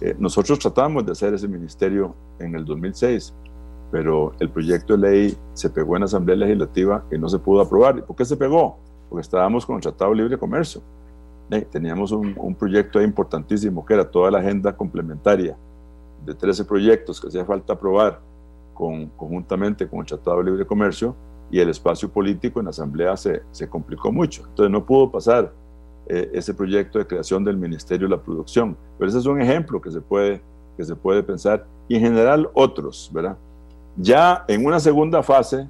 Eh, 0.00 0.16
nosotros 0.18 0.58
tratamos 0.58 1.04
de 1.04 1.12
hacer 1.12 1.34
ese 1.34 1.46
ministerio 1.46 2.14
en 2.38 2.54
el 2.54 2.64
2006, 2.64 3.34
pero 3.90 4.32
el 4.38 4.48
proyecto 4.48 4.96
de 4.96 4.98
ley 4.98 5.38
se 5.52 5.68
pegó 5.68 5.96
en 5.96 6.00
la 6.00 6.06
Asamblea 6.06 6.36
Legislativa 6.36 7.04
y 7.10 7.18
no 7.18 7.28
se 7.28 7.38
pudo 7.38 7.60
aprobar. 7.60 7.98
¿Y 7.98 8.02
por 8.02 8.16
qué 8.16 8.24
se 8.24 8.36
pegó? 8.36 8.78
Porque 9.08 9.20
estábamos 9.20 9.66
con 9.66 9.76
el 9.76 9.82
Tratado 9.82 10.12
de 10.12 10.16
Libre 10.16 10.38
Comercio. 10.38 10.80
Eh, 11.50 11.66
teníamos 11.70 12.12
un, 12.12 12.54
proyecto 12.54 13.02
importantísimo 13.02 13.84
que 13.84 13.94
era 13.94 14.08
toda 14.08 14.30
la 14.30 14.38
agenda 14.38 14.74
complementaria 14.74 15.56
de 16.24 16.34
13 16.34 16.64
proyectos 16.64 17.20
que 17.20 17.26
hacía 17.26 17.44
falta 17.44 17.72
aprobar 17.72 18.20
con, 18.72 19.06
conjuntamente 19.16 19.88
con 19.88 20.00
el 20.00 20.06
Tratado 20.06 20.38
de 20.38 20.44
Libre 20.44 20.66
Comercio 20.66 21.14
y 21.50 21.58
el 21.58 21.68
espacio 21.68 22.08
político 22.08 22.60
en 22.60 22.66
la 22.66 22.70
Asamblea 22.70 23.16
se, 23.16 23.42
se 23.50 23.68
complicó 23.68 24.12
mucho. 24.12 24.44
Entonces 24.48 24.70
no 24.70 24.86
pudo 24.86 25.10
pasar 25.10 25.52
eh, 26.06 26.30
ese 26.34 26.54
proyecto 26.54 26.98
de 26.98 27.06
creación 27.06 27.44
del 27.44 27.56
Ministerio 27.56 28.08
de 28.08 28.16
la 28.16 28.22
Producción. 28.22 28.76
Pero 28.98 29.08
ese 29.08 29.18
es 29.18 29.26
un 29.26 29.40
ejemplo 29.40 29.80
que 29.80 29.90
se 29.90 30.00
puede, 30.00 30.42
que 30.76 30.84
se 30.84 30.96
puede 30.96 31.22
pensar 31.22 31.66
y 31.88 31.96
en 31.96 32.02
general 32.02 32.50
otros, 32.54 33.10
¿verdad? 33.12 33.36
Ya 33.96 34.44
en 34.48 34.64
una 34.64 34.80
segunda 34.80 35.22
fase, 35.22 35.68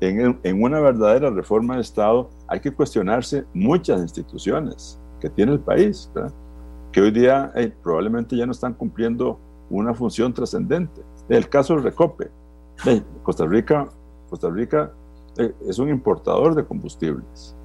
en, 0.00 0.38
en 0.42 0.62
una 0.62 0.80
verdadera 0.80 1.30
reforma 1.30 1.76
de 1.76 1.82
Estado, 1.82 2.28
hay 2.48 2.60
que 2.60 2.72
cuestionarse 2.72 3.44
muchas 3.54 4.00
instituciones 4.00 4.98
que 5.20 5.30
tiene 5.30 5.52
el 5.52 5.60
país, 5.60 6.10
¿verdad? 6.14 6.32
que 6.92 7.00
hoy 7.00 7.10
día 7.10 7.52
probablemente 7.82 8.36
ya 8.36 8.44
no 8.44 8.52
están 8.52 8.74
cumpliendo 8.74 9.38
una 9.70 9.94
función 9.94 10.32
trascendente. 10.32 11.00
El 11.28 11.48
caso 11.48 11.74
del 11.74 11.84
Recope. 11.84 12.30
Costa 13.22 13.46
Rica, 13.46 13.88
Costa 14.28 14.50
Rica 14.50 14.92
eh, 15.38 15.54
es 15.66 15.78
un 15.78 15.88
importador 15.88 16.54
de 16.54 16.64
combustibles 16.64 17.56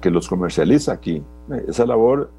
que 0.00 0.10
los 0.10 0.28
comercializa 0.28 0.92
aquí. 0.92 1.22
Esa 1.66 1.86
labor, 1.86 2.30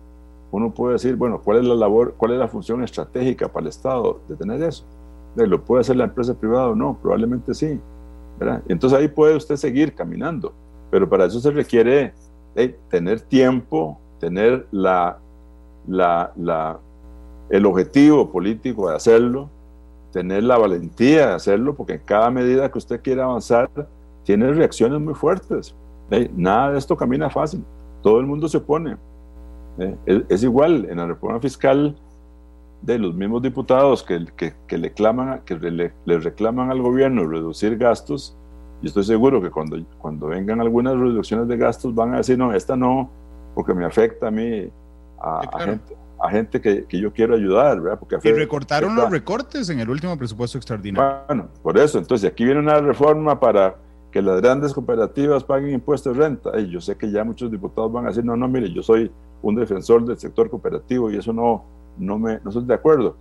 uno 0.51 0.73
puede 0.73 0.93
decir, 0.93 1.15
bueno, 1.15 1.41
¿cuál 1.41 1.59
es 1.59 1.65
la 1.65 1.75
labor, 1.75 2.15
cuál 2.17 2.33
es 2.33 2.39
la 2.39 2.47
función 2.47 2.83
estratégica 2.83 3.47
para 3.47 3.63
el 3.63 3.69
Estado 3.69 4.19
de 4.27 4.35
tener 4.35 4.61
eso? 4.63 4.85
¿Lo 5.35 5.63
puede 5.63 5.81
hacer 5.81 5.95
la 5.95 6.05
empresa 6.05 6.33
privada 6.33 6.69
o 6.69 6.75
no? 6.75 6.97
Probablemente 7.01 7.53
sí. 7.53 7.79
¿verdad? 8.39 8.63
Entonces 8.67 8.97
ahí 8.97 9.07
puede 9.07 9.35
usted 9.35 9.57
seguir 9.57 9.93
caminando, 9.93 10.53
pero 10.89 11.07
para 11.07 11.25
eso 11.25 11.39
se 11.39 11.51
requiere 11.51 12.13
tener 12.89 13.21
tiempo, 13.21 13.99
tener 14.19 14.65
la, 14.71 15.17
la, 15.87 16.31
la, 16.37 16.79
el 17.49 17.65
objetivo 17.65 18.31
político 18.31 18.89
de 18.89 18.95
hacerlo, 18.95 19.49
tener 20.11 20.43
la 20.43 20.57
valentía 20.57 21.27
de 21.27 21.33
hacerlo, 21.33 21.75
porque 21.75 21.93
en 21.93 22.01
cada 22.05 22.31
medida 22.31 22.71
que 22.71 22.77
usted 22.77 23.01
quiere 23.01 23.21
avanzar, 23.21 23.69
tiene 24.23 24.51
reacciones 24.53 24.99
muy 24.99 25.13
fuertes. 25.13 25.75
Nada 26.35 26.71
de 26.71 26.79
esto 26.79 26.95
camina 26.97 27.29
fácil, 27.29 27.63
todo 28.01 28.19
el 28.19 28.25
mundo 28.25 28.47
se 28.47 28.57
opone. 28.57 28.97
Es, 30.05 30.43
igual 30.43 30.87
en 30.89 30.97
la 30.97 31.07
reforma 31.07 31.39
fiscal 31.39 31.95
de 32.81 32.99
los 32.99 33.13
mismos 33.13 33.41
diputados 33.41 34.03
que, 34.03 34.25
que, 34.67 34.77
le, 34.77 34.91
claman, 34.91 35.41
que 35.45 35.55
le, 35.55 35.93
reclaman 36.05 36.69
al 36.69 36.81
gobierno 36.81 37.27
reducir 37.27 37.77
gastos, 37.77 38.35
y 38.81 38.87
estoy 38.87 39.03
seguro 39.03 39.41
que 39.41 39.49
cuando, 39.49 39.77
cuando 39.97 40.27
vengan 40.27 40.61
algunas 40.61 40.97
reducciones 40.97 41.47
de 41.47 41.57
gastos 41.57 41.93
van 41.93 42.13
a 42.13 42.17
decir, 42.17 42.37
no, 42.37 42.53
esta 42.53 42.75
no, 42.75 43.09
porque 43.53 43.73
me 43.73 43.85
afecta 43.85 44.27
a 44.27 44.31
mí, 44.31 44.69
a, 45.21 45.59
gente, 45.59 45.97
a 46.19 46.29
gente 46.29 46.61
que, 46.61 46.85
que, 46.85 46.99
yo 46.99 47.11
quiero 47.11 47.35
ayudar, 47.35 47.81
¿verdad? 47.81 47.99
Porque 47.99 48.17
y 48.23 48.31
recortaron 48.31 48.95
los 48.95 49.09
recortes 49.09 49.69
en 49.69 49.81
el 49.81 49.89
último 49.89 50.17
presupuesto 50.17 50.57
extraordinario. 50.57 51.23
Bueno, 51.27 51.47
por 51.61 51.77
eso, 51.77 51.99
entonces 51.99 52.29
aquí 52.29 52.45
viene 52.45 52.61
una 52.61 52.79
reforma 52.79 53.37
para 53.37 53.75
que 54.11 54.21
las 54.21 54.41
grandes 54.41 54.73
cooperativas 54.73 55.43
paguen 55.43 55.73
impuestos 55.73 56.15
de 56.15 56.23
renta. 56.23 56.59
Y 56.59 56.69
yo 56.69 56.81
sé 56.81 56.95
que 56.95 57.11
ya 57.11 57.23
muchos 57.23 57.51
diputados 57.51 57.91
van 57.91 58.05
a 58.05 58.09
decir, 58.09 58.25
no, 58.25 58.35
no, 58.35 58.47
mire, 58.47 58.71
yo 58.71 58.81
soy 58.81 59.11
un 59.41 59.55
defensor 59.55 60.03
del 60.05 60.17
sector 60.17 60.49
cooperativo 60.49 61.11
y 61.11 61.17
eso 61.17 61.31
no, 61.31 61.63
no, 61.97 62.17
me, 62.17 62.39
no 62.43 62.49
estoy 62.49 62.65
de 62.65 62.73
acuerdo. 62.73 63.15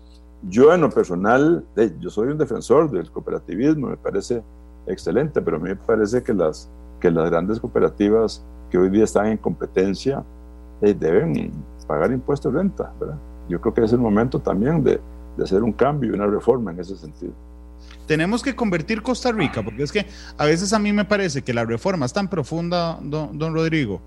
Yo 0.49 0.73
en 0.73 0.81
lo 0.81 0.91
personal, 0.91 1.65
yo 2.01 2.11
soy 2.11 2.29
un 2.29 2.39
defensor 2.39 2.91
del 2.91 3.11
cooperativismo, 3.11 3.89
me 3.89 3.97
parece 3.97 4.43
excelente, 4.87 5.43
pero 5.43 5.57
a 5.57 5.61
mí 5.61 5.69
me 5.71 5.77
parece 5.77 6.23
que 6.23 6.33
las, 6.33 6.71
que 7.01 7.11
las 7.11 7.29
grandes 7.29 7.61
cooperativas 7.61 8.45
que 8.71 8.79
hoy 8.79 8.89
día 8.89 9.05
están 9.05 9.27
en 9.27 9.39
competencia 9.39 10.25
deben 10.81 11.53
pagar 11.87 12.13
impuestos 12.13 12.53
de 12.53 12.59
renta, 12.61 12.93
¿verdad? 13.01 13.19
Yo 13.49 13.61
creo 13.61 13.75
que 13.75 13.83
es 13.83 13.93
el 13.93 13.99
momento 13.99 14.39
también 14.39 14.85
de, 14.85 15.01
de 15.37 15.45
hacer 15.45 15.63
un 15.63 15.73
cambio 15.73 16.11
y 16.11 16.15
una 16.15 16.27
reforma 16.27 16.71
en 16.71 16.81
ese 16.81 16.97
sentido 16.97 17.33
tenemos 18.09 18.43
que 18.43 18.57
convertir 18.57 19.03
Costa 19.03 19.31
Rica, 19.31 19.63
porque 19.63 19.85
es 19.85 19.93
que 19.93 20.07
a 20.37 20.47
veces 20.47 20.73
a 20.73 20.81
mí 20.81 20.93
me 20.93 21.05
parece 21.05 21.43
que 21.43 21.55
la 21.55 21.65
reforma 21.65 22.07
es 22.07 22.13
tan 22.13 22.29
profunda, 22.29 22.99
don, 23.03 23.39
don 23.39 23.55
Rodrigo, 23.55 24.03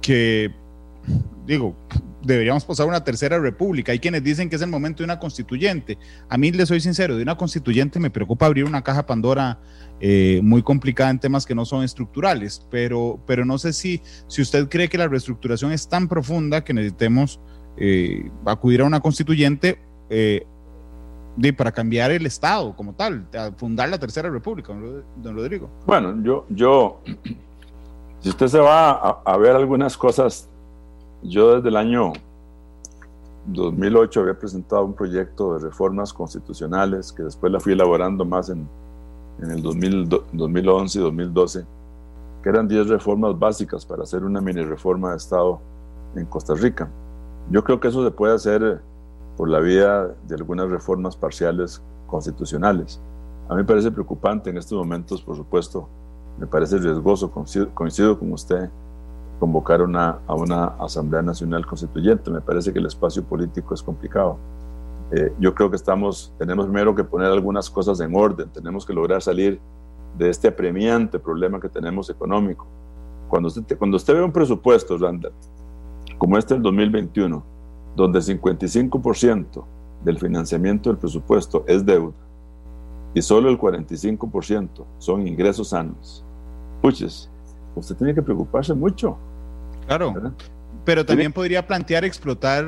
que 0.00 0.52
digo, 1.46 1.74
deberíamos 2.22 2.64
pasar 2.64 2.84
a 2.84 2.88
una 2.88 3.02
tercera 3.02 3.38
república. 3.38 3.92
Hay 3.92 3.98
quienes 3.98 4.22
dicen 4.22 4.48
que 4.48 4.56
es 4.56 4.62
el 4.62 4.70
momento 4.70 4.98
de 4.98 5.04
una 5.04 5.18
constituyente. 5.18 5.98
A 6.28 6.38
mí, 6.38 6.52
le 6.52 6.66
soy 6.66 6.80
sincero, 6.80 7.16
de 7.16 7.22
una 7.22 7.36
constituyente 7.36 7.98
me 7.98 8.10
preocupa 8.10 8.46
abrir 8.46 8.64
una 8.64 8.82
caja 8.82 9.06
Pandora 9.06 9.58
eh, 10.00 10.40
muy 10.42 10.62
complicada 10.62 11.10
en 11.10 11.18
temas 11.18 11.46
que 11.46 11.54
no 11.54 11.64
son 11.64 11.82
estructurales, 11.82 12.66
pero, 12.70 13.20
pero 13.26 13.44
no 13.44 13.58
sé 13.58 13.72
si, 13.72 14.02
si 14.28 14.42
usted 14.42 14.68
cree 14.68 14.88
que 14.88 14.98
la 14.98 15.08
reestructuración 15.08 15.72
es 15.72 15.88
tan 15.88 16.08
profunda 16.08 16.62
que 16.62 16.74
necesitemos 16.74 17.40
eh, 17.78 18.30
acudir 18.44 18.82
a 18.82 18.84
una 18.84 19.00
constituyente 19.00 19.78
eh, 20.10 20.46
de, 21.36 21.52
para 21.52 21.72
cambiar 21.72 22.10
el 22.10 22.26
Estado 22.26 22.74
como 22.74 22.92
tal, 22.92 23.26
fundar 23.56 23.88
la 23.88 23.98
tercera 23.98 24.30
república, 24.30 24.72
don 25.16 25.36
Rodrigo. 25.36 25.68
Bueno, 25.86 26.14
yo, 26.22 26.46
yo 26.48 27.00
si 28.20 28.28
usted 28.28 28.46
se 28.46 28.58
va 28.58 28.92
a, 28.92 29.22
a 29.24 29.36
ver 29.36 29.56
algunas 29.56 29.96
cosas 29.96 30.48
yo 31.22 31.56
desde 31.56 31.68
el 31.68 31.76
año 31.76 32.12
2008 33.46 34.20
había 34.20 34.38
presentado 34.38 34.84
un 34.84 34.94
proyecto 34.94 35.54
de 35.54 35.64
reformas 35.64 36.12
constitucionales 36.12 37.12
que 37.12 37.22
después 37.22 37.52
la 37.52 37.60
fui 37.60 37.72
elaborando 37.72 38.24
más 38.24 38.50
en, 38.50 38.68
en 39.42 39.50
el 39.50 39.62
2011 39.62 40.98
y 40.98 41.02
2012, 41.02 41.64
que 42.42 42.48
eran 42.48 42.68
10 42.68 42.88
reformas 42.88 43.38
básicas 43.38 43.84
para 43.84 44.02
hacer 44.02 44.24
una 44.24 44.40
mini 44.40 44.62
reforma 44.62 45.10
de 45.10 45.16
Estado 45.16 45.60
en 46.14 46.24
Costa 46.26 46.54
Rica. 46.54 46.88
Yo 47.50 47.62
creo 47.64 47.80
que 47.80 47.88
eso 47.88 48.04
se 48.04 48.10
puede 48.10 48.34
hacer 48.34 48.80
por 49.36 49.48
la 49.48 49.60
vía 49.60 50.08
de 50.26 50.34
algunas 50.34 50.68
reformas 50.68 51.16
parciales 51.16 51.82
constitucionales. 52.06 53.00
A 53.48 53.54
mí 53.54 53.58
me 53.58 53.64
parece 53.64 53.90
preocupante 53.90 54.50
en 54.50 54.56
estos 54.56 54.78
momentos, 54.78 55.22
por 55.22 55.36
supuesto, 55.36 55.88
me 56.38 56.46
parece 56.46 56.78
riesgoso, 56.78 57.30
coincido, 57.30 57.68
coincido 57.74 58.18
con 58.18 58.32
usted, 58.32 58.68
convocar 59.38 59.82
una, 59.82 60.18
a 60.26 60.34
una 60.34 60.64
Asamblea 60.78 61.22
Nacional 61.22 61.66
Constituyente. 61.66 62.30
Me 62.30 62.40
parece 62.40 62.72
que 62.72 62.78
el 62.78 62.86
espacio 62.86 63.22
político 63.22 63.74
es 63.74 63.82
complicado. 63.82 64.38
Eh, 65.12 65.32
yo 65.38 65.54
creo 65.54 65.70
que 65.70 65.76
estamos, 65.76 66.32
tenemos 66.38 66.66
primero 66.66 66.94
que 66.94 67.04
poner 67.04 67.30
algunas 67.30 67.70
cosas 67.70 68.00
en 68.00 68.16
orden, 68.16 68.48
tenemos 68.48 68.86
que 68.86 68.92
lograr 68.92 69.22
salir 69.22 69.60
de 70.16 70.30
este 70.30 70.48
apremiante 70.48 71.18
problema 71.18 71.60
que 71.60 71.68
tenemos 71.68 72.08
económico. 72.10 72.66
Cuando 73.28 73.48
usted, 73.48 73.76
cuando 73.76 73.96
usted 73.96 74.14
ve 74.14 74.22
un 74.22 74.32
presupuesto, 74.32 74.96
Randall, 74.96 75.32
como 76.18 76.38
este 76.38 76.54
del 76.54 76.62
2021, 76.62 77.44
donde 77.96 78.18
55% 78.20 79.64
del 80.04 80.18
financiamiento 80.18 80.90
del 80.90 80.98
presupuesto 80.98 81.64
es 81.66 81.84
deuda 81.84 82.14
y 83.14 83.22
solo 83.22 83.48
el 83.48 83.58
45% 83.58 84.84
son 84.98 85.26
ingresos 85.26 85.68
sanos, 85.68 86.24
puches, 86.82 87.30
usted 87.76 87.96
tiene 87.96 88.14
que 88.14 88.22
preocuparse 88.22 88.74
mucho. 88.74 89.16
Claro, 89.86 90.14
pero 90.84 91.06
también 91.06 91.32
podría 91.32 91.66
plantear 91.66 92.04
explotar, 92.04 92.66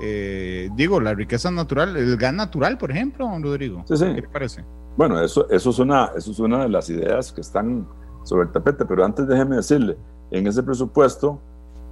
eh, 0.00 0.70
digo, 0.74 1.00
la 1.00 1.14
riqueza 1.14 1.50
natural, 1.50 1.96
el 1.96 2.16
gas 2.16 2.32
natural, 2.32 2.78
por 2.78 2.90
ejemplo, 2.90 3.28
Rodrigo. 3.40 3.84
Sí, 3.86 3.96
sí. 3.96 4.06
¿Qué 4.06 4.22
le 4.22 4.28
parece? 4.28 4.64
Bueno, 4.96 5.22
eso, 5.22 5.48
eso, 5.50 5.70
es 5.70 5.78
una, 5.78 6.10
eso 6.16 6.30
es 6.30 6.38
una 6.38 6.62
de 6.62 6.68
las 6.68 6.88
ideas 6.90 7.32
que 7.32 7.40
están 7.40 7.86
sobre 8.24 8.46
el 8.46 8.52
tapete, 8.52 8.84
pero 8.84 9.04
antes 9.04 9.28
déjeme 9.28 9.56
decirle, 9.56 9.96
en 10.30 10.46
ese 10.46 10.62
presupuesto, 10.62 11.40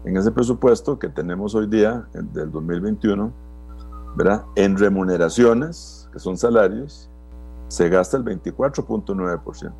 en 0.06 0.16
ese 0.16 0.30
presupuesto 0.30 0.98
que 0.98 1.10
tenemos 1.10 1.54
hoy 1.54 1.66
día, 1.66 2.08
del 2.14 2.50
2021, 2.50 3.30
¿verdad? 4.16 4.44
En 4.54 4.78
remuneraciones, 4.78 6.08
que 6.12 6.18
son 6.18 6.38
salarios, 6.38 7.10
se 7.68 7.88
gasta 7.90 8.16
el 8.16 8.24
24.9% 8.24 9.72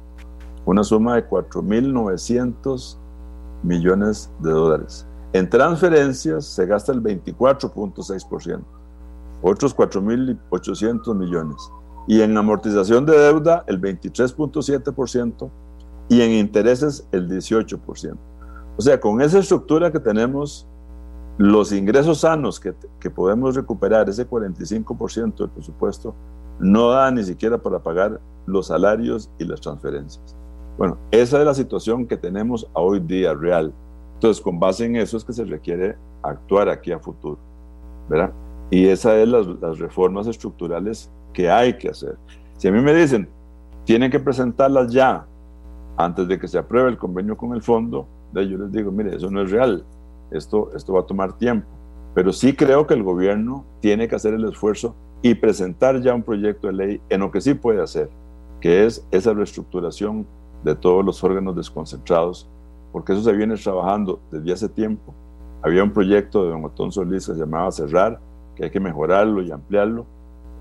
una 0.67 0.83
suma 0.83 1.15
de 1.15 1.27
4.900 1.29 2.97
millones 3.63 4.31
de 4.41 4.51
dólares. 4.51 5.07
En 5.33 5.49
transferencias 5.49 6.45
se 6.45 6.67
gasta 6.67 6.93
el 6.93 7.03
24.6%, 7.03 8.61
otros 9.43 9.77
4.800 9.77 11.15
millones. 11.15 11.57
Y 12.09 12.21
en 12.21 12.37
amortización 12.37 13.07
de 13.07 13.19
deuda 13.19 13.65
el 13.67 13.81
23.7% 13.81 15.51
y 16.09 16.21
en 16.21 16.33
intereses 16.33 17.07
el 17.13 17.29
18%. 17.29 18.17
O 18.77 18.83
sea, 18.83 19.01
con 19.01 19.21
esa 19.21 19.39
estructura 19.39 19.91
que 19.91 20.01
tenemos, 20.01 20.67
los 21.39 21.73
ingresos 21.73 22.21
sanos 22.21 22.61
que, 22.61 22.75
que 23.01 23.11
podemos 23.11 23.55
recuperar, 23.55 24.09
ese 24.09 24.29
45% 24.29 25.37
del 25.37 25.51
presupuesto, 25.51 26.15
no 26.59 26.91
da 26.91 27.11
ni 27.11 27.25
siquiera 27.25 27.59
para 27.59 27.79
pagar 27.79 28.21
los 28.47 28.69
salarios 28.69 29.31
y 29.39 29.45
las 29.45 29.61
transferencias. 29.61 30.37
Bueno, 30.79 30.99
esa 31.11 31.39
es 31.39 31.45
la 31.45 31.55
situación 31.55 32.07
que 32.07 32.17
tenemos 32.17 32.69
hoy 32.75 33.01
día 33.01 33.35
real. 33.35 33.73
Entonces, 34.15 34.43
con 34.43 34.59
base 34.61 34.85
en 34.85 34.97
eso 34.97 35.17
es 35.17 35.25
que 35.25 35.33
se 35.33 35.45
requiere 35.45 35.97
actuar 36.23 36.69
aquí 36.69 36.93
a 36.93 36.99
futuro, 36.99 37.39
¿verdad? 38.09 38.33
Y 38.71 38.87
esas 38.87 39.27
las, 39.29 39.47
las 39.47 39.79
reformas 39.79 40.27
estructurales 40.27 41.11
que 41.33 41.51
hay 41.51 41.77
que 41.79 41.91
hacer. 41.91 42.17
Si 42.57 42.69
a 42.69 42.73
mí 42.73 42.81
me 42.81 42.95
dicen, 42.95 43.29
tienen 43.85 44.11
que 44.11 44.19
presentarlas 44.19 44.93
ya, 44.93 45.27
antes 45.97 46.29
de 46.29 46.39
que 46.39 46.49
se 46.49 46.59
apruebe 46.59 46.91
el 46.91 46.99
convenio 46.99 47.37
con 47.37 47.55
el 47.55 47.63
fondo, 47.63 48.07
yo 48.35 48.59
les 48.59 48.73
digo, 48.73 48.91
mire, 48.91 49.17
eso 49.17 49.31
no 49.31 49.43
es 49.43 49.51
real, 49.51 49.85
esto, 50.31 50.71
esto 50.75 50.93
va 50.93 51.01
a 51.01 51.07
tomar 51.07 51.37
tiempo. 51.39 51.67
Pero 52.15 52.33
sí 52.33 52.55
creo 52.55 52.87
que 52.87 52.95
el 52.95 53.03
gobierno 53.03 53.65
tiene 53.81 54.09
que 54.09 54.17
hacer 54.17 54.35
el 54.35 54.45
esfuerzo 54.45 54.95
y 55.23 55.35
presentar 55.35 56.01
ya 56.01 56.15
un 56.15 56.23
proyecto 56.23 56.67
de 56.67 56.73
ley 56.73 57.01
en 57.09 57.21
lo 57.21 57.31
que 57.31 57.41
sí 57.41 57.55
puede 57.55 57.83
hacer, 57.83 58.09
que 58.61 58.87
es 58.87 59.07
esa 59.11 59.33
reestructuración 59.33 60.27
de 60.65 60.75
todos 60.75 61.05
los 61.05 61.23
órganos 61.23 61.57
desconcentrados, 61.57 62.49
porque 62.93 63.13
eso 63.13 63.23
se 63.23 63.33
viene 63.33 63.57
trabajando 63.57 64.21
desde 64.31 64.53
hace 64.53 64.69
tiempo. 64.69 65.15
había 65.63 65.83
un 65.83 65.91
proyecto 65.91 66.45
de 66.45 66.51
don 66.51 66.65
Otón 66.65 66.93
Solís 66.93 67.27
que 67.27 67.35
se 67.35 67.41
llamaba 67.41 67.73
Cerrar, 67.73 68.21
que 68.55 68.65
hay 68.65 68.71
que 68.71 68.81
mejorarlo 68.81 69.43
y 69.43 69.51
ampliarlo, 69.51 70.07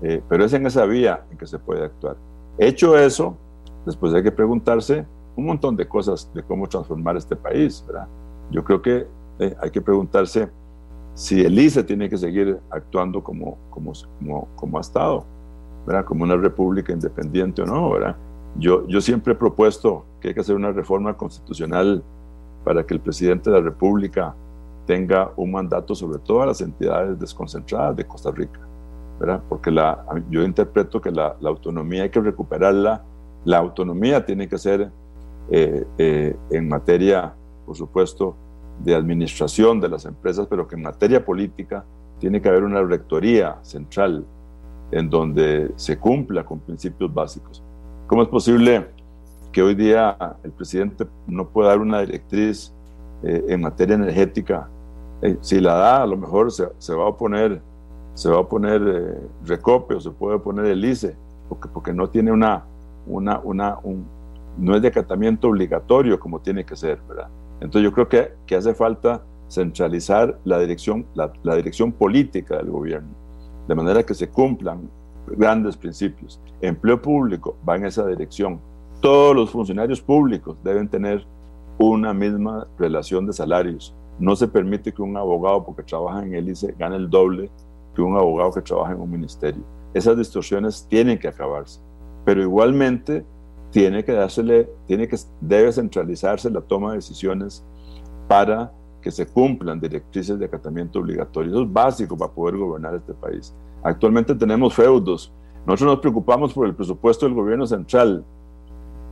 eh, 0.02 0.22
pero 0.28 0.44
es 0.44 0.52
en 0.52 0.66
esa 0.66 0.84
vía 0.84 1.24
en 1.30 1.38
que 1.38 1.46
se 1.46 1.58
puede 1.58 1.84
actuar. 1.84 2.16
Hecho 2.58 2.98
eso, 2.98 3.36
después 3.84 4.12
hay 4.14 4.22
que 4.22 4.32
preguntarse 4.32 5.06
un 5.36 5.46
montón 5.46 5.76
de 5.76 5.86
cosas 5.86 6.30
de 6.34 6.42
cómo 6.42 6.66
transformar 6.66 7.16
este 7.16 7.36
país, 7.36 7.84
¿verdad? 7.86 8.08
Yo 8.50 8.64
creo 8.64 8.82
que 8.82 9.06
eh, 9.38 9.54
hay 9.60 9.70
que 9.70 9.82
preguntarse 9.82 10.48
si 11.14 11.42
el 11.42 11.58
ICE 11.58 11.84
tiene 11.84 12.08
que 12.08 12.16
seguir 12.16 12.58
actuando 12.70 13.22
como, 13.22 13.58
como, 13.70 13.92
como, 14.18 14.48
como 14.56 14.78
ha 14.78 14.80
estado, 14.80 15.24
¿verdad? 15.86 16.04
Como 16.04 16.24
una 16.24 16.36
república 16.36 16.92
independiente 16.92 17.62
o 17.62 17.66
no, 17.66 17.90
¿verdad? 17.90 18.16
Yo, 18.58 18.86
yo 18.88 19.00
siempre 19.00 19.34
he 19.34 19.36
propuesto 19.36 20.04
que 20.20 20.28
hay 20.28 20.34
que 20.34 20.40
hacer 20.40 20.56
una 20.56 20.72
reforma 20.72 21.14
constitucional 21.16 22.02
para 22.64 22.84
que 22.84 22.94
el 22.94 23.00
presidente 23.00 23.50
de 23.50 23.58
la 23.58 23.62
República 23.62 24.34
tenga 24.86 25.32
un 25.36 25.52
mandato 25.52 25.94
sobre 25.94 26.18
todas 26.18 26.46
las 26.46 26.60
entidades 26.60 27.18
desconcentradas 27.18 27.96
de 27.96 28.04
Costa 28.06 28.30
Rica, 28.30 28.60
¿verdad? 29.20 29.42
Porque 29.48 29.70
la, 29.70 30.04
yo 30.30 30.42
interpreto 30.42 31.00
que 31.00 31.10
la, 31.10 31.36
la 31.40 31.50
autonomía 31.50 32.04
hay 32.04 32.10
que 32.10 32.20
recuperarla, 32.20 33.02
la 33.44 33.58
autonomía 33.58 34.24
tiene 34.24 34.48
que 34.48 34.58
ser 34.58 34.90
eh, 35.50 35.84
eh, 35.98 36.36
en 36.50 36.68
materia, 36.68 37.34
por 37.64 37.76
supuesto, 37.76 38.36
de 38.80 38.94
administración 38.94 39.80
de 39.80 39.88
las 39.88 40.04
empresas, 40.04 40.46
pero 40.48 40.66
que 40.68 40.76
en 40.76 40.82
materia 40.82 41.24
política 41.24 41.84
tiene 42.18 42.40
que 42.40 42.48
haber 42.48 42.64
una 42.64 42.82
rectoría 42.82 43.58
central 43.62 44.24
en 44.90 45.10
donde 45.10 45.72
se 45.76 45.98
cumpla 45.98 46.44
con 46.44 46.60
principios 46.60 47.12
básicos. 47.12 47.62
¿Cómo 48.06 48.22
es 48.22 48.28
posible 48.28 48.86
que 49.52 49.62
hoy 49.62 49.74
día 49.74 50.16
el 50.44 50.52
presidente 50.52 51.06
no 51.26 51.48
pueda 51.48 51.70
dar 51.70 51.80
una 51.80 52.00
directriz 52.00 52.72
eh, 53.22 53.44
en 53.48 53.62
materia 53.62 53.96
energética? 53.96 54.68
Eh, 55.22 55.36
si 55.40 55.60
la 55.60 55.74
da, 55.74 56.02
a 56.02 56.06
lo 56.06 56.16
mejor 56.16 56.52
se, 56.52 56.68
se 56.78 56.94
va 56.94 57.04
a 57.04 57.08
oponer, 57.08 57.60
se 58.14 58.30
va 58.30 58.40
a 58.40 58.48
poner 58.48 58.82
eh, 58.86 59.20
Recope 59.44 59.94
o 59.94 60.00
se 60.00 60.10
puede 60.10 60.38
poner 60.38 60.66
el 60.66 60.84
ICE, 60.84 61.16
porque, 61.48 61.68
porque 61.68 61.92
no 61.92 62.08
tiene 62.08 62.30
una, 62.30 62.64
una, 63.06 63.40
una 63.40 63.78
un, 63.82 64.06
no 64.58 64.74
es 64.76 64.82
de 64.82 64.88
acatamiento 64.88 65.48
obligatorio 65.48 66.18
como 66.18 66.40
tiene 66.40 66.64
que 66.64 66.76
ser, 66.76 67.00
¿verdad? 67.08 67.28
Entonces 67.60 67.82
yo 67.82 67.92
creo 67.92 68.08
que, 68.08 68.32
que 68.46 68.56
hace 68.56 68.74
falta 68.74 69.22
centralizar 69.48 70.38
la 70.44 70.58
dirección, 70.58 71.06
la, 71.14 71.32
la 71.42 71.56
dirección 71.56 71.92
política 71.92 72.56
del 72.56 72.70
gobierno, 72.70 73.08
de 73.68 73.74
manera 73.74 74.02
que 74.02 74.14
se 74.14 74.28
cumplan 74.28 74.88
grandes 75.26 75.76
principios. 75.76 76.40
Empleo 76.60 77.00
público 77.00 77.56
va 77.68 77.76
en 77.76 77.86
esa 77.86 78.06
dirección. 78.06 78.60
Todos 79.00 79.34
los 79.34 79.50
funcionarios 79.50 80.00
públicos 80.00 80.56
deben 80.62 80.88
tener 80.88 81.26
una 81.78 82.14
misma 82.14 82.66
relación 82.78 83.26
de 83.26 83.32
salarios. 83.32 83.94
No 84.18 84.34
se 84.34 84.48
permite 84.48 84.92
que 84.92 85.02
un 85.02 85.16
abogado, 85.16 85.64
porque 85.64 85.82
trabaja 85.82 86.22
en 86.24 86.34
el 86.34 86.48
ICE, 86.48 86.74
gane 86.78 86.96
el 86.96 87.10
doble 87.10 87.50
que 87.94 88.02
un 88.02 88.16
abogado 88.16 88.52
que 88.52 88.62
trabaja 88.62 88.92
en 88.92 89.00
un 89.00 89.10
ministerio. 89.10 89.62
Esas 89.92 90.16
distorsiones 90.16 90.86
tienen 90.88 91.18
que 91.18 91.28
acabarse. 91.28 91.80
Pero 92.24 92.42
igualmente 92.42 93.24
tiene 93.70 94.04
que 94.04 94.12
dársele, 94.12 94.70
tiene 94.86 95.08
que, 95.08 95.16
debe 95.40 95.72
centralizarse 95.72 96.50
la 96.50 96.60
toma 96.60 96.90
de 96.90 96.96
decisiones 96.96 97.64
para 98.28 98.72
que 99.00 99.10
se 99.10 99.26
cumplan 99.26 99.78
directrices 99.78 100.38
de 100.38 100.46
acatamiento 100.46 100.98
obligatorio. 100.98 101.52
Eso 101.52 101.62
es 101.62 101.72
básico 101.72 102.16
para 102.16 102.32
poder 102.32 102.56
gobernar 102.56 102.94
este 102.94 103.14
país. 103.14 103.54
Actualmente 103.82 104.34
tenemos 104.34 104.74
feudos. 104.74 105.32
Nosotros 105.66 105.94
nos 105.94 106.00
preocupamos 106.00 106.52
por 106.52 106.66
el 106.66 106.74
presupuesto 106.74 107.26
del 107.26 107.34
gobierno 107.34 107.66
central, 107.66 108.24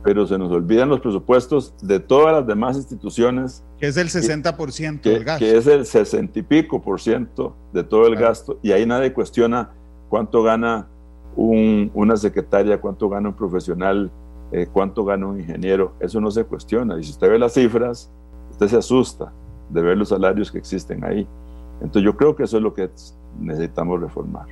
pero 0.03 0.27
se 0.27 0.37
nos 0.37 0.51
olvidan 0.51 0.89
los 0.89 0.99
presupuestos 0.99 1.73
de 1.81 1.99
todas 1.99 2.33
las 2.33 2.45
demás 2.45 2.75
instituciones. 2.75 3.63
Que 3.79 3.87
es 3.87 3.97
el 3.97 4.09
60% 4.09 5.01
del 5.01 5.23
gasto. 5.23 5.45
Que 5.45 5.57
es 5.57 5.65
el 5.65 5.85
60 5.85 6.39
y 6.39 6.43
pico 6.43 6.81
por 6.81 6.99
ciento 6.99 7.55
de 7.71 7.83
todo 7.83 8.05
el 8.07 8.15
gasto. 8.15 8.59
Y 8.61 8.71
ahí 8.71 8.85
nadie 8.85 9.13
cuestiona 9.13 9.71
cuánto 10.09 10.43
gana 10.43 10.87
un, 11.35 11.89
una 11.93 12.17
secretaria, 12.17 12.79
cuánto 12.79 13.09
gana 13.09 13.29
un 13.29 13.35
profesional, 13.35 14.11
eh, 14.51 14.67
cuánto 14.71 15.03
gana 15.05 15.27
un 15.27 15.39
ingeniero. 15.39 15.93
Eso 15.99 16.19
no 16.21 16.31
se 16.31 16.43
cuestiona. 16.43 16.99
Y 16.99 17.03
si 17.03 17.11
usted 17.11 17.29
ve 17.29 17.39
las 17.39 17.53
cifras, 17.53 18.11
usted 18.51 18.67
se 18.67 18.77
asusta 18.77 19.31
de 19.69 19.81
ver 19.81 19.97
los 19.97 20.09
salarios 20.09 20.51
que 20.51 20.57
existen 20.57 21.03
ahí. 21.03 21.27
Entonces 21.81 22.03
yo 22.03 22.15
creo 22.15 22.35
que 22.35 22.43
eso 22.43 22.57
es 22.57 22.63
lo 22.63 22.73
que 22.73 22.89
necesitamos 23.39 23.99
reformar. 23.99 24.47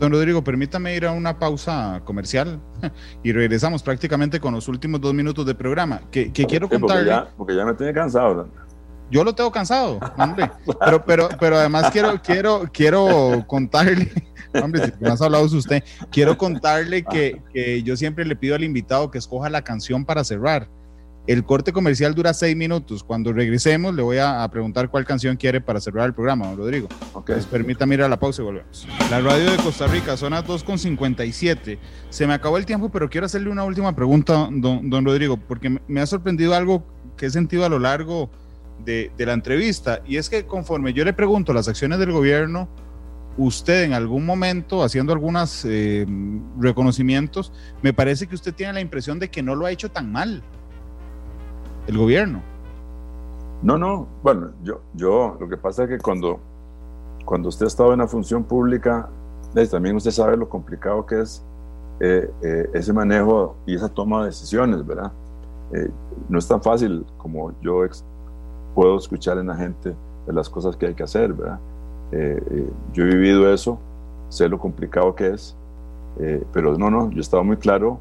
Don 0.00 0.10
Rodrigo, 0.10 0.42
permítame 0.42 0.94
ir 0.96 1.06
a 1.06 1.12
una 1.12 1.38
pausa 1.38 2.02
comercial 2.04 2.60
y 3.22 3.32
regresamos 3.32 3.82
prácticamente 3.82 4.40
con 4.40 4.52
los 4.52 4.68
últimos 4.68 5.00
dos 5.00 5.14
minutos 5.14 5.46
de 5.46 5.54
programa. 5.54 6.00
Que, 6.10 6.32
que 6.32 6.46
quiero 6.46 6.68
contarle. 6.68 6.96
Porque 6.96 7.10
ya, 7.10 7.36
porque 7.36 7.56
ya 7.56 7.64
me 7.64 7.74
tiene 7.74 7.92
cansado. 7.92 8.48
Yo 9.10 9.24
lo 9.24 9.34
tengo 9.34 9.50
cansado, 9.50 10.00
hombre. 10.18 10.50
Pero, 10.80 11.04
pero, 11.04 11.28
pero 11.38 11.56
además 11.56 11.90
quiero, 11.90 12.20
quiero, 12.22 12.64
quiero 12.72 13.44
contarle, 13.46 14.10
hombre, 14.62 14.86
si 14.86 15.04
más 15.04 15.20
hablado 15.20 15.46
es 15.46 15.52
usted, 15.52 15.82
quiero 16.10 16.36
contarle 16.36 17.04
que, 17.04 17.42
que 17.52 17.82
yo 17.82 17.96
siempre 17.96 18.24
le 18.24 18.36
pido 18.36 18.54
al 18.54 18.64
invitado 18.64 19.10
que 19.10 19.18
escoja 19.18 19.50
la 19.50 19.62
canción 19.62 20.04
para 20.04 20.24
cerrar. 20.24 20.68
El 21.26 21.42
corte 21.42 21.72
comercial 21.72 22.14
dura 22.14 22.34
seis 22.34 22.54
minutos. 22.54 23.02
Cuando 23.02 23.32
regresemos, 23.32 23.94
le 23.94 24.02
voy 24.02 24.18
a, 24.18 24.44
a, 24.44 24.50
preguntar 24.50 24.90
cuál 24.90 25.06
canción 25.06 25.38
quiere 25.38 25.58
para 25.58 25.80
cerrar 25.80 26.04
el 26.04 26.12
programa, 26.12 26.48
don 26.48 26.58
Rodrigo. 26.58 26.86
Okay. 27.14 27.36
Pues 27.36 27.46
permítame 27.46 27.94
ir 27.94 28.02
a 28.02 28.08
la 28.08 28.18
pausa 28.18 28.42
y 28.42 28.44
volvemos. 28.44 28.86
La 29.10 29.22
radio 29.22 29.50
de 29.50 29.56
Costa 29.56 29.86
Rica, 29.86 30.18
son 30.18 30.32
las 30.32 30.44
2.57. 30.44 31.78
Se 32.10 32.26
me 32.26 32.34
acabó 32.34 32.58
el 32.58 32.66
tiempo, 32.66 32.90
pero 32.90 33.08
quiero 33.08 33.24
hacerle 33.24 33.48
una 33.48 33.64
última 33.64 33.96
pregunta, 33.96 34.50
don, 34.52 34.90
don 34.90 35.04
Rodrigo, 35.06 35.38
porque 35.38 35.80
me 35.88 36.00
ha 36.02 36.06
sorprendido 36.06 36.54
algo 36.54 36.84
que 37.16 37.26
he 37.26 37.30
sentido 37.30 37.64
a 37.64 37.70
lo 37.70 37.78
largo 37.78 38.28
de, 38.84 39.10
la 39.18 39.32
entrevista. 39.32 40.00
Y 40.06 40.16
es 40.16 40.28
que 40.28 40.46
conforme 40.46 40.92
yo 40.92 41.04
le 41.04 41.12
pregunto 41.12 41.52
las 41.52 41.68
acciones 41.68 41.98
del 41.98 42.12
gobierno, 42.12 42.68
usted 43.36 43.84
en 43.84 43.92
algún 43.92 44.24
momento, 44.24 44.82
haciendo 44.82 45.12
algunos 45.12 45.64
eh, 45.64 46.06
reconocimientos, 46.58 47.52
me 47.82 47.92
parece 47.92 48.26
que 48.26 48.34
usted 48.34 48.54
tiene 48.54 48.72
la 48.72 48.80
impresión 48.80 49.18
de 49.18 49.28
que 49.28 49.42
no 49.42 49.54
lo 49.54 49.66
ha 49.66 49.70
hecho 49.70 49.90
tan 49.90 50.10
mal 50.12 50.42
el 51.86 51.98
gobierno. 51.98 52.42
No, 53.62 53.78
no, 53.78 54.06
bueno, 54.22 54.52
yo, 54.62 54.82
yo, 54.94 55.36
lo 55.40 55.48
que 55.48 55.56
pasa 55.56 55.84
es 55.84 55.88
que 55.88 55.98
cuando, 55.98 56.38
cuando 57.24 57.48
usted 57.48 57.64
ha 57.64 57.68
estado 57.68 57.92
en 57.92 58.00
la 58.00 58.06
función 58.06 58.44
pública, 58.44 59.08
también 59.70 59.96
usted 59.96 60.10
sabe 60.10 60.36
lo 60.36 60.48
complicado 60.48 61.06
que 61.06 61.20
es 61.20 61.44
eh, 62.00 62.28
eh, 62.42 62.70
ese 62.74 62.92
manejo 62.92 63.56
y 63.66 63.76
esa 63.76 63.88
toma 63.88 64.20
de 64.20 64.26
decisiones, 64.26 64.84
¿verdad? 64.84 65.12
Eh, 65.72 65.90
no 66.28 66.38
es 66.38 66.48
tan 66.48 66.60
fácil 66.60 67.06
como 67.16 67.52
yo 67.60 67.84
puedo 68.74 68.96
escuchar 68.96 69.38
en 69.38 69.46
la 69.48 69.56
gente 69.56 69.94
de 70.26 70.32
las 70.32 70.48
cosas 70.48 70.76
que 70.76 70.86
hay 70.86 70.94
que 70.94 71.02
hacer, 71.02 71.32
¿verdad? 71.32 71.58
yo 72.92 73.02
he 73.02 73.06
vivido 73.06 73.52
eso, 73.52 73.78
sé 74.28 74.48
lo 74.48 74.58
complicado 74.58 75.14
que 75.16 75.30
es, 75.30 75.56
pero 76.52 76.78
no, 76.78 76.88
no, 76.90 77.10
yo 77.10 77.20
estaba 77.20 77.42
muy 77.42 77.56
claro 77.56 77.98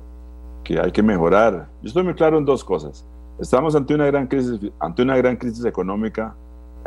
que 0.64 0.80
hay 0.80 0.92
que 0.92 1.04
mejorar. 1.04 1.68
Yo 1.82 1.88
estoy 1.88 2.04
muy 2.04 2.14
claro 2.14 2.38
en 2.38 2.46
dos 2.46 2.64
cosas. 2.64 3.06
Estamos 3.40 3.76
ante 3.76 3.94
una 3.94 4.06
gran 4.06 4.28
crisis, 4.28 4.60
ante 4.80 5.02
una 5.02 5.18
gran 5.18 5.36
crisis 5.36 5.66
económica, 5.66 6.36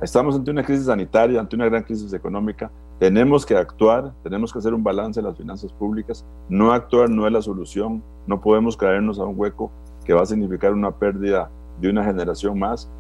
estamos 0.01 0.37
ante 0.37 0.51
una 0.51 0.63
crisis 0.63 0.87
sanitaria, 0.87 1.41
ante 1.41 1.57
una 1.57 1.67
gran 1.67 1.83
crisis 1.83 2.13
económica. 2.13 2.71
Tenemos 2.99 3.45
que 3.45 3.57
actuar, 3.57 4.13
tenemos 4.23 4.53
que 4.53 4.59
hacer 4.59 4.73
un 4.73 4.83
balance 4.83 5.21
de 5.21 5.27
las 5.27 5.37
finanzas 5.37 5.73
públicas. 5.73 6.25
No 6.49 6.73
actuar 6.73 7.11
no 7.11 7.27
es 7.27 7.33
la 7.33 7.43
solución. 7.43 8.03
No 8.27 8.41
podemos 8.41 8.77
caernos 8.77 9.19
a 9.19 9.25
un 9.25 9.39
hueco 9.39 9.71
que 10.05 10.15
va 10.15 10.23
a 10.23 10.27
significar 10.27 10.73
una 10.73 10.93
pérdida 10.93 11.51
de 11.81 11.91
una 11.91 12.05
generación 12.05 12.59
más. 12.59 12.91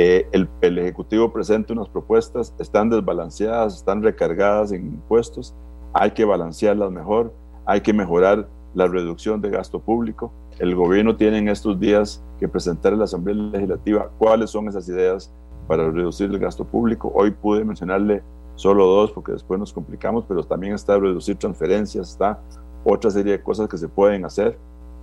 Eh, 0.00 0.28
el, 0.30 0.48
el, 0.60 0.78
Ejecutivo 0.78 1.32
presenta 1.32 1.72
unas 1.72 1.88
propuestas, 1.88 2.54
están 2.60 2.88
desbalanceadas, 2.88 3.78
están 3.78 4.00
recargadas 4.00 4.70
en 4.70 4.86
impuestos. 4.86 5.56
Hay 5.92 6.12
que 6.12 6.24
balancearlas 6.24 6.92
mejor, 6.92 7.32
hay 7.66 7.80
que 7.80 7.92
mejorar 7.92 8.48
la 8.74 8.86
reducción 8.86 9.40
de 9.40 9.50
gasto 9.50 9.80
público. 9.80 10.30
El 10.60 10.76
gobierno 10.76 11.16
tiene 11.16 11.38
en 11.38 11.48
estos 11.48 11.80
días 11.80 12.22
que 12.38 12.46
presentar 12.46 12.92
a 12.92 12.96
la 12.96 13.04
Asamblea 13.04 13.34
Legislativa 13.34 14.08
cuáles 14.18 14.50
son 14.50 14.68
esas 14.68 14.88
ideas 14.88 15.32
para 15.66 15.90
reducir 15.90 16.30
el 16.30 16.38
gasto 16.38 16.64
público. 16.64 17.10
Hoy 17.12 17.32
pude 17.32 17.64
mencionarle 17.64 18.22
solo 18.54 18.86
dos 18.86 19.10
porque 19.10 19.32
después 19.32 19.58
nos 19.58 19.72
complicamos, 19.72 20.24
pero 20.28 20.44
también 20.44 20.74
está 20.74 20.96
reducir 20.96 21.34
transferencias, 21.34 22.10
está 22.10 22.38
otra 22.84 23.10
serie 23.10 23.32
de 23.32 23.42
cosas 23.42 23.68
que 23.68 23.76
se 23.76 23.88
pueden 23.88 24.24
hacer, 24.24 24.56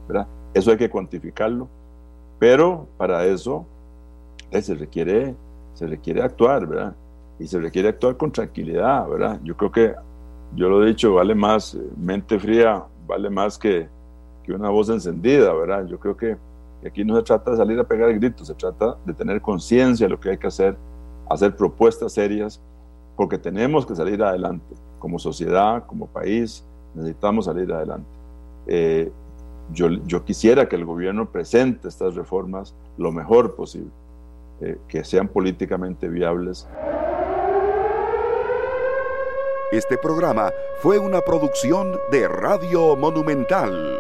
¿verdad? 0.08 0.26
Eso 0.54 0.72
hay 0.72 0.78
que 0.78 0.90
cuantificarlo, 0.90 1.68
pero 2.40 2.88
para 2.98 3.26
eso 3.26 3.66
se 4.52 4.76
requiere, 4.76 5.36
se 5.74 5.88
requiere 5.88 6.22
actuar, 6.22 6.66
¿verdad? 6.68 6.96
Y 7.40 7.48
se 7.48 7.60
requiere 7.60 7.90
actuar 7.90 8.18
con 8.18 8.32
tranquilidad, 8.32 9.08
¿verdad? 9.08 9.40
Yo 9.44 9.56
creo 9.58 9.72
que, 9.72 9.94
yo 10.56 10.70
lo 10.70 10.84
he 10.84 10.88
dicho, 10.88 11.14
vale 11.14 11.36
más 11.36 11.76
eh, 11.76 11.82
mente 11.98 12.40
fría, 12.40 12.84
vale 13.08 13.30
más 13.30 13.58
que, 13.58 13.88
que 14.44 14.54
una 14.54 14.70
voz 14.70 14.90
encendida, 14.90 15.54
¿verdad? 15.54 15.86
Yo 15.88 16.00
creo 16.00 16.16
que 16.16 16.38
aquí 16.86 17.04
no 17.04 17.16
se 17.16 17.24
trata 17.24 17.52
de 17.52 17.58
salir 17.58 17.80
a 17.80 17.84
pegar 17.84 18.14
gritos, 18.14 18.48
se 18.48 18.54
trata 18.54 18.96
de 19.06 19.14
tener 19.14 19.42
conciencia 19.42 20.06
de 20.06 20.12
lo 20.12 20.20
que 20.20 20.30
hay 20.30 20.38
que 20.38 20.48
hacer, 20.48 20.78
hacer 21.30 21.56
propuestas 21.56 22.14
serias, 22.14 22.62
porque 23.16 23.38
tenemos 23.38 23.86
que 23.86 23.96
salir 23.96 24.22
adelante. 24.22 24.76
Como 25.00 25.20
sociedad, 25.20 25.86
como 25.86 26.08
país, 26.08 26.64
necesitamos 26.94 27.46
salir 27.46 27.72
adelante. 27.72 28.08
Eh, 28.68 29.12
yo, 29.72 29.90
yo, 29.90 30.24
quisiera 30.24 30.68
que 30.68 30.76
el 30.76 30.86
gobierno 30.86 31.30
presente 31.30 31.88
estas 31.88 32.16
reformas 32.16 32.76
lo 32.98 33.12
mejor 33.12 33.56
posible, 33.56 33.90
eh, 34.62 34.78
que 34.88 35.04
sean 35.04 35.28
políticamente 35.28 36.08
viables. 36.08 36.68
Este 39.72 39.98
programa 39.98 40.54
fue 40.80 40.98
una 40.98 41.20
producción 41.22 42.00
de 42.10 42.28
Radio 42.30 42.96
Monumental. 42.96 44.00